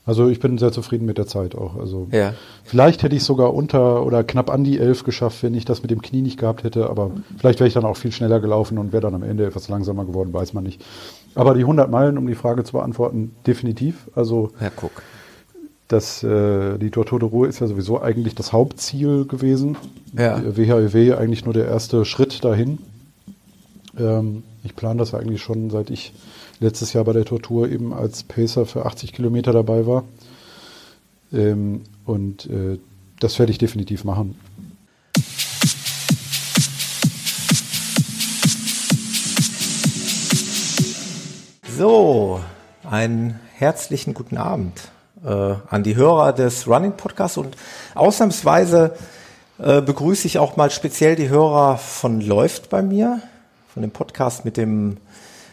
[0.06, 1.76] Also ich bin sehr zufrieden mit der Zeit auch.
[1.76, 2.34] Also ja.
[2.64, 5.90] vielleicht hätte ich sogar unter oder knapp an die elf geschafft, wenn ich das mit
[5.90, 6.90] dem Knie nicht gehabt hätte.
[6.90, 9.68] Aber vielleicht wäre ich dann auch viel schneller gelaufen und wäre dann am Ende etwas
[9.68, 10.84] langsamer geworden, weiß man nicht.
[11.34, 14.08] Aber die 100 Meilen, um die Frage zu beantworten, definitiv.
[14.14, 14.92] Also ja, guck.
[15.88, 19.76] Das, äh, die Tortur de Ruhe ist ja sowieso eigentlich das Hauptziel gewesen.
[20.16, 20.42] Ja.
[20.44, 22.78] WHEW eigentlich nur der erste Schritt dahin.
[23.98, 26.12] Ähm, ich plane das eigentlich schon, seit ich
[26.58, 30.04] letztes Jahr bei der Tortur eben als Pacer für 80 Kilometer dabei war.
[31.32, 32.78] Ähm, und äh,
[33.20, 34.38] das werde ich definitiv machen.
[41.76, 42.40] So,
[42.88, 44.80] einen herzlichen guten Abend
[45.24, 45.28] äh,
[45.68, 47.56] an die Hörer des Running Podcasts und
[47.94, 48.96] ausnahmsweise
[49.58, 53.20] äh, begrüße ich auch mal speziell die Hörer von Läuft bei mir,
[53.74, 54.98] von dem Podcast mit dem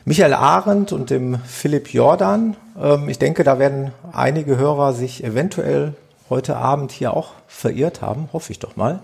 [0.05, 2.55] Michael Arendt und dem Philipp Jordan.
[2.79, 5.95] Ähm, ich denke, da werden einige Hörer sich eventuell
[6.29, 8.99] heute Abend hier auch verirrt haben, hoffe ich doch mal.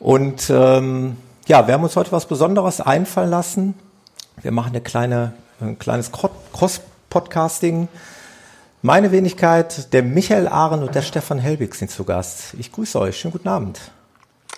[0.00, 1.16] Und ähm,
[1.46, 3.74] ja, wir haben uns heute was Besonderes einfallen lassen.
[4.42, 7.86] Wir machen eine kleine, ein kleines Cross-Podcasting.
[8.82, 12.54] Meine Wenigkeit, der Michael Arendt und der Stefan Helbig sind zu Gast.
[12.58, 13.16] Ich grüße euch.
[13.16, 13.80] Schönen guten Abend.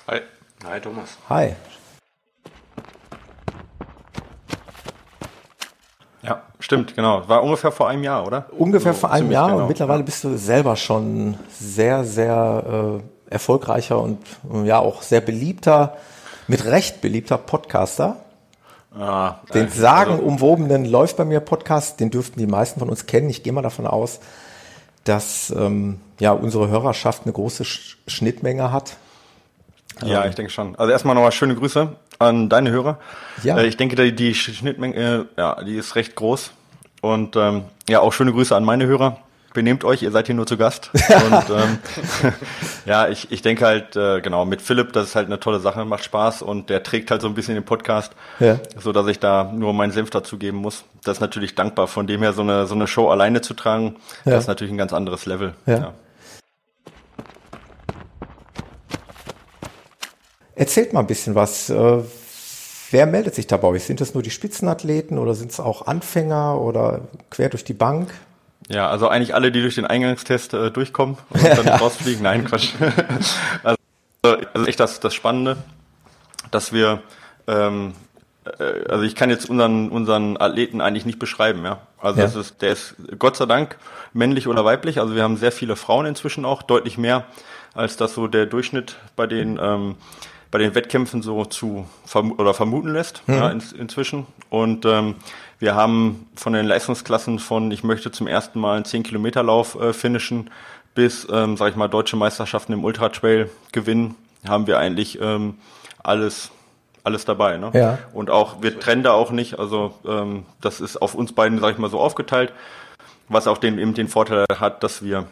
[0.08, 0.22] Hi.
[0.64, 1.10] Hi, Thomas.
[1.28, 1.54] Hi.
[6.26, 7.26] Ja, stimmt, genau.
[7.28, 8.46] War ungefähr vor einem Jahr, oder?
[8.58, 9.62] Ungefähr so, vor einem Jahr genau.
[9.62, 14.18] und mittlerweile bist du selber schon sehr, sehr äh, erfolgreicher und
[14.52, 15.96] äh, ja auch sehr beliebter,
[16.48, 18.16] mit Recht beliebter Podcaster.
[18.98, 23.06] Ah, den also sagenumwobenen also, Läuft bei mir Podcast, den dürften die meisten von uns
[23.06, 23.28] kennen.
[23.30, 24.20] Ich gehe mal davon aus,
[25.04, 28.96] dass ähm, ja unsere Hörerschaft eine große Sch Schnittmenge hat.
[30.02, 30.76] Ja, ähm, ich denke schon.
[30.76, 31.88] Also erstmal nochmal schöne Grüße
[32.18, 32.98] an deine Hörer.
[33.42, 33.58] Ja.
[33.58, 36.52] Äh, ich denke, die, die Schnittmenge, äh, ja, die ist recht groß.
[37.06, 39.18] Und ähm, ja, auch schöne Grüße an meine Hörer.
[39.54, 40.90] Benehmt euch, ihr seid hier nur zu Gast.
[41.30, 41.78] Und ähm,
[42.84, 45.84] ja, ich, ich denke halt, äh, genau, mit Philipp, das ist halt eine tolle Sache,
[45.84, 48.58] macht Spaß und der trägt halt so ein bisschen den Podcast, ja.
[48.78, 50.84] so dass ich da nur meinen Senf dazugeben muss.
[51.04, 53.96] Das ist natürlich dankbar, von dem her so eine, so eine Show alleine zu tragen,
[54.24, 54.32] ja.
[54.32, 55.54] das ist natürlich ein ganz anderes Level.
[55.64, 55.74] Ja.
[55.74, 55.94] ja.
[60.54, 61.70] Erzählt mal ein bisschen was.
[61.70, 62.02] Äh,
[62.90, 63.84] wer meldet sich da bei euch?
[63.84, 67.00] Sind das nur die Spitzenathleten oder sind es auch Anfänger oder
[67.30, 68.12] quer durch die Bank?
[68.68, 72.22] Ja, also eigentlich alle, die durch den Eingangstest äh, durchkommen und dann rausfliegen.
[72.22, 72.70] Nein, Quatsch.
[73.62, 73.78] also,
[74.52, 75.56] also echt das, das Spannende,
[76.50, 77.02] dass wir
[77.46, 77.94] ähm,
[78.58, 81.80] äh, also ich kann jetzt unseren, unseren Athleten eigentlich nicht beschreiben, ja.
[81.98, 82.26] Also ja.
[82.26, 83.78] das ist, der ist Gott sei Dank
[84.12, 85.00] männlich oder weiblich.
[85.00, 87.24] Also wir haben sehr viele Frauen inzwischen auch, deutlich mehr
[87.74, 89.96] als das so der Durchschnitt bei den ähm,
[90.56, 93.34] bei den Wettkämpfen so zu verm oder vermuten lässt mhm.
[93.34, 94.26] ja, in, inzwischen.
[94.48, 95.16] Und ähm,
[95.58, 99.78] wir haben von den Leistungsklassen von ich möchte zum ersten Mal einen 10 Kilometer Lauf
[99.78, 100.48] äh, finishen
[100.94, 104.14] bis, ähm, sag ich mal, deutsche Meisterschaften im Ultra Trail gewinnen,
[104.48, 105.58] haben wir eigentlich ähm,
[106.02, 106.50] alles
[107.04, 107.58] alles dabei.
[107.58, 107.72] Ne?
[107.74, 107.98] Ja.
[108.14, 111.72] Und auch, wir trennen da auch nicht, also ähm, das ist auf uns beiden, sag
[111.72, 112.54] ich mal, so aufgeteilt,
[113.28, 115.26] was auch den, eben den Vorteil hat, dass wir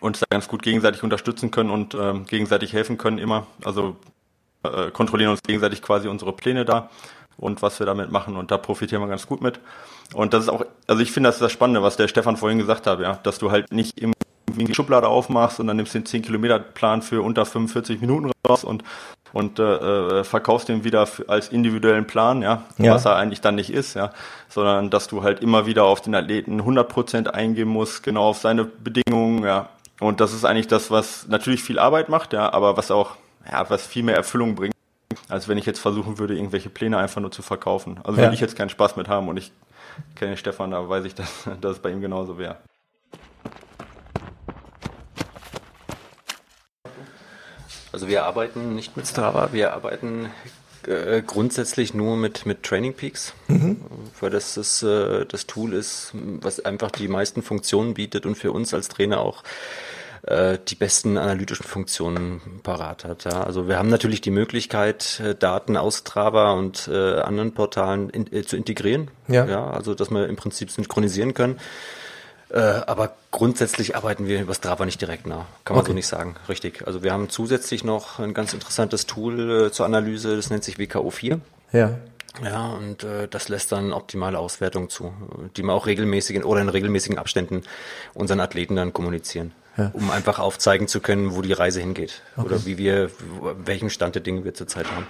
[0.00, 3.46] uns da ganz gut gegenseitig unterstützen können und ähm, gegenseitig helfen können immer.
[3.64, 3.96] Also
[4.62, 6.90] äh, kontrollieren uns gegenseitig quasi unsere Pläne da
[7.36, 9.60] und was wir damit machen und da profitieren wir ganz gut mit.
[10.14, 12.58] Und das ist auch, also ich finde, das ist das Spannende, was der Stefan vorhin
[12.58, 14.16] gesagt hat, ja, dass du halt nicht irgendwie
[14.66, 18.32] die Schublade aufmachst und dann nimmst du den 10 Kilometer Plan für unter 45 Minuten
[18.46, 18.84] raus und
[19.32, 23.54] und äh, äh, verkaufst den wieder als individuellen Plan, ja, ja, was er eigentlich dann
[23.54, 24.10] nicht ist, ja,
[24.48, 28.64] sondern dass du halt immer wieder auf den Athleten 100% eingehen musst, genau auf seine
[28.64, 29.68] Bedingungen, ja.
[30.00, 33.16] Und das ist eigentlich das, was natürlich viel Arbeit macht, ja, aber was auch,
[33.50, 34.74] ja, was viel mehr Erfüllung bringt,
[35.28, 38.00] als wenn ich jetzt versuchen würde, irgendwelche Pläne einfach nur zu verkaufen.
[38.02, 38.24] Also ja.
[38.24, 39.52] würde ich jetzt keinen Spaß mit haben und ich
[40.16, 42.56] kenne Stefan, da weiß ich, dass, dass es bei ihm genauso wäre.
[47.92, 50.30] Also wir arbeiten nicht mit Strava, wir arbeiten
[50.86, 53.80] äh, grundsätzlich nur mit, mit Training Peaks, mhm.
[54.20, 58.52] weil das das, äh, das Tool ist, was einfach die meisten Funktionen bietet und für
[58.52, 59.42] uns als Trainer auch
[60.22, 63.24] äh, die besten analytischen Funktionen parat hat.
[63.24, 63.42] Ja.
[63.42, 68.56] Also wir haben natürlich die Möglichkeit, äh, Daten aus Strava und anderen Portalen in, zu
[68.56, 69.10] integrieren.
[69.28, 69.46] Ja.
[69.46, 69.70] ja.
[69.70, 71.58] Also dass wir im Prinzip synchronisieren können.
[72.52, 75.44] Äh, aber grundsätzlich arbeiten wir über Strava nicht direkt nach.
[75.64, 75.92] Kann man okay.
[75.92, 76.34] so nicht sagen.
[76.48, 76.86] Richtig.
[76.86, 80.76] Also wir haben zusätzlich noch ein ganz interessantes Tool äh, zur Analyse, das nennt sich
[80.76, 81.38] WKO4.
[81.72, 81.94] Ja.
[82.44, 85.12] Ja, und äh, das lässt dann optimale Auswertungen zu,
[85.56, 87.62] die wir auch regelmäßig oder in regelmäßigen Abständen
[88.14, 89.90] unseren Athleten dann kommunizieren, ja.
[89.92, 92.46] um einfach aufzeigen zu können, wo die Reise hingeht okay.
[92.46, 93.10] oder wie wir,
[93.64, 95.06] welchen Stand der Dinge wir zurzeit haben.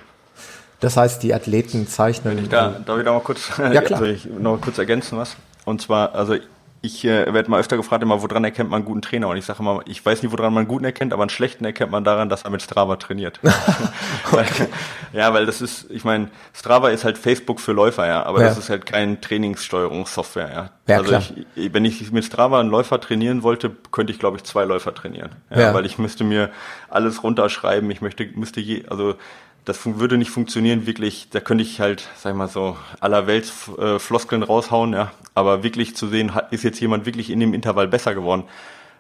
[0.80, 2.36] Das heißt, die Athleten zeichnen.
[2.36, 4.02] Wenn ich da, darf ich da mal kurz, ja, klar.
[4.04, 5.36] ich noch kurz ergänzen was?
[5.66, 6.36] Und zwar, also
[6.82, 9.28] ich äh, werde mal öfter gefragt, immer, woran erkennt man einen guten Trainer?
[9.28, 11.64] Und ich sage immer, ich weiß nicht, woran man einen guten erkennt, aber einen schlechten
[11.64, 13.38] erkennt man daran, dass er mit Strava trainiert.
[14.32, 14.66] okay.
[15.12, 18.48] ja, weil das ist, ich meine, Strava ist halt Facebook für Läufer, ja, aber ja.
[18.48, 20.70] das ist halt kein Trainingssteuerungssoftware, ja.
[20.86, 21.18] ja also.
[21.54, 24.94] Ich, wenn ich mit Strava einen Läufer trainieren wollte, könnte ich, glaube ich, zwei Läufer
[24.94, 25.32] trainieren.
[25.50, 25.74] Ja, ja.
[25.74, 26.50] Weil ich müsste mir
[26.88, 29.16] alles runterschreiben, ich möchte, müsste je, also
[29.64, 33.52] das würde nicht funktionieren, wirklich, da könnte ich halt, sag ich mal so, aller Welt
[33.78, 35.12] äh, Floskeln raushauen, ja.
[35.34, 38.44] Aber wirklich zu sehen, ist jetzt jemand wirklich in dem Intervall besser geworden,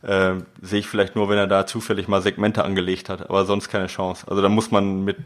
[0.02, 3.68] äh, sehe ich vielleicht nur, wenn er da zufällig mal Segmente angelegt hat, aber sonst
[3.68, 4.26] keine Chance.
[4.28, 5.16] Also da muss man mit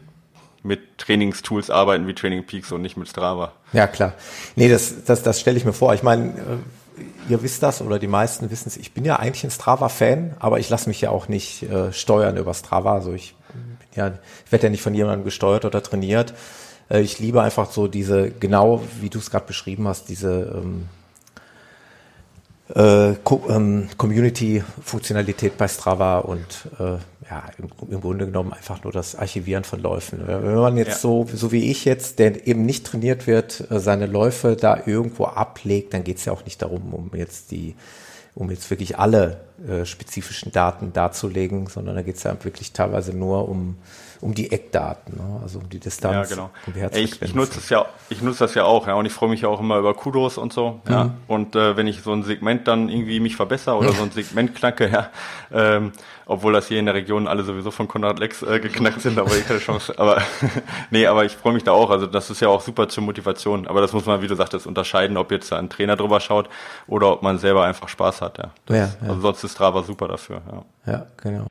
[0.65, 3.51] mit Trainingstools arbeiten wie Training Peaks und nicht mit Strava.
[3.71, 4.13] Ja, klar.
[4.55, 5.93] Nee, das, das, das stelle ich mir vor.
[5.93, 8.75] Ich meine, äh, ihr wisst das oder die meisten wissen es.
[8.77, 12.35] Ich bin ja eigentlich ein Strava-Fan, aber ich lasse mich ja auch nicht äh, steuern
[12.37, 12.93] über Strava.
[12.93, 13.35] Also ich
[13.95, 14.13] ja,
[14.45, 16.33] ich werde ja nicht von jemandem gesteuert oder trainiert.
[16.89, 20.89] Äh, ich liebe einfach so diese, genau wie du es gerade beschrieben hast, diese ähm,
[22.73, 23.11] äh,
[23.49, 26.97] ähm, Community-Funktionalität bei Strava und äh,
[27.29, 30.23] ja, im, im, Grunde genommen einfach nur das Archivieren von Läufen.
[30.25, 30.97] Wenn man jetzt ja.
[30.97, 35.25] so, so wie ich jetzt, der eben nicht trainiert wird, äh, seine Läufe da irgendwo
[35.25, 37.75] ablegt, dann geht es ja auch nicht darum, um jetzt die
[38.35, 43.15] um jetzt wirklich alle äh, spezifischen Daten darzulegen, sondern da geht es ja wirklich teilweise
[43.15, 43.77] nur um,
[44.21, 45.39] um die Eckdaten, ne?
[45.41, 46.29] also um die Distanz.
[46.29, 46.49] Ja, genau.
[46.67, 49.13] Um die ich, ich nutze das ja, ich nutze das ja auch, ja, und ich
[49.13, 50.79] freue mich ja auch immer über Kudos und so.
[50.85, 50.91] Mhm.
[50.91, 51.09] Ja.
[51.27, 54.55] Und äh, wenn ich so ein Segment dann irgendwie mich verbessere oder so ein Segment
[54.55, 55.09] knacke, ja,
[55.53, 55.91] ähm,
[56.25, 59.35] obwohl das hier in der Region alle sowieso von Konrad Lex äh, geknackt sind, aber
[59.35, 59.93] ich keine Chance.
[59.97, 60.21] Aber
[60.89, 61.89] nee, aber ich freue mich da auch.
[61.89, 63.67] Also das ist ja auch super zur Motivation.
[63.67, 66.49] Aber das muss man, wie du sagtest, unterscheiden, ob jetzt ein Trainer drüber schaut
[66.87, 68.37] oder ob man selber einfach Spaß hat.
[68.37, 68.51] Ja.
[68.69, 68.89] Ja, ja.
[69.07, 70.41] Also sonst ist Strava super dafür.
[70.85, 71.47] Ja, ja genau.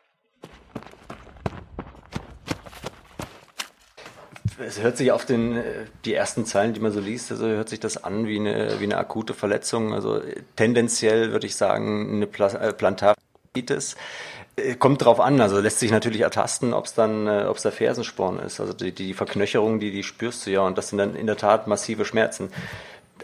[4.58, 5.62] Es hört sich auf den, äh,
[6.04, 8.84] die ersten Zeilen, die man so liest, also hört sich das an wie eine, wie
[8.84, 9.92] eine akute Verletzung.
[9.92, 10.20] Also
[10.56, 13.96] tendenziell würde ich sagen, eine äh, Plantaritis.
[14.56, 17.62] Äh, kommt drauf an, also lässt sich natürlich ertasten, ob es dann, äh, ob es
[17.62, 18.60] der Fersensporn ist.
[18.60, 21.36] Also die, die Verknöcherung, die, die spürst du ja und das sind dann in der
[21.36, 22.50] Tat massive Schmerzen.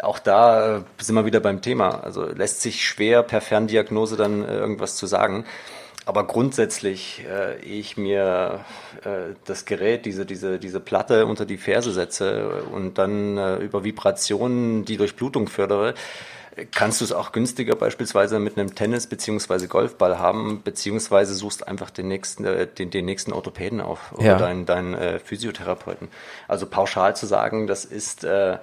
[0.03, 2.03] Auch da äh, sind wir wieder beim Thema.
[2.03, 5.45] Also lässt sich schwer per Ferndiagnose dann äh, irgendwas zu sagen.
[6.07, 8.65] Aber grundsätzlich, äh, ich mir
[9.05, 13.85] äh, das Gerät, diese, diese, diese Platte unter die Ferse setze und dann äh, über
[13.85, 15.95] Vibrationen die Durchblutung fördere,
[16.73, 19.67] kannst du es auch günstiger beispielsweise mit einem Tennis- bzw.
[19.67, 24.39] Golfball haben, beziehungsweise suchst einfach den nächsten, äh, den, den nächsten Orthopäden auf oder ja.
[24.39, 26.09] deinen, deinen äh, Physiotherapeuten.
[26.49, 28.59] Also pauschal zu sagen, das ist, äh,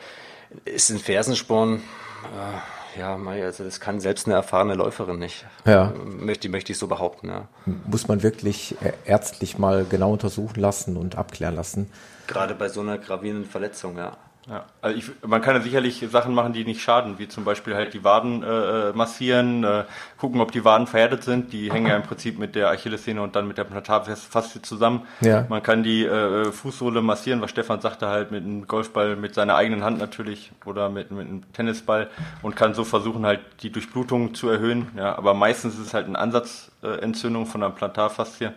[0.65, 5.45] ist ein Fersensporn, äh, ja, also das kann selbst eine erfahrene Läuferin nicht.
[5.65, 5.93] Ja.
[6.05, 7.47] Möchte, möchte ich so behaupten, ja.
[7.85, 11.91] Muss man wirklich äh, ärztlich mal genau untersuchen lassen und abklären lassen.
[12.27, 14.17] Gerade bei so einer gravierenden Verletzung, ja.
[14.49, 17.75] Ja, also ich, man kann ja sicherlich Sachen machen, die nicht schaden, wie zum Beispiel
[17.75, 19.83] halt die Waden äh, massieren, äh,
[20.17, 21.51] gucken, ob die Waden verhärtet sind.
[21.51, 25.01] Die hängen ja im Prinzip mit der Achillessehne und dann mit der Plantarfaszie zusammen.
[25.19, 25.45] Ja.
[25.49, 29.55] Man kann die äh, Fußsohle massieren, was Stefan sagte, halt mit einem Golfball mit seiner
[29.55, 32.09] eigenen Hand natürlich oder mit, mit einem Tennisball
[32.41, 34.87] und kann so versuchen, halt die Durchblutung zu erhöhen.
[34.95, 38.53] Ja, aber meistens ist es halt eine Ansatzentzündung von der Plantarfaszie.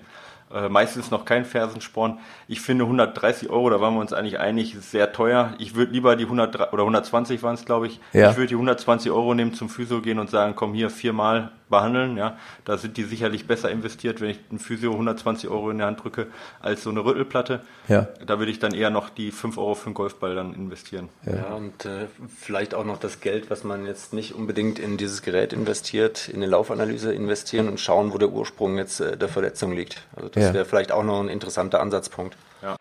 [0.53, 2.19] Äh, meistens noch kein Fersensporn.
[2.49, 5.55] Ich finde 130 Euro, da waren wir uns eigentlich einig, ist sehr teuer.
[5.59, 8.01] Ich würde lieber die 100 oder 120 waren es, glaube ich.
[8.13, 8.31] Ja.
[8.31, 12.19] Ich würde die 120 Euro nehmen, zum Physio gehen und sagen, komm hier viermal behandeln.
[12.19, 15.87] Ja, da sind die sicherlich besser investiert, wenn ich einen Physio 120 Euro in der
[15.87, 16.27] Hand drücke,
[16.61, 17.61] als so eine Rüttelplatte.
[17.89, 18.09] Ja.
[18.27, 21.09] Da würde ich dann eher noch die 5 Euro für einen Golfball dann investieren.
[21.25, 22.07] Ja, ja und äh,
[22.39, 26.37] vielleicht auch noch das Geld, was man jetzt nicht unbedingt in dieses Gerät investiert, in
[26.37, 30.03] eine Laufanalyse investieren und schauen, wo der Ursprung jetzt äh, der Verletzung liegt.
[30.15, 30.55] Also das ja.
[30.55, 32.37] wäre vielleicht auch noch ein interessanter Ansatzpunkt.
[32.63, 32.77] Ja.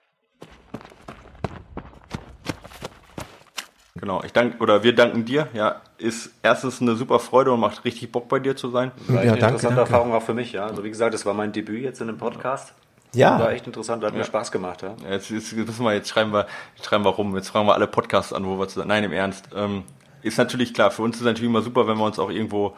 [4.00, 5.48] Genau, ich danke oder wir danken dir.
[5.54, 8.92] Ja, ist erstens eine super Freude und macht richtig Bock bei dir zu sein.
[9.08, 9.92] Ja, eine danke, interessante danke.
[9.92, 10.66] Erfahrung auch für mich, ja.
[10.66, 12.74] Also wie gesagt, das war mein Debüt jetzt in dem Podcast.
[13.14, 13.40] Ja.
[13.40, 14.20] War echt interessant, hat ja.
[14.20, 14.96] mir Spaß gemacht, ja.
[15.10, 16.46] Jetzt, jetzt müssen wir, jetzt schreiben wir,
[16.82, 18.90] schreiben wir rum, jetzt fragen wir alle Podcasts an, wo wir zusammen.
[18.90, 19.50] Nein, im Ernst.
[19.56, 19.84] Ähm,
[20.22, 22.76] ist natürlich klar, für uns ist es natürlich immer super, wenn wir uns auch irgendwo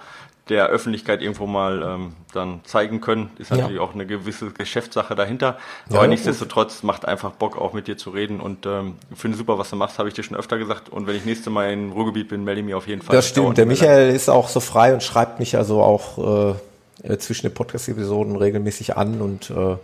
[0.52, 3.32] der Öffentlichkeit irgendwo mal ähm, dann zeigen können.
[3.40, 3.82] Ist natürlich ja.
[3.82, 5.58] auch eine gewisse Geschäftssache dahinter.
[5.90, 9.58] Ja, Aber nichtsdestotrotz macht einfach Bock, auch mit dir zu reden und ähm, finde super,
[9.58, 10.90] was du machst, habe ich dir schon öfter gesagt.
[10.90, 13.16] Und wenn ich nächste Mal im Ruhrgebiet bin, melde ich mich auf jeden Fall.
[13.16, 13.58] Das stimmt.
[13.58, 16.54] Der Michael ist auch so frei und schreibt mich also auch
[17.04, 19.78] äh, zwischen den Podcast-Episoden regelmäßig an und äh,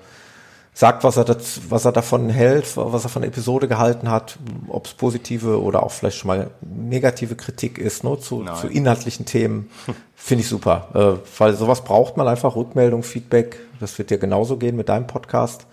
[0.78, 4.38] sagt, was er, das, was er davon hält, was er von der Episode gehalten hat,
[4.68, 9.26] ob es positive oder auch vielleicht schon mal negative Kritik ist, ne, zu, zu inhaltlichen
[9.26, 9.72] Themen,
[10.16, 10.90] finde ich super.
[10.94, 13.58] Äh, weil sowas braucht man einfach, Rückmeldung, Feedback.
[13.80, 15.66] Das wird dir genauso gehen mit deinem Podcast.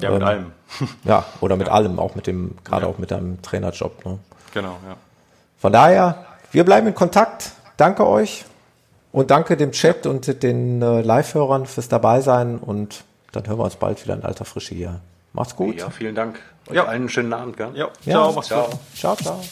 [0.00, 0.46] Ja, mit ähm, allem.
[1.04, 1.72] ja, oder mit ja.
[1.72, 2.92] allem, auch mit dem, gerade ja.
[2.92, 4.04] auch mit deinem Trainerjob.
[4.04, 4.18] Ne?
[4.52, 4.96] Genau, ja.
[5.56, 7.52] Von daher, wir bleiben in Kontakt.
[7.78, 8.44] Danke euch
[9.12, 13.76] und danke dem Chat und den äh, Live-Hörern fürs Dabeisein und dann hören wir uns
[13.76, 15.00] bald wieder in alter Frische hier.
[15.32, 15.78] Macht's gut.
[15.78, 16.40] Ja, vielen Dank.
[16.68, 16.86] Euch ja.
[16.86, 17.56] einen schönen Abend.
[17.56, 17.70] Gell?
[17.74, 17.90] Ja.
[18.02, 18.42] Ciao, ja.
[18.42, 18.80] ciao.
[18.94, 19.44] Ciao, ciao.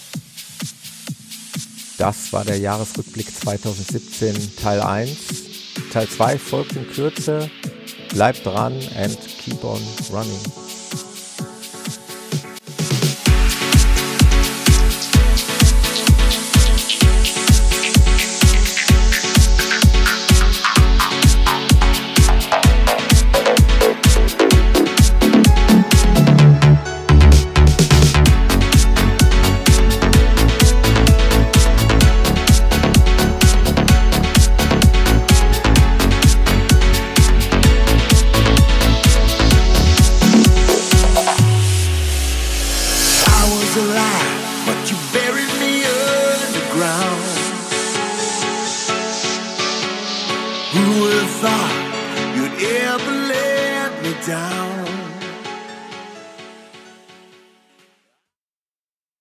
[1.98, 5.16] Das war der Jahresrückblick 2017 Teil 1.
[5.92, 7.50] Teil 2 folgt in Kürze.
[8.10, 9.80] Bleibt dran and keep on
[10.12, 10.67] running.